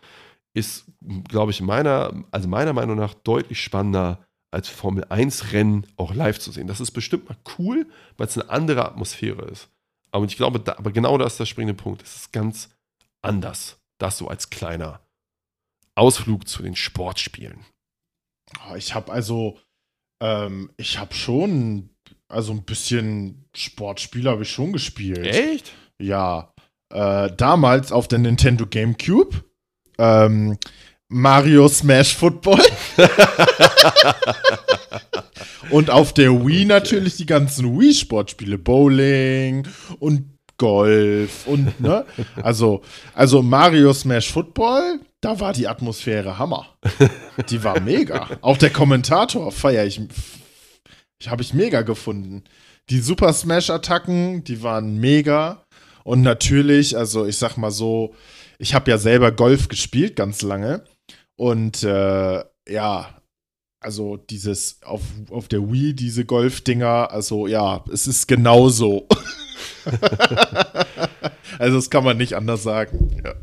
ist, 0.52 0.86
glaube 1.28 1.52
ich, 1.52 1.60
meiner, 1.60 2.24
also 2.32 2.48
meiner 2.48 2.72
Meinung 2.72 2.96
nach 2.96 3.14
deutlich 3.14 3.62
spannender 3.62 4.26
als 4.50 4.68
Formel 4.68 5.04
1-Rennen 5.04 5.86
auch 5.96 6.14
live 6.14 6.38
zu 6.38 6.50
sehen. 6.50 6.66
Das 6.66 6.80
ist 6.80 6.90
bestimmt 6.90 7.28
mal 7.28 7.38
cool, 7.58 7.86
weil 8.16 8.26
es 8.26 8.36
eine 8.36 8.50
andere 8.50 8.84
Atmosphäre 8.84 9.44
ist. 9.46 9.68
Aber 10.10 10.24
ich 10.24 10.36
glaube, 10.36 10.58
da, 10.60 10.72
aber 10.72 10.92
genau 10.92 11.16
das 11.18 11.34
ist 11.34 11.40
der 11.40 11.46
springende 11.46 11.80
Punkt. 11.80 12.02
Es 12.02 12.16
ist 12.16 12.32
ganz 12.32 12.70
anders. 13.22 13.78
Das 13.98 14.18
so 14.18 14.28
als 14.28 14.50
kleiner 14.50 15.00
Ausflug 15.94 16.48
zu 16.48 16.62
den 16.62 16.74
Sportspielen. 16.74 17.60
Ah, 18.58 18.76
ich 18.76 18.94
habe 18.94 19.12
also, 19.12 19.58
ähm, 20.20 20.70
ich 20.76 20.98
habe 20.98 21.14
schon, 21.14 21.90
also 22.28 22.52
ein 22.52 22.64
bisschen 22.64 23.44
Sportspiele 23.54 24.30
habe 24.30 24.42
ich 24.42 24.50
schon 24.50 24.72
gespielt. 24.72 25.26
Echt? 25.26 25.72
Ja. 26.00 26.52
Äh, 26.92 27.30
damals 27.36 27.92
auf 27.92 28.08
der 28.08 28.18
Nintendo 28.18 28.66
GameCube. 28.66 29.44
Ähm, 29.98 30.58
Mario 31.12 31.66
Smash 31.66 32.14
Football. 32.14 32.62
und 35.70 35.90
auf 35.90 36.14
der 36.14 36.30
Wii 36.30 36.66
natürlich 36.66 37.16
die 37.16 37.26
ganzen 37.26 37.78
Wii-Sportspiele. 37.78 38.58
Bowling 38.58 39.66
und 39.98 40.38
Golf 40.56 41.46
und, 41.46 41.80
ne? 41.80 42.04
Also, 42.42 42.82
also 43.12 43.42
Mario 43.42 43.92
Smash 43.92 44.30
Football, 44.30 45.00
da 45.20 45.40
war 45.40 45.52
die 45.52 45.66
Atmosphäre 45.66 46.38
Hammer. 46.38 46.68
Die 47.48 47.64
war 47.64 47.80
mega. 47.80 48.28
Auch 48.40 48.56
der 48.56 48.70
Kommentator 48.70 49.50
feiere 49.50 49.86
ich. 49.86 50.00
Ich 51.18 51.28
habe 51.28 51.42
ich 51.42 51.54
mega 51.54 51.82
gefunden. 51.82 52.44
Die 52.88 53.00
Super 53.00 53.32
Smash-Attacken, 53.32 54.44
die 54.44 54.62
waren 54.62 54.98
mega. 54.98 55.64
Und 56.04 56.22
natürlich, 56.22 56.96
also 56.96 57.26
ich 57.26 57.36
sag 57.36 57.56
mal 57.56 57.72
so, 57.72 58.14
ich 58.58 58.74
habe 58.74 58.90
ja 58.90 58.98
selber 58.98 59.32
Golf 59.32 59.68
gespielt 59.68 60.14
ganz 60.14 60.42
lange. 60.42 60.84
Und 61.40 61.84
äh, 61.84 62.44
ja, 62.68 63.22
also 63.82 64.18
dieses 64.18 64.82
auf, 64.82 65.00
auf 65.30 65.48
der 65.48 65.72
Wii, 65.72 65.94
diese 65.94 66.26
Golf-Dinger, 66.26 67.10
also 67.10 67.46
ja, 67.46 67.82
es 67.90 68.06
ist 68.06 68.26
genauso. 68.28 69.08
also 71.58 71.76
das 71.76 71.88
kann 71.88 72.04
man 72.04 72.18
nicht 72.18 72.34
anders 72.34 72.62
sagen. 72.62 73.22
Ja. 73.24 73.36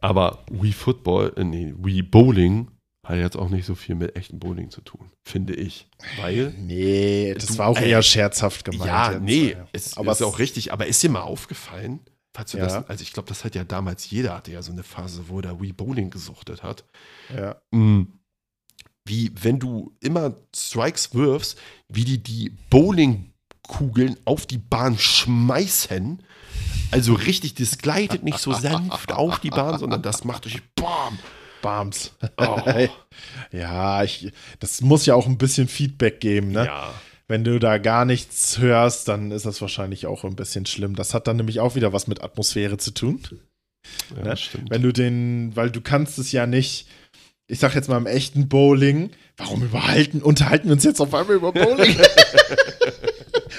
Aber 0.00 0.44
Wii 0.50 0.74
Football, 0.74 1.32
äh, 1.38 1.44
nee, 1.44 1.72
Wii 1.78 2.02
Bowling 2.02 2.70
hat 3.06 3.16
jetzt 3.16 3.38
auch 3.38 3.48
nicht 3.48 3.64
so 3.64 3.74
viel 3.74 3.94
mit 3.94 4.14
echtem 4.14 4.38
Bowling 4.40 4.68
zu 4.68 4.82
tun, 4.82 5.10
finde 5.26 5.54
ich. 5.54 5.88
Weil. 6.20 6.52
Nee, 6.58 7.32
das 7.32 7.46
du, 7.46 7.56
war 7.56 7.68
auch 7.68 7.80
eher 7.80 8.02
scherzhaft 8.02 8.66
gemeint. 8.66 8.84
Ja, 8.84 9.12
jetzt. 9.12 9.22
nee, 9.22 9.56
es, 9.72 9.96
aber 9.96 10.12
ist 10.12 10.20
ja 10.20 10.26
auch 10.26 10.38
richtig. 10.38 10.70
Aber 10.70 10.86
ist 10.86 11.02
dir 11.02 11.08
mal 11.08 11.22
aufgefallen, 11.22 12.00
Falls 12.32 12.52
du 12.52 12.58
ja. 12.58 12.64
das, 12.64 12.88
also 12.88 13.02
ich 13.02 13.12
glaube, 13.12 13.28
das 13.28 13.44
hat 13.44 13.54
ja 13.54 13.64
damals 13.64 14.08
jeder 14.10 14.34
hatte 14.34 14.52
ja 14.52 14.62
so 14.62 14.72
eine 14.72 14.84
Phase, 14.84 15.24
wo 15.28 15.40
er 15.40 15.60
Wii 15.60 15.72
Bowling 15.72 16.10
gesuchtet 16.10 16.62
hat. 16.62 16.84
Ja. 17.34 17.56
Mhm. 17.70 18.20
Wie 19.04 19.32
wenn 19.42 19.58
du 19.58 19.96
immer 20.00 20.34
Strikes 20.54 21.12
wirfst, 21.14 21.58
wie 21.88 22.04
die 22.04 22.22
die 22.22 22.50
Bowlingkugeln 22.70 24.16
auf 24.24 24.46
die 24.46 24.58
Bahn 24.58 24.96
schmeißen. 24.98 26.22
Also 26.92 27.14
richtig, 27.14 27.54
das 27.54 27.78
gleitet 27.78 28.22
nicht 28.22 28.38
so 28.38 28.52
sanft 28.52 29.12
auf 29.12 29.40
die 29.40 29.50
Bahn, 29.50 29.78
sondern 29.78 30.02
das 30.02 30.24
macht 30.24 30.44
durch 30.44 30.60
BAM. 30.74 31.18
Bams. 31.62 32.12
Oh. 32.36 32.60
ja, 33.52 34.02
ich, 34.02 34.32
das 34.60 34.80
muss 34.80 35.06
ja 35.06 35.14
auch 35.14 35.26
ein 35.26 35.38
bisschen 35.38 35.68
Feedback 35.68 36.20
geben, 36.20 36.52
ne? 36.52 36.66
Ja 36.66 36.94
wenn 37.30 37.44
du 37.44 37.60
da 37.60 37.78
gar 37.78 38.04
nichts 38.04 38.58
hörst, 38.58 39.06
dann 39.06 39.30
ist 39.30 39.46
das 39.46 39.60
wahrscheinlich 39.60 40.06
auch 40.06 40.24
ein 40.24 40.34
bisschen 40.34 40.66
schlimm. 40.66 40.96
Das 40.96 41.14
hat 41.14 41.28
dann 41.28 41.36
nämlich 41.36 41.60
auch 41.60 41.76
wieder 41.76 41.92
was 41.92 42.08
mit 42.08 42.24
Atmosphäre 42.24 42.76
zu 42.76 42.90
tun. 42.90 43.20
Ja, 44.16 44.24
ne? 44.24 44.36
stimmt. 44.36 44.68
Wenn 44.68 44.82
du 44.82 44.92
den, 44.92 45.52
weil 45.54 45.70
du 45.70 45.80
kannst 45.80 46.18
es 46.18 46.32
ja 46.32 46.46
nicht, 46.46 46.88
ich 47.46 47.60
sag 47.60 47.76
jetzt 47.76 47.88
mal 47.88 47.98
im 47.98 48.06
echten 48.06 48.48
Bowling, 48.48 49.10
warum 49.36 49.62
überhalten, 49.62 50.22
unterhalten 50.22 50.66
wir 50.66 50.72
uns 50.72 50.82
jetzt 50.82 51.00
auf 51.00 51.14
einmal 51.14 51.36
über 51.36 51.52
Bowling? 51.52 51.96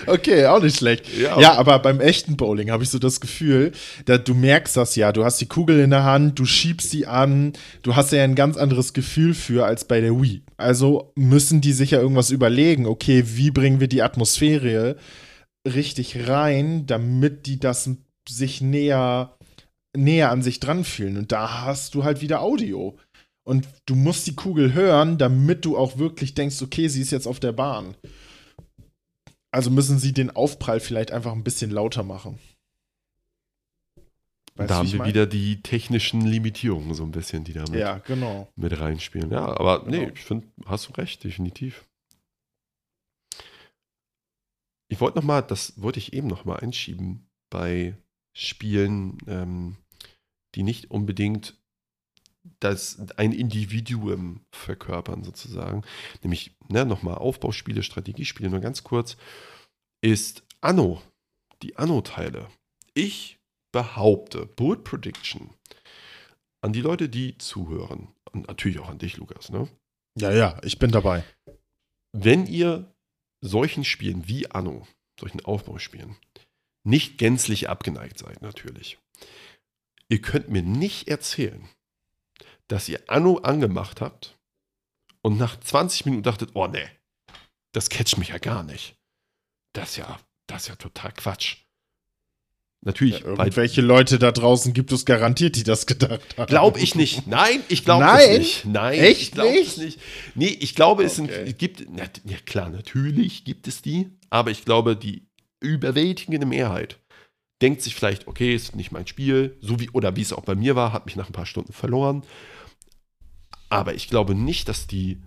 Okay, 0.08 0.46
auch 0.48 0.62
nicht 0.62 0.78
schlecht. 0.78 1.06
Ja, 1.18 1.40
ja 1.40 1.54
aber 1.54 1.80
beim 1.80 2.00
echten 2.00 2.36
Bowling 2.36 2.72
habe 2.72 2.84
ich 2.84 2.90
so 2.90 3.00
das 3.00 3.22
Gefühl, 3.22 3.72
da, 4.06 4.18
du 4.18 4.34
merkst 4.34 4.76
das 4.76 4.96
ja. 4.96 5.12
Du 5.12 5.24
hast 5.24 5.40
die 5.40 5.46
Kugel 5.46 5.80
in 5.80 5.92
der 5.92 6.04
Hand, 6.04 6.40
du 6.40 6.46
schiebst 6.46 6.90
sie 6.90 7.06
an, 7.06 7.54
du 7.84 7.96
hast 7.96 8.12
ja 8.12 8.24
ein 8.24 8.36
ganz 8.36 8.58
anderes 8.58 8.94
Gefühl 8.94 9.34
für 9.34 9.66
als 9.66 9.86
bei 9.86 10.02
der 10.02 10.20
Wii. 10.20 10.42
Also 10.62 11.12
müssen 11.16 11.62
die 11.62 11.74
sich 11.74 11.92
ja 11.92 12.00
irgendwas 12.00 12.32
überlegen. 12.32 12.86
Okay, 12.86 13.24
wie 13.28 13.52
bringen 13.52 13.80
wir 13.80 13.88
die 13.88 14.02
Atmosphäre 14.02 14.98
richtig 15.68 16.28
rein, 16.28 16.86
damit 16.86 17.46
die 17.46 17.60
das 17.60 17.90
sich 18.28 18.62
näher, 18.62 19.38
näher 19.96 20.32
an 20.32 20.42
sich 20.42 20.60
dran 20.60 20.84
fühlen. 20.84 21.18
Und 21.18 21.32
da 21.32 21.66
hast 21.66 21.96
du 21.96 22.04
halt 22.04 22.22
wieder 22.22 22.42
Audio. 22.42 22.98
Und 23.44 23.68
du 23.86 23.96
musst 23.96 24.28
die 24.28 24.36
Kugel 24.36 24.74
hören, 24.74 25.18
damit 25.18 25.66
du 25.66 25.78
auch 25.78 25.98
wirklich 25.98 26.36
denkst, 26.36 26.62
okay, 26.62 26.88
sie 26.88 27.02
ist 27.02 27.12
jetzt 27.12 27.28
auf 27.28 27.40
der 27.40 27.52
Bahn. 27.52 27.96
Also 29.54 29.70
müssen 29.70 30.00
sie 30.00 30.14
den 30.14 30.30
Aufprall 30.30 30.80
vielleicht 30.80 31.12
einfach 31.12 31.34
ein 31.34 31.44
bisschen 31.44 31.72
lauter 31.72 32.04
machen. 32.04 32.40
Weißt 34.56 34.70
da 34.70 34.76
haben 34.76 34.92
wir 34.92 35.00
mein? 35.00 35.08
wieder 35.10 35.26
die 35.26 35.62
technischen 35.62 36.22
Limitierungen 36.22 36.94
so 36.94 37.04
ein 37.04 37.12
bisschen, 37.12 37.44
die 37.44 37.54
da 37.54 37.62
mit, 37.62 37.80
ja, 37.80 38.00
genau. 38.00 38.50
mit 38.56 38.78
reinspielen. 38.80 39.32
Ja, 39.32 39.46
aber 39.46 39.86
genau. 39.86 39.98
nee, 39.98 40.12
ich 40.14 40.22
finde, 40.22 40.48
hast 40.66 40.90
du 40.90 40.94
recht, 40.94 41.24
definitiv. 41.24 41.86
Ich 44.90 45.00
wollte 45.00 45.18
noch 45.18 45.24
mal, 45.24 45.42
das 45.42 45.82
wollte 45.82 46.00
ich 46.00 46.12
eben 46.14 46.28
noch 46.28 46.44
mal 46.44 46.58
einschieben, 46.58 47.30
bei 47.50 47.96
Spielen, 48.36 49.18
ähm, 49.28 49.78
die 50.56 50.64
nicht 50.64 50.92
unbedingt 50.92 51.58
das 52.60 53.00
ein 53.18 53.34
Individuum 53.34 54.42
verkörpern 54.52 55.24
sozusagen, 55.24 55.84
nämlich 56.24 56.56
ne, 56.70 56.86
nochmal 56.86 57.16
Aufbauspiele, 57.16 57.84
Strategiespiele, 57.84 58.50
nur 58.50 58.60
ganz 58.60 58.84
kurz, 58.84 59.16
ist 60.02 60.44
Anno, 60.60 61.02
die 61.62 61.78
Anno-Teile. 61.78 62.48
Ich 62.94 63.40
behaupte, 63.72 64.46
Bullet 64.46 64.84
Prediction, 64.84 65.54
an 66.62 66.74
die 66.74 66.82
Leute, 66.82 67.10
die 67.10 67.38
zuhören, 67.38 68.14
und 68.32 68.48
natürlich 68.48 68.80
auch 68.80 68.90
an 68.90 69.00
dich, 69.00 69.18
Lukas, 69.18 69.50
ne? 69.50 69.68
Ja, 70.18 70.32
ja, 70.32 70.60
ich 70.64 70.78
bin 70.80 70.92
dabei. 70.92 71.24
Wenn 72.12 72.46
ihr 72.46 72.94
solchen 73.42 73.84
Spielen 73.84 74.28
wie 74.28 74.50
Anno, 74.52 74.88
solchen 75.20 75.44
Aufbauspielen, 75.44 76.16
nicht 76.84 77.18
gänzlich 77.18 77.70
abgeneigt 77.70 78.20
seid, 78.20 78.42
natürlich, 78.42 79.00
ihr 80.10 80.22
könnt 80.22 80.50
mir 80.50 80.62
nicht 80.62 81.08
erzählen, 81.08 81.68
dass 82.68 82.90
ihr 82.90 83.02
Anno 83.08 83.38
angemacht 83.38 84.02
habt 84.02 84.38
und 85.22 85.38
nach 85.38 85.60
20 85.60 86.06
Minuten 86.06 86.24
dachtet, 86.24 86.52
oh 86.54 86.68
nee, 86.68 86.90
das 87.74 87.90
catcht 87.90 88.18
mich 88.18 88.30
ja 88.30 88.38
gar 88.38 88.64
nicht. 88.64 88.96
Das 89.74 89.92
ist 89.92 89.98
ja, 89.98 90.20
das 90.48 90.64
ist 90.64 90.68
ja 90.70 90.76
total 90.76 91.14
Quatsch. 91.14 91.66
Natürlich. 92.84 93.20
Ja, 93.20 93.28
irgendwelche 93.28 93.82
Leute 93.82 94.18
da 94.18 94.32
draußen 94.32 94.74
gibt 94.74 94.92
es 94.92 95.06
garantiert, 95.06 95.56
die 95.56 95.64
das 95.64 95.86
gedacht 95.86 96.22
haben. 96.38 96.48
Glaube 96.48 96.80
ich 96.80 96.96
nicht. 96.96 97.28
Nein, 97.28 97.62
ich 97.68 97.86
glaube 97.86 98.06
es 98.06 98.38
nicht. 98.40 98.66
Nein, 98.66 99.00
echt 99.00 99.22
ich 99.22 99.32
glaube 99.32 99.60
es 99.60 99.78
nicht. 99.78 100.00
Nee, 100.34 100.58
ich 100.60 100.74
glaube, 100.74 101.04
es 101.04 101.20
okay. 101.20 101.46
sind, 101.46 101.60
gibt, 101.60 101.86
na, 101.92 102.04
ja 102.26 102.38
klar, 102.46 102.70
natürlich 102.70 103.44
gibt 103.44 103.68
es 103.68 103.84
die, 103.84 104.10
aber 104.32 104.50
ich 104.50 104.66
glaube, 104.66 104.96
die 104.96 105.28
überwältigende 105.60 106.48
Mehrheit 106.48 106.98
denkt 107.62 107.84
sich 107.84 107.94
vielleicht, 107.94 108.28
okay, 108.28 108.56
ist 108.56 108.76
nicht 108.76 108.92
mein 108.92 109.06
Spiel, 109.06 109.58
so 109.62 109.80
wie, 109.80 109.92
oder 109.92 110.16
wie 110.16 110.22
es 110.22 110.34
auch 110.34 110.44
bei 110.44 110.56
mir 110.56 110.76
war, 110.76 110.92
hat 110.92 111.06
mich 111.06 111.16
nach 111.16 111.30
ein 111.30 111.34
paar 111.34 111.46
Stunden 111.46 111.74
verloren 111.74 112.24
aber 113.72 113.96
ich 113.96 114.10
glaube 114.10 114.36
nicht, 114.36 114.68
dass 114.68 114.86
die. 114.86 115.22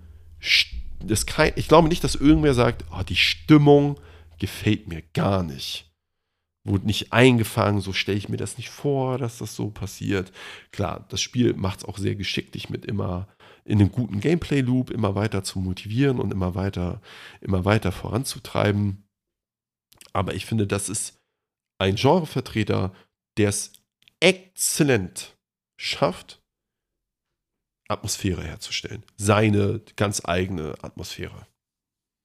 Das 1.01 1.27
kein, 1.27 1.53
ich 1.57 1.67
glaube 1.69 1.89
nicht, 1.89 2.05
dass 2.05 2.15
irgendwer 2.15 2.55
sagt, 2.55 2.85
oh, 2.93 3.03
die 3.03 3.17
Stimmung 3.17 3.99
gefällt 4.39 4.87
mir 4.87 5.03
gar 5.13 5.43
nicht. 5.43 5.91
Wurde 6.67 6.87
nicht 6.87 7.13
eingefangen, 7.13 7.83
so 7.83 7.93
stelle 7.93 8.17
ich 8.17 8.31
mir 8.31 8.39
das 8.39 8.57
nicht 8.57 8.71
vor, 8.71 9.19
dass 9.19 9.39
das 9.39 9.55
so 9.55 9.71
passiert. 9.71 10.33
Klar, 10.73 11.05
das 11.11 11.21
Spiel 11.21 11.53
macht 11.55 11.81
es 11.81 11.85
auch 11.85 11.99
sehr 11.99 12.15
geschicklich 12.15 12.71
mit 12.71 12.87
immer 12.87 13.29
in 13.65 13.81
einem 13.81 13.93
guten 13.93 14.21
Gameplay-Loop 14.21 14.91
immer 14.91 15.15
weiter 15.15 15.45
zu 15.45 15.59
motivieren 15.59 16.21
und 16.21 16.33
immer 16.33 16.55
weiter, 16.55 17.01
immer 17.41 17.65
weiter 17.65 17.93
voranzutreiben. 17.93 19.07
Aber 20.13 20.35
ich 20.35 20.47
finde, 20.47 20.67
das 20.67 20.89
ist 20.89 21.21
ein 21.79 21.97
Genrevertreter, 21.97 22.95
der 23.37 23.49
es 23.49 23.73
exzellent 24.21 25.37
schafft, 25.77 26.41
Atmosphäre 27.89 28.43
herzustellen. 28.43 29.05
Seine 29.17 29.83
ganz 29.97 30.23
eigene 30.25 30.75
Atmosphäre. 30.83 31.47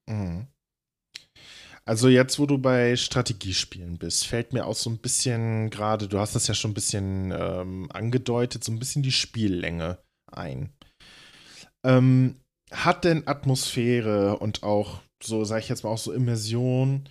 Mhm. 0.08 0.48
Also 1.90 2.08
jetzt, 2.08 2.38
wo 2.38 2.46
du 2.46 2.60
bei 2.60 2.96
Strategiespielen 2.96 3.98
bist, 3.98 4.28
fällt 4.28 4.54
mir 4.54 4.68
auch 4.68 4.76
so 4.76 4.92
ein 4.92 5.00
bisschen 5.00 5.72
gerade, 5.72 6.08
du 6.08 6.20
hast 6.20 6.36
das 6.36 6.46
ja 6.46 6.54
schon 6.54 6.70
ein 6.70 6.76
bisschen 6.76 7.34
ähm, 7.36 7.90
angedeutet, 7.92 8.64
so 8.64 8.72
ein 8.72 8.78
bisschen 8.78 9.02
die 9.02 9.12
Spiellänge 9.12 9.98
ein. 10.32 10.70
Ähm, 11.84 12.36
hat 12.72 13.06
denn 13.06 13.28
Atmosphäre 13.28 14.38
und 14.38 14.62
auch 14.62 15.02
so, 15.24 15.44
sag 15.46 15.64
ich 15.64 15.70
jetzt 15.70 15.84
mal, 15.84 15.90
auch 15.90 15.98
so 15.98 16.12
Immersion 16.12 17.10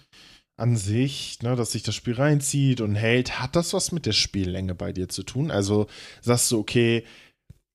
an 0.57 0.77
sich, 0.77 1.43
ne, 1.43 1.57
dass 1.57 1.73
sich 1.73 1.83
das 1.83 1.97
Spiel 1.97 2.15
reinzieht 2.15 2.81
und 2.81 2.95
hält, 2.95 3.41
hat 3.41 3.57
das 3.57 3.73
was 3.73 3.91
mit 3.91 4.07
der 4.07 4.13
Spiellänge 4.13 4.77
bei 4.77 4.93
dir 4.93 5.09
zu 5.09 5.25
tun? 5.25 5.51
Also 5.51 5.89
sagst 6.21 6.53
du, 6.53 6.59
okay, 6.61 7.05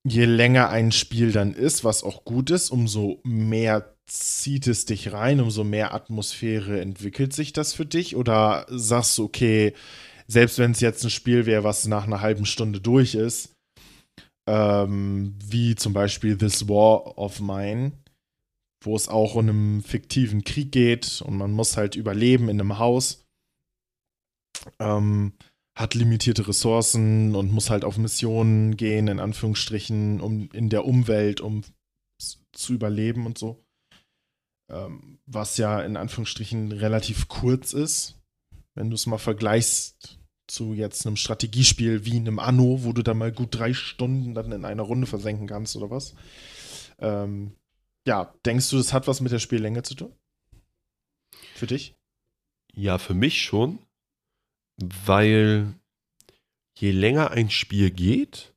je 0.07 0.23
länger 0.23 0.69
ein 0.69 0.93
Spiel 0.93 1.33
dann 1.33 1.53
ist, 1.53 1.83
was 1.83 2.01
auch 2.01 2.23
gut 2.23 2.49
ist, 2.49 2.69
umso 2.69 3.19
mehr 3.25 3.92
zieht 4.05 4.67
es 4.67 4.85
dich 4.85 5.13
rein, 5.13 5.39
umso 5.39 5.63
mehr 5.63 5.93
Atmosphäre 5.93 6.79
entwickelt 6.81 7.33
sich 7.33 7.53
das 7.53 7.73
für 7.73 7.85
dich? 7.85 8.15
Oder 8.15 8.65
sagst 8.69 9.17
du, 9.17 9.23
okay, 9.23 9.73
selbst 10.27 10.57
wenn 10.57 10.71
es 10.71 10.81
jetzt 10.81 11.03
ein 11.03 11.09
Spiel 11.09 11.45
wäre, 11.45 11.63
was 11.63 11.87
nach 11.87 12.05
einer 12.05 12.21
halben 12.21 12.45
Stunde 12.45 12.81
durch 12.81 13.15
ist, 13.15 13.55
ähm, 14.47 15.35
wie 15.43 15.75
zum 15.75 15.93
Beispiel 15.93 16.37
This 16.37 16.67
War 16.67 17.17
of 17.17 17.39
Mine, 17.39 17.93
wo 18.83 18.95
es 18.95 19.07
auch 19.07 19.35
um 19.35 19.49
einen 19.49 19.81
fiktiven 19.81 20.43
Krieg 20.43 20.71
geht 20.71 21.21
und 21.21 21.37
man 21.37 21.51
muss 21.51 21.77
halt 21.77 21.95
überleben 21.95 22.49
in 22.49 22.59
einem 22.59 22.79
Haus, 22.79 23.25
ähm, 24.79 25.33
hat 25.77 25.95
limitierte 25.95 26.47
Ressourcen 26.47 27.35
und 27.35 27.51
muss 27.51 27.69
halt 27.69 27.85
auf 27.85 27.97
Missionen 27.97 28.77
gehen, 28.77 29.07
in 29.07 29.19
Anführungsstrichen, 29.19 30.21
um 30.21 30.49
in 30.51 30.69
der 30.69 30.85
Umwelt, 30.85 31.41
um 31.41 31.63
zu 32.51 32.73
überleben 32.73 33.25
und 33.25 33.37
so 33.37 33.63
ähm, 34.73 35.19
was 35.25 35.57
ja 35.57 35.81
in 35.81 35.97
Anführungsstrichen 35.97 36.71
relativ 36.71 37.27
kurz 37.27 37.73
ist. 37.73 38.19
Wenn 38.75 38.89
du 38.89 38.95
es 38.95 39.05
mal 39.05 39.19
vergleichst 39.19 40.19
zu 40.47 40.73
jetzt 40.73 41.05
einem 41.05 41.15
Strategiespiel 41.15 42.05
wie 42.05 42.17
einem 42.17 42.39
Anno, 42.39 42.83
wo 42.83 42.91
du 42.91 43.01
da 43.01 43.13
mal 43.13 43.31
gut 43.31 43.55
drei 43.55 43.73
Stunden 43.73 44.33
dann 44.33 44.51
in 44.51 44.65
einer 44.65 44.83
Runde 44.83 45.07
versenken 45.07 45.47
kannst 45.47 45.75
oder 45.75 45.89
was. 45.89 46.15
Ähm, 46.99 47.55
ja, 48.05 48.33
denkst 48.45 48.69
du, 48.69 48.77
das 48.77 48.93
hat 48.93 49.07
was 49.07 49.21
mit 49.21 49.31
der 49.31 49.39
Spiellänge 49.39 49.83
zu 49.83 49.95
tun? 49.95 50.13
Für 51.55 51.67
dich? 51.67 51.95
Ja, 52.73 52.97
für 52.97 53.13
mich 53.13 53.41
schon, 53.43 53.79
weil 54.77 55.73
je 56.77 56.91
länger 56.91 57.31
ein 57.31 57.49
Spiel 57.49 57.91
geht, 57.91 58.53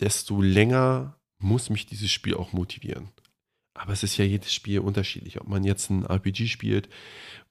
desto 0.00 0.40
länger 0.40 1.20
muss 1.38 1.70
mich 1.70 1.86
dieses 1.86 2.10
Spiel 2.10 2.34
auch 2.34 2.52
motivieren. 2.52 3.10
Aber 3.74 3.92
es 3.92 4.02
ist 4.02 4.16
ja 4.18 4.24
jedes 4.24 4.52
Spiel 4.52 4.80
unterschiedlich. 4.80 5.40
Ob 5.40 5.48
man 5.48 5.64
jetzt 5.64 5.90
ein 5.90 6.04
RPG 6.04 6.46
spielt, 6.48 6.88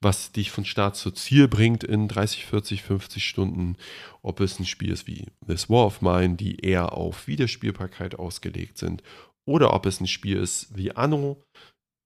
was 0.02 0.32
dich 0.32 0.52
von 0.52 0.66
Start 0.66 0.96
zu 0.96 1.12
Ziel 1.12 1.48
bringt 1.48 1.84
in 1.84 2.08
30, 2.08 2.46
40, 2.46 2.84
50 2.84 3.28
Stunden, 3.28 3.76
ob 4.22 4.40
es 4.40 4.60
ein 4.60 4.66
Spiel 4.66 4.92
ist 4.92 5.08
wie 5.08 5.28
This 5.48 5.70
War 5.70 5.86
of 5.86 6.02
Mine, 6.02 6.36
die 6.36 6.60
eher 6.60 6.94
auf 6.94 7.28
Wiederspielbarkeit 7.28 8.16
ausgelegt 8.16 8.78
sind, 8.78 9.04
oder 9.46 9.74
ob 9.74 9.86
es 9.86 10.00
ein 10.00 10.08
Spiel 10.08 10.38
ist 10.38 10.76
wie 10.78 10.92
Anno, 10.92 11.44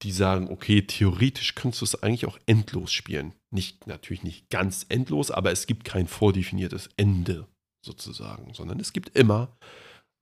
die 0.01 0.11
sagen, 0.11 0.49
okay, 0.49 0.82
theoretisch 0.82 1.55
könntest 1.55 1.82
du 1.82 1.86
es 1.86 2.03
eigentlich 2.03 2.26
auch 2.26 2.38
endlos 2.45 2.91
spielen. 2.91 3.34
Nicht, 3.51 3.88
natürlich 3.88 4.24
nicht 4.24 4.49
ganz 4.49 4.86
endlos, 4.89 5.32
aber 5.32 5.51
es 5.51 5.68
gibt 5.68 5.86
kein 5.86 6.07
vordefiniertes 6.07 6.89
Ende 6.97 7.47
sozusagen, 7.86 8.53
sondern 8.53 8.80
es 8.80 8.93
gibt 8.93 9.18
immer 9.18 9.57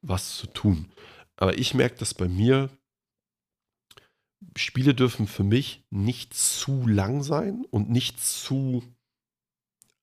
was 0.06 0.38
zu 0.38 0.48
tun. 0.48 0.92
Aber 1.38 1.58
ich 1.58 1.74
merke 1.74 1.96
das 1.98 2.14
bei 2.14 2.28
mir, 2.28 2.70
Spiele 4.58 4.94
dürfen 4.94 5.28
für 5.28 5.44
mich 5.44 5.84
nicht 5.90 6.34
zu 6.34 6.88
lang 6.88 7.24
sein 7.24 7.66
und 7.70 7.90
nicht 7.90 8.20
zu 8.20 8.84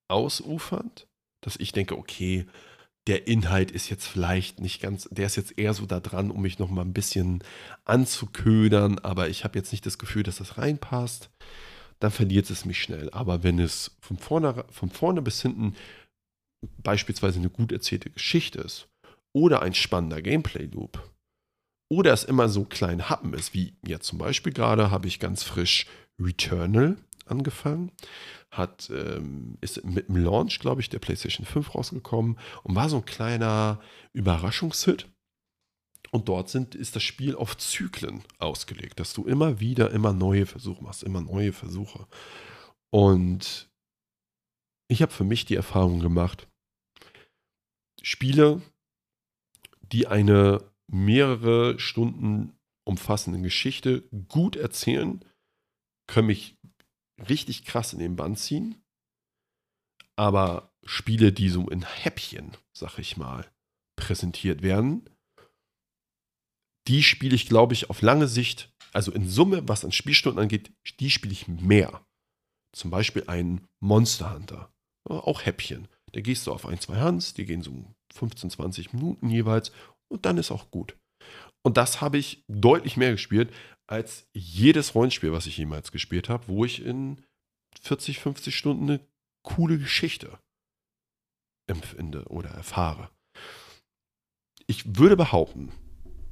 ausufernd, 0.08 1.06
dass 1.40 1.56
ich 1.56 1.72
denke, 1.72 1.96
okay, 1.96 2.46
der 3.06 3.26
Inhalt 3.26 3.70
ist 3.70 3.88
jetzt 3.88 4.06
vielleicht 4.06 4.60
nicht 4.60 4.80
ganz, 4.80 5.08
der 5.10 5.26
ist 5.26 5.36
jetzt 5.36 5.58
eher 5.58 5.74
so 5.74 5.86
da 5.86 6.00
dran, 6.00 6.30
um 6.30 6.42
mich 6.42 6.58
noch 6.58 6.70
mal 6.70 6.82
ein 6.82 6.92
bisschen 6.92 7.42
anzuködern, 7.84 8.98
aber 8.98 9.28
ich 9.28 9.44
habe 9.44 9.58
jetzt 9.58 9.72
nicht 9.72 9.86
das 9.86 9.98
Gefühl, 9.98 10.22
dass 10.22 10.36
das 10.36 10.58
reinpasst, 10.58 11.30
dann 11.98 12.10
verliert 12.10 12.50
es 12.50 12.64
mich 12.64 12.80
schnell. 12.80 13.10
Aber 13.10 13.42
wenn 13.42 13.58
es 13.58 13.96
von 14.00 14.16
vorne, 14.16 14.64
von 14.70 14.90
vorne 14.90 15.22
bis 15.22 15.42
hinten 15.42 15.74
beispielsweise 16.82 17.38
eine 17.38 17.50
gut 17.50 17.72
erzählte 17.72 18.10
Geschichte 18.10 18.60
ist 18.60 18.88
oder 19.32 19.62
ein 19.62 19.74
spannender 19.74 20.20
Gameplay-Loop, 20.20 21.02
oder 21.90 22.12
es 22.12 22.24
immer 22.24 22.48
so 22.48 22.64
klein 22.64 23.10
Happen 23.10 23.34
ist, 23.34 23.52
wie 23.52 23.74
jetzt 23.84 24.06
zum 24.06 24.18
Beispiel 24.18 24.52
gerade 24.52 24.90
habe 24.90 25.08
ich 25.08 25.18
ganz 25.18 25.42
frisch 25.42 25.86
Returnal 26.18 26.96
angefangen. 27.26 27.92
Hat, 28.50 28.90
ähm, 28.90 29.58
ist 29.60 29.84
mit 29.84 30.08
dem 30.08 30.16
Launch, 30.16 30.58
glaube 30.58 30.80
ich, 30.80 30.88
der 30.88 30.98
PlayStation 30.98 31.46
5 31.46 31.74
rausgekommen 31.74 32.38
und 32.62 32.74
war 32.74 32.88
so 32.88 32.96
ein 32.96 33.04
kleiner 33.04 33.80
Überraschungshit. 34.12 35.08
Und 36.12 36.28
dort 36.28 36.48
sind, 36.48 36.74
ist 36.74 36.96
das 36.96 37.02
Spiel 37.04 37.36
auf 37.36 37.56
Zyklen 37.56 38.24
ausgelegt, 38.38 38.98
dass 38.98 39.12
du 39.12 39.24
immer 39.24 39.60
wieder, 39.60 39.90
immer 39.90 40.12
neue 40.12 40.46
Versuche 40.46 40.82
machst, 40.82 41.04
immer 41.04 41.20
neue 41.20 41.52
Versuche. 41.52 42.06
Und 42.90 43.70
ich 44.88 45.02
habe 45.02 45.12
für 45.12 45.24
mich 45.24 45.44
die 45.44 45.54
Erfahrung 45.54 46.00
gemacht, 46.00 46.48
Spiele, 48.02 48.60
die 49.82 50.08
eine 50.08 50.64
mehrere 50.90 51.78
Stunden 51.78 52.58
umfassende 52.84 53.40
Geschichte 53.40 54.02
gut 54.28 54.56
erzählen, 54.56 55.24
können 56.06 56.26
mich 56.28 56.58
richtig 57.28 57.64
krass 57.64 57.92
in 57.92 57.98
den 57.98 58.16
Bann 58.16 58.36
ziehen. 58.36 58.82
Aber 60.16 60.74
Spiele, 60.84 61.32
die 61.32 61.48
so 61.48 61.68
in 61.68 61.82
Häppchen, 61.82 62.56
sag 62.72 62.98
ich 62.98 63.16
mal, 63.16 63.50
präsentiert 63.96 64.62
werden, 64.62 65.08
die 66.88 67.02
spiele 67.02 67.34
ich, 67.34 67.46
glaube 67.46 67.74
ich, 67.74 67.90
auf 67.90 68.02
lange 68.02 68.26
Sicht, 68.26 68.74
also 68.92 69.12
in 69.12 69.28
Summe, 69.28 69.68
was 69.68 69.84
an 69.84 69.92
Spielstunden 69.92 70.42
angeht, 70.42 70.72
die 70.98 71.10
spiele 71.10 71.32
ich 71.32 71.46
mehr. 71.46 72.04
Zum 72.72 72.90
Beispiel 72.90 73.24
ein 73.26 73.66
Monster 73.80 74.34
Hunter. 74.34 74.72
Auch 75.04 75.44
Häppchen. 75.44 75.88
Da 76.12 76.20
gehst 76.20 76.46
du 76.46 76.52
auf 76.52 76.66
ein, 76.66 76.80
zwei 76.80 76.96
Hans, 76.96 77.34
die 77.34 77.44
gehen 77.44 77.62
so 77.62 77.94
15, 78.14 78.50
20 78.50 78.92
Minuten 78.92 79.30
jeweils 79.30 79.70
und 80.10 80.26
dann 80.26 80.38
ist 80.38 80.50
auch 80.50 80.70
gut. 80.70 80.96
Und 81.62 81.76
das 81.76 82.00
habe 82.00 82.18
ich 82.18 82.44
deutlich 82.48 82.96
mehr 82.96 83.12
gespielt 83.12 83.52
als 83.86 84.28
jedes 84.32 84.94
Rollenspiel, 84.94 85.32
was 85.32 85.46
ich 85.46 85.56
jemals 85.58 85.92
gespielt 85.92 86.28
habe, 86.28 86.48
wo 86.48 86.64
ich 86.64 86.84
in 86.84 87.24
40, 87.82 88.18
50 88.18 88.56
Stunden 88.56 88.90
eine 88.90 89.06
coole 89.42 89.78
Geschichte 89.78 90.38
empfinde 91.68 92.24
oder 92.26 92.50
erfahre. 92.50 93.10
Ich 94.66 94.96
würde 94.96 95.16
behaupten, 95.16 95.72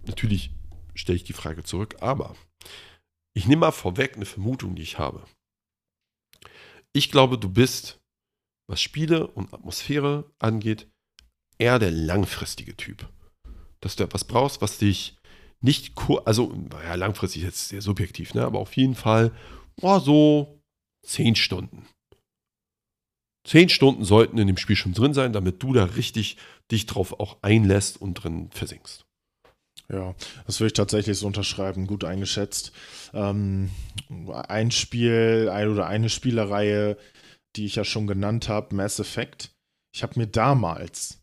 natürlich 0.06 0.50
stelle 0.94 1.16
ich 1.16 1.24
die 1.24 1.32
Frage 1.32 1.62
zurück, 1.62 1.96
aber 2.00 2.36
ich 3.34 3.46
nehme 3.46 3.60
mal 3.60 3.72
vorweg 3.72 4.16
eine 4.16 4.24
Vermutung, 4.24 4.74
die 4.74 4.82
ich 4.82 4.98
habe. 4.98 5.24
Ich 6.92 7.10
glaube, 7.10 7.38
du 7.38 7.48
bist, 7.48 8.00
was 8.68 8.80
Spiele 8.80 9.26
und 9.26 9.52
Atmosphäre 9.52 10.30
angeht, 10.38 10.90
eher 11.58 11.78
der 11.78 11.90
langfristige 11.90 12.76
Typ 12.76 13.08
dass 13.80 13.96
du 13.96 14.04
etwas 14.04 14.24
brauchst, 14.24 14.60
was 14.60 14.78
dich 14.78 15.16
nicht, 15.60 15.92
also 16.24 16.52
naja, 16.70 16.94
langfristig 16.94 17.42
jetzt 17.42 17.68
sehr 17.68 17.82
subjektiv, 17.82 18.34
ne? 18.34 18.44
aber 18.44 18.60
auf 18.60 18.76
jeden 18.76 18.94
Fall 18.94 19.32
oh, 19.80 19.98
so 19.98 20.60
zehn 21.04 21.34
Stunden. 21.36 21.86
Zehn 23.46 23.68
Stunden 23.68 24.04
sollten 24.04 24.38
in 24.38 24.46
dem 24.46 24.56
Spiel 24.56 24.76
schon 24.76 24.92
drin 24.92 25.14
sein, 25.14 25.32
damit 25.32 25.62
du 25.62 25.72
da 25.72 25.84
richtig 25.84 26.36
dich 26.70 26.86
drauf 26.86 27.18
auch 27.18 27.38
einlässt 27.42 28.00
und 28.00 28.14
drin 28.14 28.50
versinkst. 28.52 29.06
Ja, 29.90 30.14
das 30.46 30.60
würde 30.60 30.68
ich 30.68 30.72
tatsächlich 30.74 31.16
so 31.18 31.26
unterschreiben, 31.26 31.86
gut 31.86 32.04
eingeschätzt. 32.04 32.72
Ähm, 33.14 33.70
ein 34.48 34.70
Spiel, 34.70 35.48
ein 35.50 35.68
oder 35.68 35.86
eine 35.86 36.10
Spielereihe, 36.10 36.98
die 37.56 37.64
ich 37.64 37.76
ja 37.76 37.84
schon 37.84 38.06
genannt 38.06 38.50
habe, 38.50 38.74
Mass 38.74 39.00
Effect. 39.00 39.50
Ich 39.94 40.02
habe 40.02 40.18
mir 40.18 40.26
damals 40.26 41.17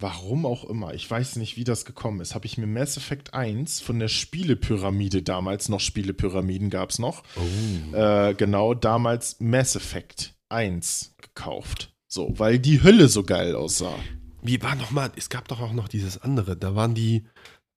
warum 0.00 0.46
auch 0.46 0.64
immer, 0.64 0.94
ich 0.94 1.10
weiß 1.10 1.36
nicht, 1.36 1.56
wie 1.56 1.64
das 1.64 1.84
gekommen 1.84 2.20
ist, 2.20 2.34
habe 2.34 2.46
ich 2.46 2.58
mir 2.58 2.66
Mass 2.66 2.96
Effect 2.96 3.34
1 3.34 3.80
von 3.80 3.98
der 3.98 4.08
Spielepyramide, 4.08 5.22
damals 5.22 5.68
noch 5.68 5.80
Spielepyramiden 5.80 6.70
gab 6.70 6.90
es 6.90 6.98
noch, 6.98 7.22
oh. 7.36 7.96
äh, 7.96 8.34
genau, 8.34 8.74
damals 8.74 9.38
Mass 9.40 9.76
Effect 9.76 10.34
1 10.48 11.14
gekauft. 11.20 11.94
So, 12.08 12.32
weil 12.38 12.58
die 12.58 12.82
Hülle 12.82 13.08
so 13.08 13.22
geil 13.22 13.54
aussah. 13.54 13.94
Wie 14.42 14.60
war 14.62 14.74
nochmal, 14.74 15.12
es 15.16 15.28
gab 15.28 15.46
doch 15.48 15.60
auch 15.60 15.72
noch 15.72 15.88
dieses 15.88 16.18
andere, 16.18 16.56
da 16.56 16.74
waren 16.74 16.94
die, 16.94 17.26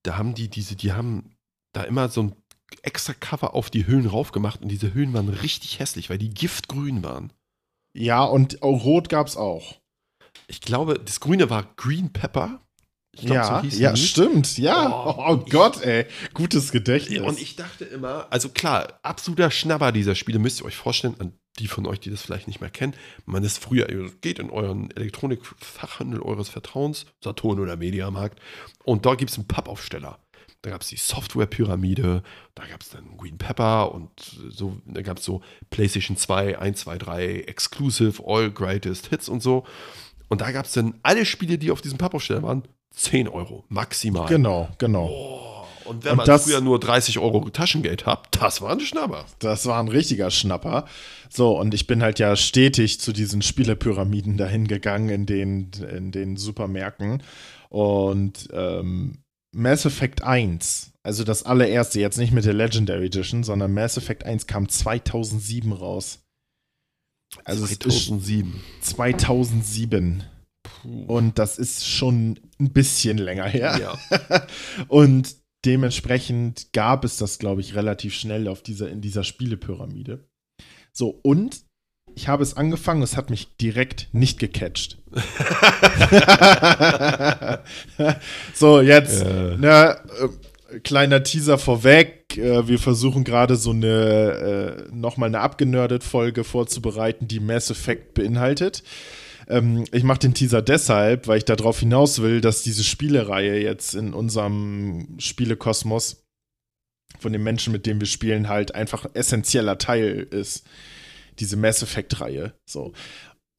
da 0.04 0.18
haben 0.18 0.34
die 0.34 0.50
diese, 0.50 0.76
die 0.76 0.94
haben 0.94 1.36
da 1.74 1.84
immer 1.84 2.10
so 2.10 2.24
ein 2.24 2.36
extra 2.82 3.14
Cover 3.14 3.54
auf 3.54 3.70
die 3.70 3.86
Hüllen 3.86 4.08
raufgemacht 4.08 4.62
und 4.62 4.70
diese 4.70 4.94
Hüllen 4.94 5.14
waren 5.14 5.30
richtig 5.30 5.80
hässlich, 5.80 6.10
weil 6.10 6.18
die 6.18 6.34
giftgrün 6.34 7.04
waren. 7.04 7.32
Ja, 7.94 8.24
und 8.24 8.62
rot 8.64 9.10
gab 9.10 9.28
es 9.28 9.38
auch 9.38 9.83
ich 10.48 10.62
glaube, 10.62 11.00
das 11.00 11.20
Grüne 11.20 11.50
war 11.50 11.74
Green 11.76 12.12
Pepper. 12.12 12.60
Ich 13.16 13.28
glaub, 13.28 13.36
ja, 13.36 13.64
so 13.70 13.80
ja, 13.80 13.96
stimmt. 13.96 14.58
Ja. 14.58 14.90
Oh, 14.90 15.16
Oh, 15.18 15.38
Gott, 15.50 15.82
ey. 15.84 16.08
Gutes 16.34 16.72
Gedächtnis. 16.72 17.22
Und 17.22 17.40
ich 17.40 17.56
dachte 17.56 17.86
immer, 17.86 18.26
also 18.32 18.50
klar, 18.50 19.00
absoluter 19.04 19.52
Schnabber 19.52 19.92
dieser 19.92 20.16
Spiele, 20.16 20.40
müsst 20.40 20.62
ihr 20.62 20.66
euch 20.66 20.76
vorstellen, 20.76 21.16
an 21.20 21.34
die 21.60 21.68
von 21.68 21.86
euch, 21.86 22.00
die 22.00 22.10
das 22.10 22.24
vielleicht 22.24 22.48
nicht 22.48 22.62
mehr 22.62 22.72
kennen, 22.72 22.96
man 23.26 23.44
ist 23.44 23.60
früher, 23.60 23.88
ihr 23.90 24.10
geht 24.22 24.40
in 24.40 24.50
euren 24.50 24.90
Elektronikfachhandel 24.92 26.22
eures 26.22 26.50
Vertrauens, 26.50 27.06
Saturn 27.24 27.60
oder 27.60 27.78
Mediamarkt, 27.78 28.40
und 28.84 29.06
da 29.06 29.14
gibt 29.14 29.30
es 29.30 29.38
einen 29.38 29.48
Pappaufsteller. 29.48 30.18
Da 30.64 30.70
gab 30.70 30.82
es 30.82 30.88
die 30.88 30.98
Software-Pyramide, 30.98 32.24
da 32.56 32.66
gab 32.66 32.82
es 32.82 32.90
dann 32.90 33.18
Green 33.18 33.38
Pepper 33.38 33.94
und 33.94 34.10
so, 34.50 34.78
da 34.86 35.02
gab 35.02 35.20
es 35.20 35.26
so 35.26 35.44
PlayStation 35.70 36.16
2, 36.18 36.58
1, 36.58 36.80
2, 36.80 36.98
3, 36.98 37.26
Exclusive, 37.42 38.24
All 38.26 38.50
Greatest 38.50 39.08
Hits 39.08 39.28
und 39.30 39.44
so. 39.44 39.66
Und 40.34 40.42
da 40.42 40.52
gab 40.52 40.66
es 40.66 40.74
dann 40.74 40.96
alle 41.04 41.26
Spiele, 41.26 41.58
die 41.58 41.72
auf 41.72 41.82
diesem 41.82 41.98
Pappaufsteller 41.98 42.44
waren, 42.44 42.64
10 42.92 43.28
Euro 43.28 43.64
maximal. 43.70 44.28
Genau, 44.28 44.68
genau. 44.78 45.08
Oh, 45.10 45.90
und 45.90 46.04
wenn 46.04 46.12
Und 46.12 46.18
man 46.18 46.26
das- 46.28 46.44
früher 46.44 46.62
nur 46.62 46.80
30 46.80 47.18
Euro 47.20 47.50
Taschengeld 47.50 48.06
hat, 48.06 48.28
das 48.40 48.62
war 48.62 48.72
ein 48.72 48.80
Schnabber. 48.80 49.26
Das 49.40 49.66
war 49.66 49.80
ein 49.80 49.88
richtiger 49.88 50.30
Schnapper. 50.32 50.86
So, 51.30 51.60
und 51.60 51.74
ich 51.74 51.88
bin 51.88 52.04
halt 52.04 52.20
ja 52.20 52.36
stetig 52.36 53.00
zu 53.00 53.12
diesen 53.14 53.42
Spielepyramiden 53.42 54.38
dahin 54.38 54.68
gegangen 54.68 55.10
in 55.10 55.26
den, 55.26 55.72
in 55.96 56.12
den 56.12 56.38
Supermärkten. 56.38 57.24
Und 57.70 58.50
ähm, 58.54 59.20
Mass 59.52 59.86
Effect 59.86 60.24
1, 60.24 60.94
also 61.04 61.24
das 61.24 61.44
allererste, 61.44 62.00
jetzt 62.00 62.18
nicht 62.18 62.32
mit 62.34 62.46
der 62.46 62.54
Legendary 62.54 63.06
Edition, 63.08 63.44
sondern 63.44 63.74
Mass 63.74 63.98
Effect 63.98 64.26
1 64.26 64.48
kam 64.48 64.70
2007 64.70 65.72
raus. 65.72 66.20
Also 67.46 67.66
es 67.66 67.72
ist 67.72 67.84
2007. 67.84 68.62
2007. 68.82 70.24
Puh. 70.64 71.04
Und 71.06 71.40
das 71.40 71.58
ist 71.60 71.88
schon 71.88 72.40
ein 72.60 72.72
bisschen 72.72 73.18
länger 73.18 73.46
her. 73.46 73.78
Ja. 73.80 74.48
Und 74.88 75.36
dementsprechend 75.66 76.72
gab 76.74 77.06
es 77.06 77.18
das, 77.18 77.40
glaube 77.40 77.62
ich, 77.62 77.76
relativ 77.76 78.14
schnell 78.14 78.48
auf 78.48 78.62
dieser, 78.62 78.90
in 78.90 79.02
dieser 79.02 79.24
Spielepyramide. 79.24 80.28
So, 80.92 81.20
und 81.24 81.64
ich 82.16 82.28
habe 82.28 82.44
es 82.44 82.56
angefangen, 82.56 83.02
es 83.02 83.18
hat 83.18 83.32
mich 83.32 83.58
direkt 83.58 84.10
nicht 84.12 84.38
gecatcht. 84.40 85.00
so, 88.54 88.82
jetzt, 88.82 89.24
Äh. 89.24 89.58
ne, 89.58 89.98
äh, 90.20 90.30
kleiner 90.82 91.24
Teaser 91.24 91.58
vorweg. 91.58 92.38
Äh, 92.38 92.68
wir 92.68 92.80
versuchen 92.80 93.24
gerade 93.24 93.56
so 93.56 93.72
eine, 93.72 94.88
äh, 94.90 94.96
nochmal 94.96 95.28
eine 95.28 95.40
abgenördet 95.40 96.04
Folge 96.04 96.44
vorzubereiten, 96.44 97.28
die 97.28 97.40
Mass 97.40 97.70
Effect 97.70 98.14
beinhaltet. 98.14 98.84
Ähm, 99.48 99.86
ich 99.92 100.04
mache 100.04 100.20
den 100.20 100.34
Teaser 100.34 100.62
deshalb, 100.62 101.28
weil 101.28 101.40
ich 101.40 101.46
darauf 101.46 101.80
hinaus 101.80 102.22
will, 102.22 102.42
dass 102.42 102.64
diese 102.64 102.84
Spielereihe 102.84 103.62
jetzt 103.62 103.94
in 103.94 104.14
unserem 104.14 105.16
Spielekosmos 105.20 106.24
von 107.20 107.34
den 107.34 107.44
Menschen, 107.44 107.74
mit 107.74 107.86
denen 107.86 108.00
wir 108.00 108.08
spielen, 108.08 108.50
halt 108.50 108.76
einfach 108.76 109.06
ein 109.06 109.16
essentieller 109.16 109.78
Teil 109.78 110.28
ist. 110.32 110.66
Diese 111.40 111.58
Mass 111.58 111.82
Effect-Reihe. 111.82 112.54
So. 112.66 112.94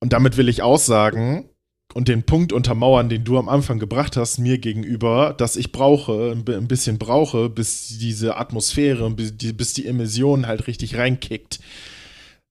Und 0.01 0.13
damit 0.13 0.37
will 0.37 0.49
ich 0.49 0.63
aussagen 0.63 1.49
und 1.95 2.09
den 2.09 2.25
Punkt 2.25 2.53
untermauern, 2.53 3.09
den 3.09 3.25
du 3.25 3.39
am 3.39 3.49
Anfang 3.49 3.79
gebracht 3.79 4.17
hast, 4.17 4.39
mir 4.39 4.59
gegenüber, 4.59 5.33
dass 5.33 5.57
ich 5.57 5.73
brauche, 5.73 6.33
ein 6.33 6.45
bi- 6.45 6.55
ein 6.55 6.69
bisschen 6.69 6.99
brauche, 6.99 7.49
bis 7.49 7.99
diese 7.99 8.37
Atmosphäre, 8.37 9.09
bis 9.11 9.37
die, 9.37 9.53
bis 9.53 9.73
die 9.73 9.87
Emission 9.87 10.47
halt 10.47 10.67
richtig 10.67 10.97
reinkickt. 10.97 11.61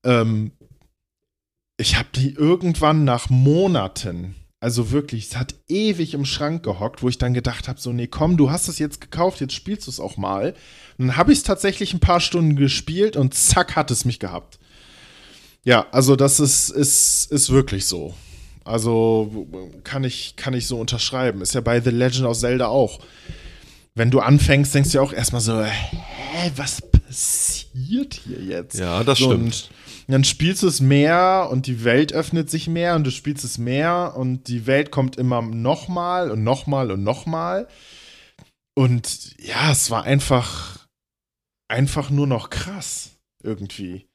Ähm, 0.06 0.52
ich 1.78 1.98
habe 1.98 2.08
die 2.16 2.34
irgendwann 2.34 3.04
nach 3.04 3.30
Monaten, 3.30 4.36
also 4.62 4.92
wirklich, 4.92 5.28
es 5.28 5.36
hat 5.36 5.56
ewig 5.68 6.14
im 6.14 6.24
Schrank 6.24 6.64
gehockt, 6.64 7.04
wo 7.04 7.10
ich 7.10 7.18
dann 7.18 7.34
gedacht 7.34 7.68
habe, 7.68 7.82
so, 7.82 7.92
nee, 7.92 8.08
komm, 8.08 8.38
du 8.38 8.50
hast 8.50 8.70
es 8.70 8.80
jetzt 8.80 9.02
gekauft, 9.02 9.42
jetzt 9.42 9.54
spielst 9.54 9.88
du 9.88 9.92
es 9.92 10.00
auch 10.00 10.16
mal. 10.16 10.54
Und 10.98 11.08
dann 11.08 11.18
habe 11.18 11.34
ich 11.34 11.40
es 11.40 11.44
tatsächlich 11.44 11.94
ein 11.94 12.00
paar 12.00 12.22
Stunden 12.22 12.56
gespielt 12.56 13.18
und 13.18 13.34
zack, 13.34 13.76
hat 13.76 13.92
es 13.92 14.06
mich 14.06 14.20
gehabt. 14.20 14.60
Ja, 15.66 15.88
also 15.92 16.16
das 16.16 16.40
ist, 16.40 16.70
ist, 16.70 17.30
ist 17.30 17.50
wirklich 17.50 17.86
so. 17.86 18.14
Also 18.64 19.48
kann 19.84 20.04
ich, 20.04 20.36
kann 20.36 20.54
ich 20.54 20.68
so 20.68 20.80
unterschreiben. 20.80 21.42
Ist 21.42 21.54
ja 21.54 21.62
bei 21.62 21.82
The 21.82 21.90
Legend 21.90 22.26
of 22.26 22.38
Zelda 22.38 22.68
auch. 22.68 23.00
Wenn 23.96 24.10
du 24.10 24.20
anfängst, 24.20 24.74
denkst 24.74 24.92
du 24.92 24.98
ja 24.98 25.04
auch 25.04 25.14
erstmal 25.14 25.42
so, 25.42 25.62
hä, 25.62 26.52
was 26.56 26.82
passiert 26.82 28.16
hier 28.26 28.42
jetzt? 28.42 28.80
ja, 28.80 29.04
das 29.04 29.20
So, 29.20 29.32
stimmt. 29.32 29.70
Dann 30.08 30.24
spielst 30.24 30.64
du 30.64 30.68
es 30.68 30.82
mehr 30.82 31.48
und 31.52 31.68
die 31.68 31.84
Welt 31.84 32.12
öffnet 32.12 32.50
sich 32.50 32.68
mehr 32.68 32.96
und 32.96 33.06
du 33.06 33.12
spielst 33.12 33.46
es 33.46 33.58
mehr 33.58 34.16
und 34.18 34.48
die 34.48 34.66
Welt 34.68 34.92
kommt 34.92 35.16
immer 35.16 35.42
nochmal 35.42 36.30
und 36.32 36.44
nochmal 36.44 36.92
und 36.92 37.04
nochmal. 37.04 37.68
Und 38.76 39.36
ja, 39.40 39.72
es 39.72 39.92
war 39.92 40.04
einfach, 40.04 40.88
einfach 41.68 42.10
nur 42.10 42.28
noch 42.28 42.50
krass 42.50 43.12
irgendwie. 43.44 44.08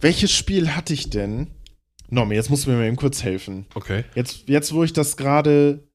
Welches 0.00 0.32
Spiel 0.32 0.76
hatte 0.76 0.92
ich 0.92 1.10
denn? 1.10 1.48
Normi, 2.08 2.34
jetzt 2.34 2.50
musst 2.50 2.66
du 2.66 2.70
mir 2.70 2.76
mal 2.76 2.86
eben 2.86 2.96
kurz 2.96 3.22
helfen. 3.22 3.66
Okay. 3.74 4.04
Jetzt, 4.14 4.48
jetzt 4.48 4.72
wo 4.72 4.84
ich 4.84 4.92
das 4.92 5.16
gerade 5.16 5.88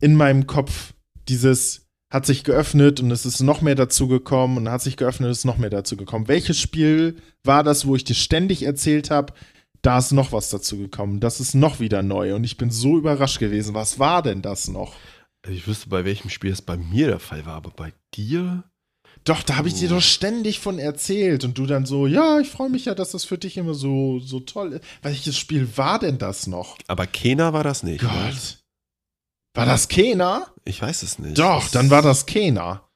in 0.00 0.14
meinem 0.14 0.46
Kopf, 0.46 0.94
dieses 1.28 1.88
hat 2.10 2.24
sich 2.24 2.42
geöffnet 2.42 3.00
und 3.00 3.10
es 3.10 3.26
ist 3.26 3.40
noch 3.40 3.60
mehr 3.60 3.74
dazu 3.74 4.08
gekommen 4.08 4.56
und 4.56 4.70
hat 4.70 4.80
sich 4.80 4.96
geöffnet 4.96 5.26
und 5.26 5.32
es 5.32 5.38
ist 5.38 5.44
noch 5.44 5.58
mehr 5.58 5.70
dazu 5.70 5.96
gekommen. 5.96 6.28
Welches 6.28 6.58
Spiel 6.58 7.16
war 7.44 7.62
das, 7.62 7.86
wo 7.86 7.94
ich 7.96 8.04
dir 8.04 8.14
ständig 8.14 8.62
erzählt 8.62 9.10
habe, 9.10 9.34
da 9.82 9.98
ist 9.98 10.12
noch 10.12 10.32
was 10.32 10.48
dazu 10.48 10.78
gekommen, 10.78 11.20
das 11.20 11.38
ist 11.38 11.54
noch 11.54 11.80
wieder 11.80 12.02
neu 12.02 12.34
und 12.34 12.44
ich 12.44 12.56
bin 12.56 12.70
so 12.70 12.96
überrascht 12.96 13.38
gewesen. 13.38 13.74
Was 13.74 13.98
war 13.98 14.22
denn 14.22 14.42
das 14.42 14.68
noch? 14.68 14.96
Also 15.42 15.56
ich 15.56 15.66
wüsste, 15.66 15.88
bei 15.90 16.04
welchem 16.04 16.30
Spiel 16.30 16.50
es 16.50 16.62
bei 16.62 16.76
mir 16.76 17.08
der 17.08 17.20
Fall 17.20 17.44
war, 17.46 17.54
aber 17.54 17.70
bei 17.70 17.92
dir? 18.14 18.64
Doch, 19.28 19.42
da 19.42 19.56
habe 19.56 19.68
ich 19.68 19.74
dir 19.74 19.88
doch 19.90 20.00
ständig 20.00 20.58
von 20.58 20.78
erzählt 20.78 21.44
und 21.44 21.58
du 21.58 21.66
dann 21.66 21.84
so, 21.86 22.06
ja, 22.06 22.38
ich 22.40 22.48
freue 22.48 22.70
mich 22.70 22.86
ja, 22.86 22.94
dass 22.94 23.10
das 23.10 23.24
für 23.24 23.36
dich 23.38 23.56
immer 23.58 23.74
so, 23.74 24.18
so 24.20 24.40
toll 24.40 24.72
ist. 24.72 24.84
Welches 25.02 25.36
Spiel 25.36 25.68
war 25.76 25.98
denn 25.98 26.16
das 26.18 26.46
noch? 26.46 26.78
Aber 26.86 27.06
Kena 27.06 27.52
war 27.52 27.62
das 27.62 27.82
nicht. 27.82 28.02
ne? 28.02 28.08
Gott. 28.08 28.58
War 29.54 29.66
das 29.66 29.88
Kena? 29.88 30.46
Ich 30.64 30.80
weiß 30.80 31.02
es 31.02 31.18
nicht. 31.18 31.38
Doch, 31.38 31.62
Das- 31.64 31.72
dann 31.72 31.90
war 31.90 32.00
das 32.02 32.24
Kena. 32.26 32.88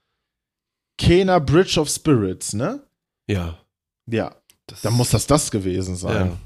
Kena 0.98 1.38
Bridge 1.38 1.78
of 1.80 1.88
Spirits, 1.88 2.52
ne? 2.52 2.80
Ja. 3.28 3.58
Ja, 4.06 4.34
Das, 4.66 4.82
dann 4.82 4.94
muss 4.94 5.10
das 5.10 5.26
das 5.26 5.50
gewesen 5.50 5.96
sein. 5.96 6.26
Ja. 6.28 6.36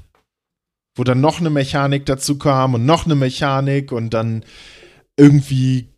Wo 0.95 1.03
dann 1.03 1.21
noch 1.21 1.39
eine 1.39 1.49
Mechanik 1.49 2.05
dazu 2.07 2.37
kam 2.37 2.73
und 2.73 2.85
noch 2.85 3.05
eine 3.05 3.15
Mechanik 3.15 3.91
und 3.91 4.09
dann 4.13 4.43
irgendwie 5.17 5.89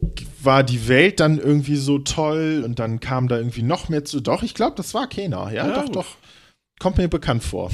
war 0.41 0.63
die 0.63 0.87
Welt 0.87 1.19
dann 1.19 1.37
irgendwie 1.37 1.75
so 1.75 1.99
toll 1.99 2.63
und 2.65 2.79
dann 2.79 3.01
kam 3.01 3.27
da 3.27 3.37
irgendwie 3.37 3.63
noch 3.63 3.89
mehr 3.89 4.05
zu. 4.05 4.21
Doch, 4.21 4.43
ich 4.43 4.53
glaube, 4.53 4.75
das 4.77 4.93
war 4.93 5.07
Kena. 5.07 5.51
Ja, 5.51 5.67
Ja, 5.67 5.75
doch, 5.75 5.85
gut. 5.85 5.95
doch. 5.97 6.05
Kommt 6.79 6.97
mir 6.97 7.09
bekannt 7.09 7.43
vor. 7.43 7.69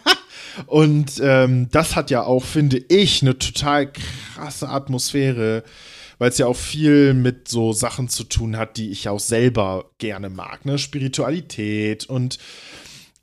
und 0.66 1.20
ähm, 1.22 1.68
das 1.70 1.94
hat 1.94 2.10
ja 2.10 2.24
auch, 2.24 2.42
finde 2.44 2.78
ich, 2.88 3.22
eine 3.22 3.38
total 3.38 3.92
krasse 3.92 4.68
Atmosphäre, 4.68 5.62
weil 6.18 6.30
es 6.30 6.38
ja 6.38 6.46
auch 6.46 6.56
viel 6.56 7.14
mit 7.14 7.46
so 7.46 7.72
Sachen 7.72 8.08
zu 8.08 8.24
tun 8.24 8.56
hat, 8.56 8.76
die 8.76 8.90
ich 8.90 9.08
auch 9.08 9.20
selber 9.20 9.92
gerne 9.98 10.28
mag. 10.28 10.64
Ne? 10.64 10.78
Spiritualität 10.78 12.06
und 12.06 12.38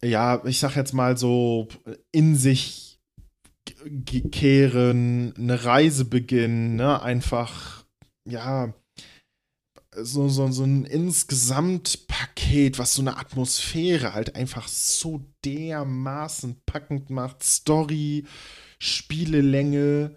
ja, 0.01 0.41
ich 0.45 0.59
sag 0.59 0.77
jetzt 0.77 0.93
mal 0.93 1.17
so 1.17 1.67
in 2.13 2.37
sich 2.37 2.88
ge- 3.85 4.29
kehren, 4.29 5.33
eine 5.37 5.63
Reise 5.65 6.05
beginnen, 6.05 6.75
ne? 6.75 7.01
einfach, 7.01 7.85
ja, 8.27 8.73
so, 9.95 10.29
so, 10.29 10.51
so 10.51 10.63
ein 10.63 10.85
Insgesamtpaket, 10.85 12.77
was 12.77 12.93
so 12.93 13.01
eine 13.01 13.17
Atmosphäre 13.17 14.13
halt 14.13 14.35
einfach 14.35 14.67
so 14.67 15.25
dermaßen 15.45 16.61
packend 16.65 17.09
macht. 17.09 17.43
Story, 17.43 18.25
Spielelänge, 18.79 20.15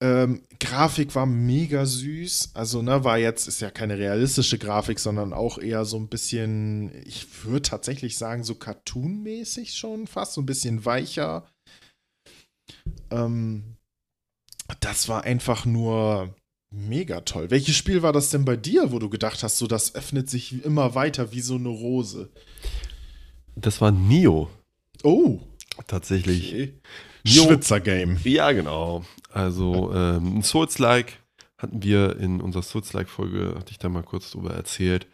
ähm, 0.00 0.42
Grafik 0.60 1.14
war 1.14 1.26
mega 1.26 1.86
süß. 1.86 2.50
Also, 2.54 2.82
ne, 2.82 3.04
war 3.04 3.18
jetzt, 3.18 3.48
ist 3.48 3.60
ja 3.60 3.70
keine 3.70 3.98
realistische 3.98 4.58
Grafik, 4.58 4.98
sondern 5.00 5.32
auch 5.32 5.58
eher 5.58 5.84
so 5.84 5.96
ein 5.98 6.08
bisschen, 6.08 6.92
ich 7.04 7.44
würde 7.44 7.62
tatsächlich 7.62 8.16
sagen, 8.16 8.44
so 8.44 8.54
cartoonmäßig 8.54 9.74
schon 9.74 10.06
fast, 10.06 10.34
so 10.34 10.42
ein 10.42 10.46
bisschen 10.46 10.84
weicher. 10.84 11.46
Ähm, 13.10 13.76
das 14.80 15.08
war 15.08 15.24
einfach 15.24 15.64
nur 15.64 16.34
mega 16.70 17.20
toll. 17.20 17.50
Welches 17.50 17.76
Spiel 17.76 18.02
war 18.02 18.12
das 18.12 18.30
denn 18.30 18.44
bei 18.44 18.56
dir, 18.56 18.92
wo 18.92 18.98
du 18.98 19.08
gedacht 19.08 19.42
hast, 19.42 19.58
so 19.58 19.66
das 19.66 19.94
öffnet 19.94 20.28
sich 20.28 20.64
immer 20.64 20.94
weiter 20.94 21.32
wie 21.32 21.40
so 21.40 21.54
eine 21.54 21.68
Rose? 21.68 22.30
Das 23.56 23.80
war 23.80 23.90
Nio. 23.90 24.50
Oh, 25.02 25.40
Tatsächlich. 25.86 26.48
okay. 26.52 26.80
Jo. 27.26 27.44
Schwitzer-Game. 27.44 28.18
Ja, 28.24 28.52
genau. 28.52 29.04
Also 29.30 29.92
ähm, 29.94 30.38
ein 30.38 30.42
Souls-like 30.42 31.20
hatten 31.56 31.82
wir 31.82 32.18
in 32.18 32.40
unserer 32.40 32.62
Souls-like-Folge, 32.62 33.54
hatte 33.56 33.70
ich 33.70 33.78
da 33.78 33.88
mal 33.88 34.02
kurz 34.02 34.30
drüber 34.32 34.52
erzählt. 34.52 35.06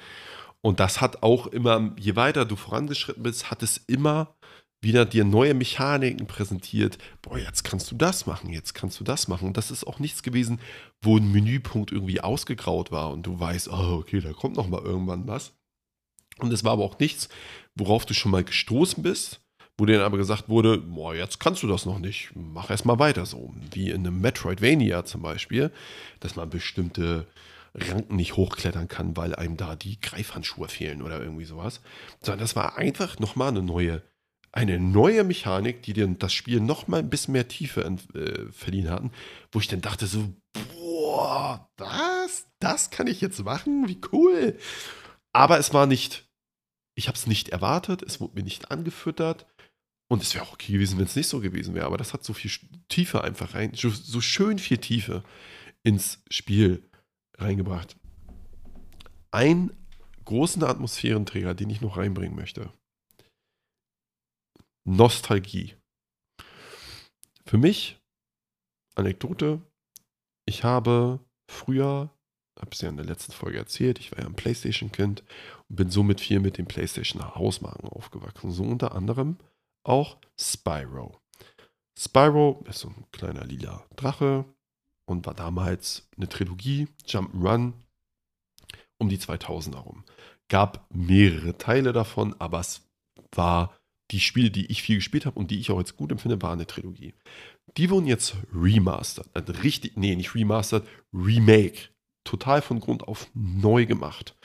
Und 0.61 0.80
das 0.80 1.01
hat 1.01 1.22
auch 1.22 1.46
immer, 1.46 1.94
je 1.98 2.16
weiter 2.16 2.44
du 2.44 2.57
vorangeschritten 2.57 3.22
bist, 3.22 3.51
hat 3.51 3.62
es 3.62 3.78
immer 3.86 4.34
wieder 4.81 5.05
dir 5.05 5.24
neue 5.24 5.55
Mechaniken 5.55 6.26
präsentiert. 6.26 6.99
Boah, 7.22 7.39
jetzt 7.39 7.64
kannst 7.64 7.91
du 7.91 7.97
das 7.97 8.26
machen, 8.26 8.51
jetzt 8.51 8.74
kannst 8.74 8.99
du 8.99 9.05
das 9.05 9.28
machen. 9.28 9.49
Und 9.49 9.57
das 9.57 9.70
ist 9.70 9.87
auch 9.87 9.99
nichts 9.99 10.22
gewesen, 10.22 10.61
wo 11.03 11.16
ein 11.18 11.31
Menüpunkt 11.31 11.93
irgendwie 11.93 12.20
ausgegraut 12.20 12.91
war 12.91 13.11
und 13.11 13.24
du 13.24 13.39
weißt, 13.39 13.68
oh, 13.68 13.99
okay, 14.01 14.20
da 14.20 14.33
kommt 14.33 14.57
noch 14.57 14.68
mal 14.68 14.83
irgendwann 14.83 15.26
was. 15.26 15.53
Und 16.39 16.53
es 16.53 16.64
war 16.64 16.72
aber 16.72 16.85
auch 16.85 16.99
nichts, 16.99 17.28
worauf 17.74 18.07
du 18.07 18.14
schon 18.14 18.33
mal 18.33 18.45
gestoßen 18.45 19.03
bist, 19.03 19.41
wo 19.76 19.87
dir 19.87 19.97
dann 19.97 20.07
aber 20.07 20.16
gesagt 20.16 20.49
wurde, 20.49 20.78
boah, 20.78 21.14
jetzt 21.14 21.41
kannst 21.41 21.62
du 21.62 21.66
das 21.66 21.87
noch 21.87 21.99
nicht, 21.99 22.31
mach 22.35 22.70
erst 22.70 22.85
mal 22.85 22.99
weiter 22.99 23.26
so. 23.26 23.53
Wie 23.72 23.91
in 23.91 24.07
einem 24.07 24.20
Metroidvania 24.20 25.05
zum 25.05 25.22
Beispiel, 25.22 25.70
dass 26.20 26.37
man 26.37 26.49
bestimmte 26.51 27.26
Ranken 27.74 28.16
nicht 28.16 28.37
hochklettern 28.37 28.89
kann, 28.89 29.16
weil 29.16 29.35
einem 29.35 29.57
da 29.57 29.76
die 29.76 30.01
Greifhandschuhe 30.01 30.68
fehlen 30.68 31.03
oder 31.03 31.20
irgendwie 31.20 31.45
sowas. 31.45 31.81
Sondern 32.20 32.41
das 32.41 32.57
war 32.57 32.76
einfach 32.76 33.18
nochmal 33.18 33.49
eine 33.49 33.62
neue, 33.62 34.03
eine 34.53 34.80
neue 34.80 35.24
Mechanik, 35.24 35.82
die 35.82 35.92
dir 35.92 36.07
das 36.09 36.32
Spiel 36.32 36.61
nochmal 36.61 37.01
ein 37.01 37.11
bisschen 37.11 37.32
mehr 37.32 37.48
Tiefe 37.48 37.82
äh, 38.14 38.53
verdient 38.53 38.88
hatten, 38.88 39.12
wo 39.53 39.61
ich 39.61 39.68
dann 39.68 39.80
dachte 39.80 40.07
so, 40.07 40.32
boah, 40.53 41.70
was? 41.76 42.46
Das 42.59 42.90
kann 42.90 43.07
ich 43.07 43.20
jetzt 43.20 43.42
machen? 43.44 43.88
Wie 43.88 44.01
cool. 44.12 44.59
Aber 45.32 45.59
es 45.59 45.72
war 45.72 45.86
nicht, 45.86 46.28
ich 46.96 47.07
habe 47.07 47.16
es 47.16 47.26
nicht 47.26 47.51
erwartet, 47.51 48.03
es 48.03 48.20
wurde 48.20 48.34
mir 48.34 48.42
nicht 48.42 48.70
angefüttert. 48.70 49.46
Und 50.09 50.22
es 50.22 50.34
wäre 50.34 50.44
auch 50.44 50.55
okay 50.55 50.72
gewesen, 50.72 50.98
wenn 50.98 51.05
es 51.05 51.14
nicht 51.14 51.28
so 51.28 51.38
gewesen 51.38 51.74
wäre. 51.76 51.86
Aber 51.86 51.96
das 51.96 52.12
hat 52.12 52.24
so 52.24 52.32
viel 52.32 52.51
Tiefe 52.88 53.22
einfach 53.22 53.55
rein, 53.55 53.72
so 53.74 54.20
schön 54.20 54.59
viel 54.59 54.78
Tiefe 54.78 55.22
ins 55.84 56.22
Spiel 56.28 56.90
reingebracht. 57.38 57.96
Ein 59.30 59.70
großen 60.24 60.64
Atmosphärenträger, 60.64 61.55
den 61.55 61.70
ich 61.70 61.80
noch 61.80 61.96
reinbringen 61.96 62.34
möchte. 62.34 62.72
Nostalgie. 64.85 65.76
Für 67.47 67.59
mich, 67.59 68.01
Anekdote, 68.95 69.61
ich 70.47 70.64
habe 70.64 71.20
früher, 71.49 72.11
habe 72.59 72.70
es 72.72 72.81
ja 72.81 72.89
in 72.89 72.97
der 72.97 73.07
letzten 73.07 73.33
Folge 73.33 73.59
erzählt, 73.59 73.99
ich 73.99 74.12
war 74.12 74.20
ja 74.20 74.26
ein 74.26 74.37
Playstation-Kind 74.37 75.24
und 75.68 75.76
bin 75.76 75.91
somit 75.91 76.20
viel 76.20 76.41
mit 76.41 76.59
den 76.59 76.66
Playstation-Hausmarken 76.66 77.89
aufgewachsen. 77.89 78.51
So 78.51 78.64
unter 78.64 78.95
anderem 78.95 79.39
auch 79.83 80.18
Spyro. 80.39 81.20
Spyro 81.99 82.64
ist 82.68 82.81
so 82.81 82.89
ein 82.89 83.07
kleiner 83.11 83.45
lila 83.45 83.85
Drache, 83.97 84.45
und 85.11 85.26
war 85.26 85.35
damals 85.35 86.09
eine 86.16 86.28
Trilogie, 86.28 86.89
Jump'n'Run, 87.05 87.72
um 88.99 89.09
die 89.09 89.18
2000er 89.18 89.78
rum. 89.78 90.05
Gab 90.49 90.87
mehrere 90.95 91.59
Teile 91.59 91.93
davon, 91.93 92.35
aber 92.39 92.61
es 92.61 92.89
war 93.33 93.76
die 94.11 94.20
Spiele, 94.20 94.50
die 94.50 94.66
ich 94.66 94.82
viel 94.82 94.96
gespielt 94.96 95.26
habe 95.26 95.38
und 95.38 95.50
die 95.50 95.61
ich 95.61 95.70
auch 95.70 95.78
jetzt 95.78 95.96
gut 95.96 96.11
empfinde, 96.11 96.42
war 96.42 96.52
eine 96.52 96.66
Trilogie. 96.66 97.14
Die 97.76 97.90
wurden 97.90 98.06
jetzt 98.06 98.36
remastered. 98.52 99.28
Also 99.34 99.52
richtig, 99.62 99.96
nee, 99.96 100.14
nicht 100.16 100.34
remastered, 100.34 100.86
Remake. 101.12 101.90
Total 102.24 102.61
von 102.62 102.80
Grund 102.80 103.06
auf 103.06 103.30
neu 103.34 103.86
gemacht. 103.86 104.36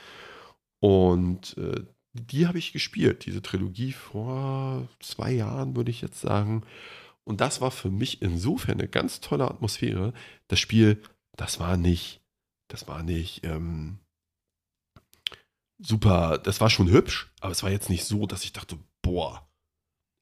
Und 0.80 1.58
äh, 1.58 1.84
die 2.14 2.48
habe 2.48 2.60
ich 2.60 2.72
gespielt, 2.72 3.26
diese 3.26 3.42
Trilogie 3.42 3.92
vor 3.92 4.88
zwei 5.00 5.32
Jahren, 5.32 5.76
würde 5.76 5.92
ich 5.92 6.02
jetzt 6.02 6.22
sagen. 6.22 6.64
Und 7.24 7.42
das 7.42 7.60
war 7.60 7.72
für 7.72 7.90
mich 7.90 8.22
insofern 8.22 8.80
eine 8.80 8.88
ganz 8.88 9.20
tolle 9.20 9.50
Atmosphäre. 9.50 10.14
Das 10.48 10.60
Spiel, 10.60 11.02
das 11.36 11.60
war 11.60 11.76
nicht, 11.76 12.22
das 12.70 12.88
war 12.88 13.04
nicht 13.04 13.44
ähm, 13.44 13.98
super, 15.80 16.38
das 16.38 16.62
war 16.62 16.70
schon 16.70 16.90
hübsch, 16.90 17.32
aber 17.42 17.52
es 17.52 17.64
war 17.64 17.72
jetzt 17.72 17.90
nicht 17.90 18.06
so, 18.06 18.28
dass 18.28 18.44
ich 18.44 18.54
dachte, 18.54 18.78
boah, 19.02 19.48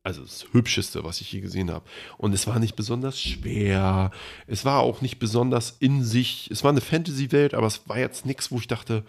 also 0.04 0.22
das 0.22 0.46
Hübscheste, 0.52 1.04
was 1.04 1.22
ich 1.22 1.32
je 1.32 1.40
gesehen 1.40 1.72
habe. 1.72 1.90
Und 2.18 2.34
es 2.34 2.46
war 2.46 2.60
nicht 2.60 2.76
besonders 2.76 3.20
schwer. 3.20 4.12
Es 4.48 4.66
war 4.66 4.82
auch 4.82 5.02
nicht 5.02 5.18
besonders 5.18 5.78
in 5.80 6.04
sich. 6.04 6.52
Es 6.52 6.64
war 6.64 6.72
eine 6.72 6.82
Fantasy-Welt, 6.82 7.54
aber 7.54 7.68
es 7.68 7.88
war 7.88 7.98
jetzt 7.98 8.26
nichts, 8.26 8.52
wo 8.52 8.58
ich 8.58 8.68
dachte, 8.68 9.06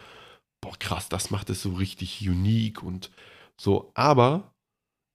boah, 0.62 0.78
krass, 0.78 1.08
das 1.08 1.30
macht 1.30 1.50
es 1.50 1.62
so 1.62 1.74
richtig 1.74 2.26
unique 2.26 2.82
und 2.82 3.10
so. 3.60 3.90
Aber 3.94 4.54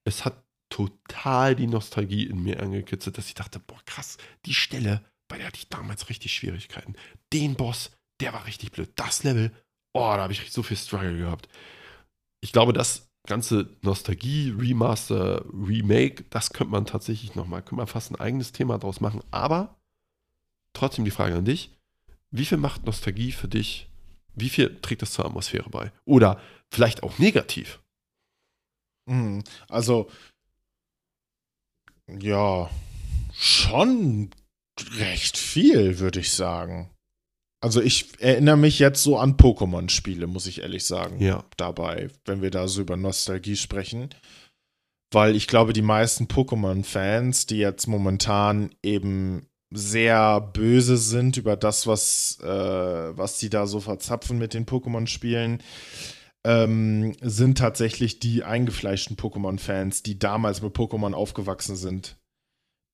es 0.05 0.25
hat 0.25 0.43
total 0.69 1.55
die 1.55 1.67
Nostalgie 1.67 2.25
in 2.25 2.43
mir 2.43 2.61
angekitzelt, 2.61 3.17
dass 3.17 3.27
ich 3.27 3.33
dachte, 3.33 3.59
boah, 3.59 3.81
krass, 3.85 4.17
die 4.45 4.53
Stelle, 4.53 5.03
bei 5.29 5.37
der 5.37 5.47
hatte 5.47 5.57
ich 5.57 5.69
damals 5.69 6.09
richtig 6.09 6.33
Schwierigkeiten. 6.33 6.95
Den 7.31 7.55
Boss, 7.55 7.91
der 8.21 8.33
war 8.33 8.45
richtig 8.45 8.71
blöd. 8.71 8.91
Das 8.95 9.23
Level, 9.23 9.51
oh, 9.93 10.11
da 10.13 10.19
habe 10.19 10.33
ich 10.33 10.51
so 10.51 10.61
viel 10.61 10.77
Struggle 10.77 11.17
gehabt. 11.17 11.47
Ich 12.41 12.51
glaube, 12.51 12.73
das 12.73 13.08
ganze 13.27 13.77
Nostalgie, 13.81 14.53
Remaster, 14.57 15.45
Remake, 15.51 16.25
das 16.29 16.51
könnte 16.51 16.71
man 16.71 16.85
tatsächlich 16.85 17.35
nochmal, 17.35 17.61
könnte 17.61 17.75
man 17.75 17.87
fast 17.87 18.11
ein 18.11 18.19
eigenes 18.19 18.51
Thema 18.51 18.77
daraus 18.77 19.01
machen. 19.01 19.21
Aber 19.31 19.75
trotzdem 20.73 21.05
die 21.05 21.11
Frage 21.11 21.35
an 21.35 21.45
dich, 21.45 21.71
wie 22.31 22.45
viel 22.45 22.57
macht 22.57 22.85
Nostalgie 22.85 23.31
für 23.31 23.47
dich, 23.47 23.89
wie 24.35 24.49
viel 24.49 24.79
trägt 24.81 25.01
das 25.01 25.11
zur 25.11 25.25
Atmosphäre 25.25 25.69
bei? 25.69 25.91
Oder 26.05 26.41
vielleicht 26.69 27.03
auch 27.03 27.19
negativ? 27.19 27.81
Mhm. 29.05 29.43
Also 29.67 30.09
ja, 32.07 32.69
schon 33.33 34.31
recht 34.97 35.37
viel, 35.37 35.99
würde 35.99 36.19
ich 36.21 36.31
sagen. 36.31 36.89
Also 37.61 37.81
ich 37.81 38.21
erinnere 38.21 38.57
mich 38.57 38.79
jetzt 38.79 39.03
so 39.03 39.17
an 39.17 39.35
Pokémon-Spiele, 39.35 40.27
muss 40.27 40.47
ich 40.47 40.61
ehrlich 40.61 40.85
sagen. 40.85 41.21
Ja. 41.21 41.43
Dabei, 41.57 42.09
wenn 42.25 42.41
wir 42.41 42.51
da 42.51 42.67
so 42.67 42.81
über 42.81 42.95
Nostalgie 42.95 43.57
sprechen. 43.57 44.09
Weil 45.11 45.35
ich 45.35 45.47
glaube, 45.47 45.73
die 45.73 45.81
meisten 45.81 46.25
Pokémon-Fans, 46.25 47.47
die 47.47 47.57
jetzt 47.57 47.87
momentan 47.87 48.69
eben 48.83 49.47
sehr 49.71 50.39
böse 50.41 50.97
sind 50.97 51.37
über 51.37 51.57
das, 51.57 51.85
was, 51.85 52.39
äh, 52.41 52.47
was 52.47 53.39
die 53.39 53.49
da 53.49 53.67
so 53.67 53.79
verzapfen 53.79 54.37
mit 54.37 54.53
den 54.53 54.65
Pokémon-Spielen, 54.65 55.61
ähm, 56.45 57.15
sind 57.21 57.57
tatsächlich 57.57 58.19
die 58.19 58.43
eingefleischten 58.43 59.17
Pokémon-Fans, 59.17 60.03
die 60.03 60.17
damals 60.17 60.61
mit 60.61 60.75
Pokémon 60.75 61.13
aufgewachsen 61.13 61.75
sind. 61.75 62.17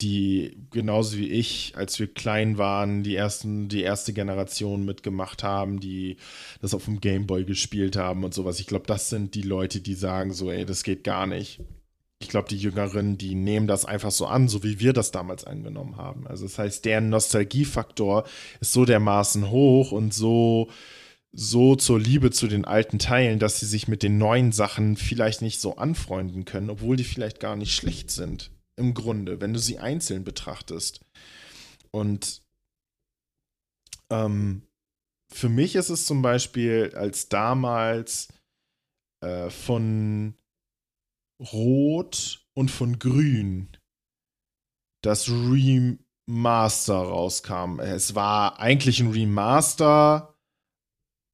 Die 0.02 0.58
genauso 0.70 1.16
wie 1.16 1.30
ich, 1.30 1.72
als 1.76 1.98
wir 1.98 2.12
klein 2.12 2.58
waren, 2.58 3.02
die 3.02 3.16
ersten, 3.16 3.68
die 3.68 3.82
erste 3.82 4.12
Generation 4.12 4.84
mitgemacht 4.84 5.42
haben, 5.42 5.80
die 5.80 6.18
das 6.60 6.74
auf 6.74 6.84
dem 6.84 7.00
Gameboy 7.00 7.44
gespielt 7.44 7.96
haben 7.96 8.22
und 8.22 8.34
sowas. 8.34 8.60
Ich 8.60 8.66
glaube, 8.66 8.86
das 8.86 9.08
sind 9.08 9.34
die 9.34 9.42
Leute, 9.42 9.80
die 9.80 9.94
sagen 9.94 10.32
so, 10.32 10.50
ey, 10.50 10.66
das 10.66 10.82
geht 10.82 11.02
gar 11.02 11.26
nicht. 11.26 11.60
Ich 12.18 12.28
glaube, 12.28 12.48
die 12.48 12.58
Jüngeren, 12.58 13.18
die 13.18 13.34
nehmen 13.34 13.66
das 13.66 13.84
einfach 13.84 14.10
so 14.10 14.26
an, 14.26 14.48
so 14.48 14.62
wie 14.62 14.80
wir 14.80 14.92
das 14.92 15.12
damals 15.12 15.44
angenommen 15.44 15.96
haben. 15.96 16.26
Also 16.26 16.44
das 16.44 16.58
heißt, 16.58 16.84
deren 16.84 17.08
Nostalgiefaktor 17.10 18.24
ist 18.60 18.72
so 18.72 18.84
dermaßen 18.84 19.50
hoch 19.50 19.92
und 19.92 20.12
so 20.12 20.68
so 21.36 21.76
zur 21.76 22.00
Liebe 22.00 22.30
zu 22.30 22.48
den 22.48 22.64
alten 22.64 22.98
Teilen, 22.98 23.38
dass 23.38 23.60
sie 23.60 23.66
sich 23.66 23.88
mit 23.88 24.02
den 24.02 24.16
neuen 24.16 24.52
Sachen 24.52 24.96
vielleicht 24.96 25.42
nicht 25.42 25.60
so 25.60 25.76
anfreunden 25.76 26.46
können, 26.46 26.70
obwohl 26.70 26.96
die 26.96 27.04
vielleicht 27.04 27.40
gar 27.40 27.56
nicht 27.56 27.74
schlecht 27.74 28.10
sind. 28.10 28.50
Im 28.76 28.94
Grunde, 28.94 29.40
wenn 29.40 29.52
du 29.52 29.58
sie 29.58 29.78
einzeln 29.78 30.24
betrachtest. 30.24 31.00
Und 31.90 32.42
ähm, 34.10 34.62
für 35.32 35.48
mich 35.48 35.76
ist 35.76 35.88
es 35.88 36.06
zum 36.06 36.22
Beispiel 36.22 36.92
als 36.94 37.28
damals 37.28 38.28
äh, 39.22 39.50
von 39.50 40.34
Rot 41.40 42.46
und 42.54 42.70
von 42.70 42.98
Grün 42.98 43.76
das 45.02 45.28
Remaster 45.28 46.96
rauskam. 46.96 47.80
Es 47.80 48.14
war 48.14 48.58
eigentlich 48.58 49.00
ein 49.00 49.10
Remaster 49.10 50.36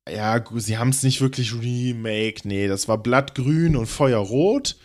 ja, 0.08 0.44
sie 0.56 0.78
haben 0.78 0.88
es 0.88 1.02
nicht 1.02 1.20
wirklich 1.20 1.54
remake. 1.54 2.46
Nee, 2.46 2.66
das 2.66 2.88
war 2.88 2.98
Blattgrün 2.98 3.76
und 3.76 3.86
Feuerrot. 3.86 4.76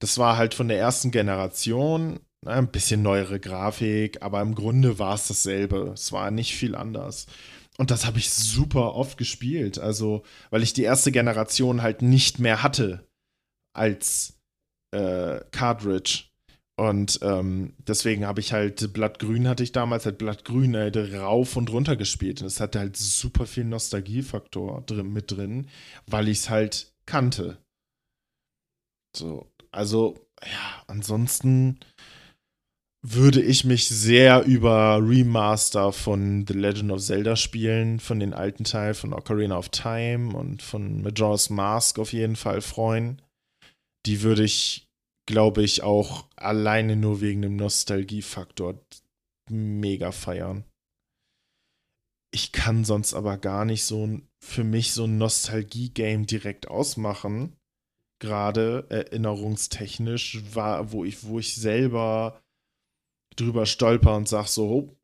Das 0.00 0.18
war 0.18 0.36
halt 0.36 0.54
von 0.54 0.68
der 0.68 0.78
ersten 0.78 1.10
Generation. 1.12 2.20
Ein 2.44 2.70
bisschen 2.72 3.02
neuere 3.02 3.38
Grafik, 3.38 4.22
aber 4.22 4.40
im 4.40 4.54
Grunde 4.54 4.98
war 4.98 5.14
es 5.14 5.28
dasselbe. 5.28 5.92
Es 5.94 6.10
war 6.10 6.30
nicht 6.30 6.56
viel 6.56 6.74
anders. 6.74 7.26
Und 7.76 7.90
das 7.90 8.06
habe 8.06 8.18
ich 8.18 8.30
super 8.30 8.94
oft 8.94 9.18
gespielt. 9.18 9.78
Also, 9.78 10.22
weil 10.50 10.62
ich 10.62 10.72
die 10.72 10.82
erste 10.82 11.12
Generation 11.12 11.82
halt 11.82 12.02
nicht 12.02 12.38
mehr 12.38 12.62
hatte 12.62 13.06
als 13.74 14.38
äh, 14.92 15.40
Cartridge. 15.50 16.24
Und 16.76 17.18
ähm, 17.22 17.74
deswegen 17.78 18.26
habe 18.26 18.40
ich 18.40 18.54
halt 18.54 18.94
Blattgrün 18.94 19.46
hatte 19.46 19.62
ich 19.62 19.72
damals 19.72 20.06
halt 20.06 20.16
Blattgrün 20.16 20.74
halt 20.74 20.96
rauf 20.96 21.56
und 21.56 21.70
runter 21.70 21.94
gespielt. 21.96 22.40
Und 22.40 22.46
es 22.46 22.58
hatte 22.60 22.78
halt 22.78 22.96
super 22.96 23.44
viel 23.44 23.64
Nostalgiefaktor 23.64 24.82
drin, 24.86 25.12
mit 25.12 25.30
drin, 25.30 25.68
weil 26.06 26.28
ich 26.28 26.38
es 26.38 26.50
halt 26.50 26.94
kannte. 27.04 27.58
So, 29.14 29.49
also, 29.72 30.16
ja, 30.42 30.84
ansonsten 30.86 31.78
würde 33.02 33.40
ich 33.40 33.64
mich 33.64 33.88
sehr 33.88 34.44
über 34.44 34.98
Remaster 35.02 35.92
von 35.92 36.46
The 36.46 36.52
Legend 36.52 36.92
of 36.92 37.00
Zelda 37.00 37.34
spielen, 37.36 37.98
von 37.98 38.20
den 38.20 38.34
alten 38.34 38.64
Teilen, 38.64 38.94
von 38.94 39.14
Ocarina 39.14 39.56
of 39.56 39.70
Time 39.70 40.36
und 40.36 40.62
von 40.62 41.00
Majora's 41.02 41.48
Mask 41.48 41.98
auf 41.98 42.12
jeden 42.12 42.36
Fall 42.36 42.60
freuen. 42.60 43.22
Die 44.06 44.22
würde 44.22 44.44
ich 44.44 44.90
glaube 45.30 45.62
ich, 45.62 45.82
auch 45.84 46.28
alleine 46.34 46.96
nur 46.96 47.20
wegen 47.20 47.42
dem 47.42 47.54
Nostalgiefaktor 47.54 48.84
mega 49.48 50.10
feiern. 50.10 50.64
Ich 52.32 52.50
kann 52.50 52.84
sonst 52.84 53.14
aber 53.14 53.38
gar 53.38 53.64
nicht 53.64 53.84
so 53.84 54.20
für 54.42 54.64
mich 54.64 54.92
so 54.92 55.04
ein 55.04 55.18
Nostalgie-Game 55.18 56.26
direkt 56.26 56.68
ausmachen. 56.68 57.56
Gerade 58.20 58.86
erinnerungstechnisch, 58.90 60.42
war, 60.54 60.92
wo 60.92 61.04
ich, 61.04 61.24
wo 61.24 61.38
ich 61.38 61.56
selber 61.56 62.40
drüber 63.36 63.66
stolper 63.66 64.14
und 64.16 64.28
sag 64.28 64.46
so, 64.46 64.68
oh, 64.68 64.96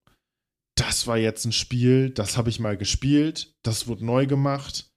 das 0.76 1.06
war 1.06 1.16
jetzt 1.16 1.44
ein 1.46 1.52
Spiel, 1.52 2.10
das 2.10 2.36
habe 2.36 2.50
ich 2.50 2.60
mal 2.60 2.76
gespielt, 2.76 3.54
das 3.62 3.88
wurde 3.88 4.04
neu 4.04 4.26
gemacht 4.26 4.92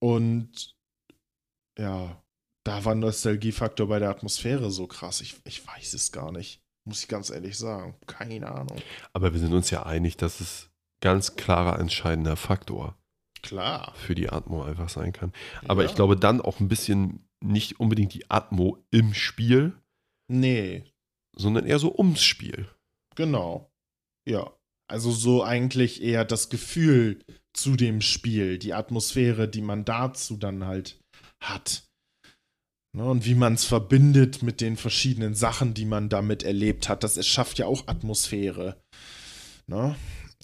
und 0.00 0.76
ja, 1.78 2.22
da 2.64 2.84
war 2.84 2.94
Nostalgiefaktor 2.94 3.88
bei 3.88 3.98
der 3.98 4.10
Atmosphäre 4.10 4.70
so 4.70 4.86
krass. 4.86 5.20
Ich, 5.20 5.36
ich 5.44 5.66
weiß 5.66 5.94
es 5.94 6.12
gar 6.12 6.32
nicht, 6.32 6.62
muss 6.84 7.02
ich 7.02 7.08
ganz 7.08 7.30
ehrlich 7.30 7.56
sagen. 7.56 7.96
Keine 8.06 8.50
Ahnung. 8.50 8.80
Aber 9.12 9.32
wir 9.32 9.40
sind 9.40 9.54
uns 9.54 9.70
ja 9.70 9.84
einig, 9.84 10.16
dass 10.16 10.40
es 10.40 10.70
ganz 11.00 11.36
klarer 11.36 11.78
entscheidender 11.78 12.36
Faktor 12.36 12.98
Klar. 13.42 13.94
für 13.94 14.14
die 14.14 14.28
Atmo 14.28 14.62
einfach 14.62 14.88
sein 14.88 15.12
kann. 15.12 15.32
Aber 15.66 15.82
ja. 15.82 15.88
ich 15.88 15.94
glaube 15.94 16.16
dann 16.16 16.40
auch 16.40 16.60
ein 16.60 16.68
bisschen 16.68 17.27
nicht 17.44 17.80
unbedingt 17.80 18.14
die 18.14 18.30
Atmo 18.30 18.78
im 18.90 19.14
Spiel. 19.14 19.76
Nee. 20.30 20.84
Sondern 21.36 21.66
eher 21.66 21.78
so 21.78 21.94
ums 21.96 22.22
Spiel. 22.22 22.68
Genau. 23.14 23.70
Ja. 24.28 24.52
Also 24.90 25.10
so 25.10 25.42
eigentlich 25.44 26.02
eher 26.02 26.24
das 26.24 26.48
Gefühl 26.48 27.22
zu 27.54 27.76
dem 27.76 28.00
Spiel, 28.00 28.58
die 28.58 28.72
Atmosphäre, 28.72 29.48
die 29.48 29.60
man 29.60 29.84
dazu 29.84 30.36
dann 30.36 30.64
halt 30.64 30.98
hat. 31.42 31.84
Ne, 32.96 33.04
und 33.04 33.26
wie 33.26 33.34
man 33.34 33.54
es 33.54 33.64
verbindet 33.64 34.42
mit 34.42 34.60
den 34.60 34.76
verschiedenen 34.76 35.34
Sachen, 35.34 35.74
die 35.74 35.84
man 35.84 36.08
damit 36.08 36.42
erlebt 36.42 36.88
hat. 36.88 37.04
Das 37.04 37.16
es 37.16 37.26
schafft 37.26 37.58
ja 37.58 37.66
auch 37.66 37.86
Atmosphäre. 37.86 38.80
Ne? 39.66 39.94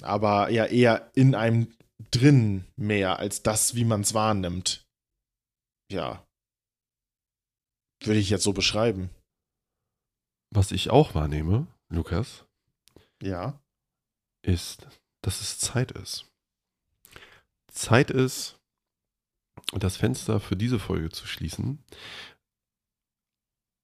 Aber 0.02 0.50
ja 0.50 0.66
eher 0.66 1.10
in 1.14 1.34
einem 1.34 1.72
drin 2.10 2.64
mehr 2.76 3.18
als 3.18 3.42
das, 3.42 3.74
wie 3.74 3.84
man 3.84 4.02
es 4.02 4.12
wahrnimmt. 4.12 4.84
Ja. 5.90 6.23
Würde 8.04 8.20
ich 8.20 8.30
jetzt 8.30 8.44
so 8.44 8.52
beschreiben. 8.52 9.10
Was 10.50 10.72
ich 10.72 10.90
auch 10.90 11.14
wahrnehme, 11.14 11.66
Lukas. 11.88 12.44
Ja. 13.22 13.60
Ist, 14.42 14.86
dass 15.22 15.40
es 15.40 15.58
Zeit 15.58 15.92
ist. 15.92 16.26
Zeit 17.68 18.10
ist, 18.10 18.60
das 19.72 19.96
Fenster 19.96 20.40
für 20.40 20.56
diese 20.56 20.78
Folge 20.78 21.10
zu 21.10 21.26
schließen. 21.26 21.82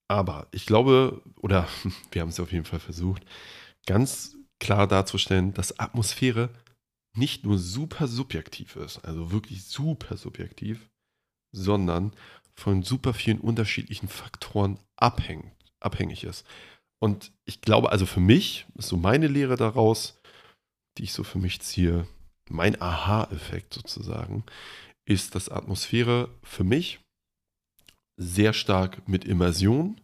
Aber 0.09 0.49
ich 0.51 0.67
glaube, 0.67 1.23
oder 1.37 1.69
wir 2.13 2.23
haben 2.23 2.29
es 2.29 2.41
auf 2.41 2.53
jeden 2.53 2.65
Fall 2.65 2.81
versucht, 2.81 3.25
ganz 3.87 4.37
klar 4.61 4.87
darzustellen, 4.87 5.55
dass 5.55 5.79
Atmosphäre 5.79 6.51
nicht 7.17 7.45
nur 7.45 7.59
super 7.59 8.07
subjektiv 8.07 8.77
ist, 8.77 8.99
also 8.99 9.33
wirklich 9.33 9.65
super 9.65 10.17
subjektiv, 10.17 10.89
sondern 11.53 12.13
von 12.61 12.83
super 12.83 13.15
vielen 13.15 13.41
unterschiedlichen 13.41 14.09
Faktoren 14.09 14.79
abhängt, 14.97 15.51
abhängig 15.81 16.25
ist. 16.25 16.45
Und 16.99 17.33
ich 17.47 17.63
glaube, 17.63 17.91
also 17.91 18.05
für 18.05 18.21
mich 18.21 18.67
ist 18.75 18.89
so 18.89 18.99
meine 18.99 19.29
Lehre 19.29 19.57
daraus, 19.57 20.21
die 20.99 21.05
ich 21.05 21.15
so 21.15 21.25
für 21.25 21.39
mich 21.39 21.63
ziehe, 21.63 22.07
mein 22.51 22.81
Aha-Effekt 22.81 23.73
sozusagen, 23.73 24.45
ist, 25.07 25.35
dass 25.35 25.49
Atmosphäre 25.49 26.29
für 26.43 26.65
mich 26.65 27.01
sehr 28.19 28.53
stark 28.53 29.09
mit 29.09 29.25
Immersion 29.25 29.99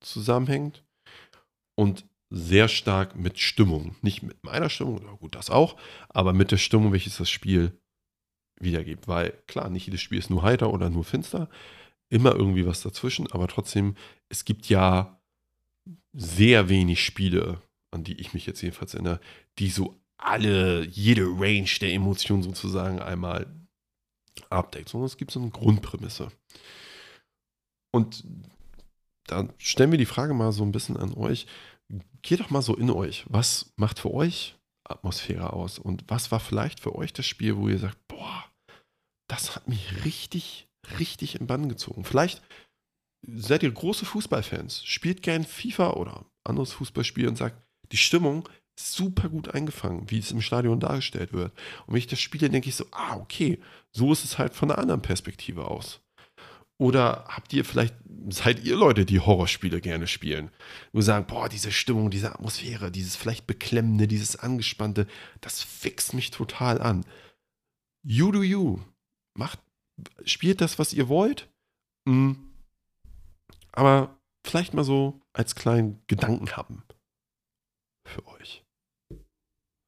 zusammenhängt 0.00 0.84
und 1.74 2.06
sehr 2.30 2.68
stark 2.68 3.16
mit 3.16 3.40
Stimmung. 3.40 3.96
Nicht 4.02 4.22
mit 4.22 4.44
meiner 4.44 4.70
Stimmung, 4.70 5.04
gut, 5.18 5.34
das 5.34 5.50
auch, 5.50 5.76
aber 6.08 6.32
mit 6.32 6.52
der 6.52 6.58
Stimmung, 6.58 6.92
welches 6.92 7.16
das 7.16 7.28
Spiel 7.28 7.76
wiedergibt. 8.60 9.08
Weil 9.08 9.32
klar, 9.48 9.68
nicht 9.70 9.86
jedes 9.86 10.00
Spiel 10.00 10.18
ist 10.18 10.30
nur 10.30 10.44
heiter 10.44 10.72
oder 10.72 10.88
nur 10.88 11.02
finster. 11.02 11.48
Immer 12.08 12.34
irgendwie 12.34 12.66
was 12.66 12.82
dazwischen, 12.82 13.30
aber 13.32 13.48
trotzdem, 13.48 13.96
es 14.28 14.44
gibt 14.44 14.68
ja 14.68 15.20
sehr 16.12 16.68
wenig 16.68 17.04
Spiele, 17.04 17.60
an 17.90 18.04
die 18.04 18.20
ich 18.20 18.32
mich 18.32 18.46
jetzt 18.46 18.62
jedenfalls 18.62 18.94
erinnere, 18.94 19.20
die 19.58 19.70
so 19.70 20.00
alle, 20.18 20.84
jede 20.86 21.24
Range 21.24 21.68
der 21.80 21.92
Emotionen 21.92 22.42
sozusagen 22.42 23.00
einmal 23.00 23.46
abdeckt, 24.50 24.88
sondern 24.88 25.06
es 25.06 25.16
gibt 25.16 25.30
so 25.30 25.40
eine 25.40 25.50
Grundprämisse. 25.50 26.30
Und 27.92 28.24
da 29.26 29.48
stellen 29.58 29.90
wir 29.90 29.98
die 29.98 30.06
Frage 30.06 30.34
mal 30.34 30.52
so 30.52 30.62
ein 30.62 30.72
bisschen 30.72 30.96
an 30.96 31.14
euch. 31.14 31.46
Geht 32.22 32.40
doch 32.40 32.50
mal 32.50 32.62
so 32.62 32.76
in 32.76 32.90
euch. 32.90 33.24
Was 33.28 33.72
macht 33.76 33.98
für 33.98 34.12
euch 34.12 34.56
Atmosphäre 34.84 35.52
aus? 35.52 35.78
Und 35.78 36.04
was 36.08 36.30
war 36.30 36.40
vielleicht 36.40 36.80
für 36.80 36.94
euch 36.94 37.12
das 37.12 37.26
Spiel, 37.26 37.56
wo 37.56 37.68
ihr 37.68 37.78
sagt, 37.78 37.98
boah, 38.08 38.44
das 39.28 39.56
hat 39.56 39.68
mich 39.68 40.04
richtig, 40.04 40.65
richtig 40.98 41.40
in 41.40 41.46
Bann 41.46 41.68
gezogen? 41.68 42.04
Vielleicht 42.04 42.42
seid 43.22 43.62
ihr 43.62 43.70
große 43.70 44.04
Fußballfans, 44.04 44.84
spielt 44.84 45.22
gern 45.22 45.44
FIFA 45.44 45.90
oder 45.94 46.26
anderes 46.44 46.72
Fußballspiel 46.72 47.28
und 47.28 47.36
sagt, 47.36 47.62
die 47.92 47.96
Stimmung 47.96 48.48
ist 48.76 48.92
super 48.92 49.28
gut 49.28 49.48
eingefangen, 49.54 50.10
wie 50.10 50.18
es 50.18 50.30
im 50.30 50.42
Stadion 50.42 50.80
dargestellt 50.80 51.32
wird. 51.32 51.52
Und 51.86 51.94
wenn 51.94 51.98
ich 51.98 52.06
das 52.06 52.20
spiele, 52.20 52.50
denke 52.50 52.68
ich 52.68 52.76
so, 52.76 52.86
ah, 52.92 53.16
okay, 53.16 53.58
so 53.90 54.12
ist 54.12 54.24
es 54.24 54.38
halt 54.38 54.54
von 54.54 54.70
einer 54.70 54.78
anderen 54.78 55.02
Perspektive 55.02 55.66
aus. 55.66 56.00
Oder 56.78 57.24
habt 57.28 57.54
ihr 57.54 57.64
vielleicht, 57.64 57.94
seid 58.28 58.62
ihr 58.64 58.76
Leute, 58.76 59.06
die 59.06 59.20
Horrorspiele 59.20 59.80
gerne 59.80 60.06
spielen? 60.06 60.50
Nur 60.92 61.02
sagen, 61.02 61.26
boah, 61.26 61.48
diese 61.48 61.72
Stimmung, 61.72 62.10
diese 62.10 62.32
Atmosphäre, 62.34 62.90
dieses 62.90 63.16
vielleicht 63.16 63.46
Beklemmende, 63.46 64.06
dieses 64.06 64.36
Angespannte, 64.36 65.06
das 65.40 65.62
fixt 65.62 66.12
mich 66.12 66.30
total 66.30 66.80
an. 66.82 67.06
You 68.02 68.30
do 68.30 68.42
you. 68.42 68.80
Macht, 69.34 69.58
spielt 70.24 70.60
das, 70.60 70.78
was 70.78 70.92
ihr 70.92 71.08
wollt. 71.08 71.48
Mhm. 72.06 72.50
Aber 73.72 74.18
vielleicht 74.44 74.74
mal 74.74 74.84
so 74.84 75.20
als 75.32 75.54
kleinen 75.54 76.02
Gedanken 76.06 76.56
haben. 76.56 76.82
Für 78.06 78.26
euch. 78.28 78.64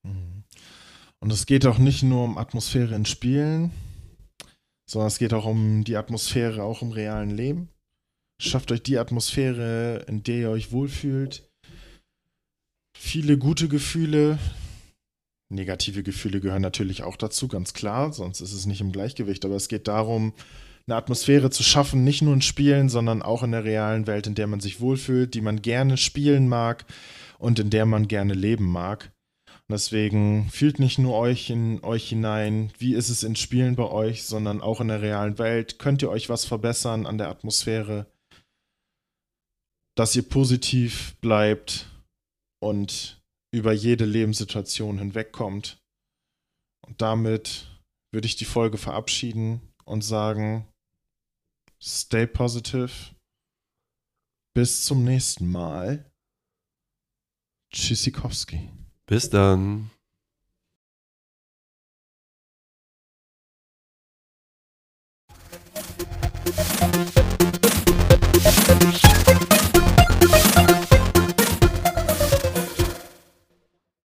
Mhm. 0.04 0.44
Und 1.20 1.32
es 1.32 1.46
geht 1.46 1.66
auch 1.66 1.78
nicht 1.78 2.02
nur 2.02 2.24
um 2.24 2.38
Atmosphäre 2.38 2.94
in 2.94 3.06
Spielen, 3.06 3.72
sondern 4.88 5.09
es 5.09 5.18
geht 5.18 5.34
auch 5.34 5.44
um 5.44 5.84
die 5.84 5.96
Atmosphäre, 5.96 6.62
auch 6.62 6.82
im 6.82 6.92
realen 6.92 7.30
Leben. 7.30 7.68
Schafft 8.40 8.70
euch 8.70 8.82
die 8.82 8.98
Atmosphäre, 8.98 10.04
in 10.06 10.22
der 10.22 10.36
ihr 10.36 10.50
euch 10.50 10.70
wohlfühlt. 10.70 11.50
Viele 12.96 13.36
gute 13.36 13.68
Gefühle. 13.68 14.38
Negative 15.51 16.03
Gefühle 16.03 16.40
gehören 16.40 16.62
natürlich 16.62 17.03
auch 17.03 17.16
dazu, 17.16 17.49
ganz 17.49 17.72
klar, 17.72 18.12
sonst 18.12 18.40
ist 18.40 18.53
es 18.53 18.66
nicht 18.66 18.80
im 18.80 18.92
Gleichgewicht. 18.92 19.44
Aber 19.44 19.55
es 19.55 19.68
geht 19.68 19.88
darum, 19.88 20.34
eine 20.86 20.96
Atmosphäre 20.96 21.51
zu 21.51 21.62
schaffen, 21.62 22.05
nicht 22.05 22.22
nur 22.22 22.34
in 22.34 22.42
Spielen, 22.42 22.88
sondern 22.88 23.22
auch 23.22 23.42
in 23.42 23.53
der 23.53 23.64
realen 23.64 24.07
Welt, 24.07 24.26
in 24.26 24.34
der 24.34 24.46
man 24.46 24.61
sich 24.61 24.80
wohlfühlt, 24.80 25.34
die 25.34 25.40
man 25.40 25.62
gerne 25.62 25.96
spielen 25.96 26.49
mag 26.49 26.84
und 27.38 27.59
in 27.59 27.70
der 27.70 27.86
man 27.86 28.09
gerne 28.09 28.34
leben 28.34 28.66
mag. 28.66 29.12
Deswegen 29.70 30.49
fühlt 30.51 30.78
nicht 30.78 30.99
nur 30.99 31.14
euch 31.14 31.51
in 31.51 31.84
euch 31.84 32.09
hinein, 32.09 32.72
wie 32.78 32.94
ist 32.94 33.11
es 33.11 33.22
in 33.22 33.36
Spielen 33.36 33.76
bei 33.76 33.84
euch, 33.84 34.24
sondern 34.24 34.62
auch 34.62 34.80
in 34.80 34.88
der 34.88 35.03
realen 35.03 35.38
Welt. 35.38 35.78
Könnt 35.78 36.01
ihr 36.01 36.09
euch 36.09 36.30
was 36.30 36.46
verbessern 36.46 37.05
an 37.05 37.18
der 37.18 37.28
Atmosphäre, 37.28 38.07
dass 39.94 40.16
ihr 40.16 40.26
positiv 40.26 41.16
bleibt 41.20 41.90
und 42.61 43.17
über 43.51 43.72
jede 43.72 44.05
Lebenssituation 44.05 44.99
hinwegkommt. 44.99 45.82
Und 46.86 47.01
damit 47.03 47.68
würde 48.12 48.26
ich 48.26 48.36
die 48.36 48.44
Folge 48.44 48.78
verabschieden 48.78 49.61
und 49.84 50.03
sagen, 50.03 50.66
stay 51.82 52.26
positive. 52.26 53.14
Bis 54.55 54.84
zum 54.84 55.05
nächsten 55.05 55.51
Mal. 55.51 56.11
Tschüssikowski. 57.72 58.70
Bis 59.07 59.30
dann. 59.30 59.90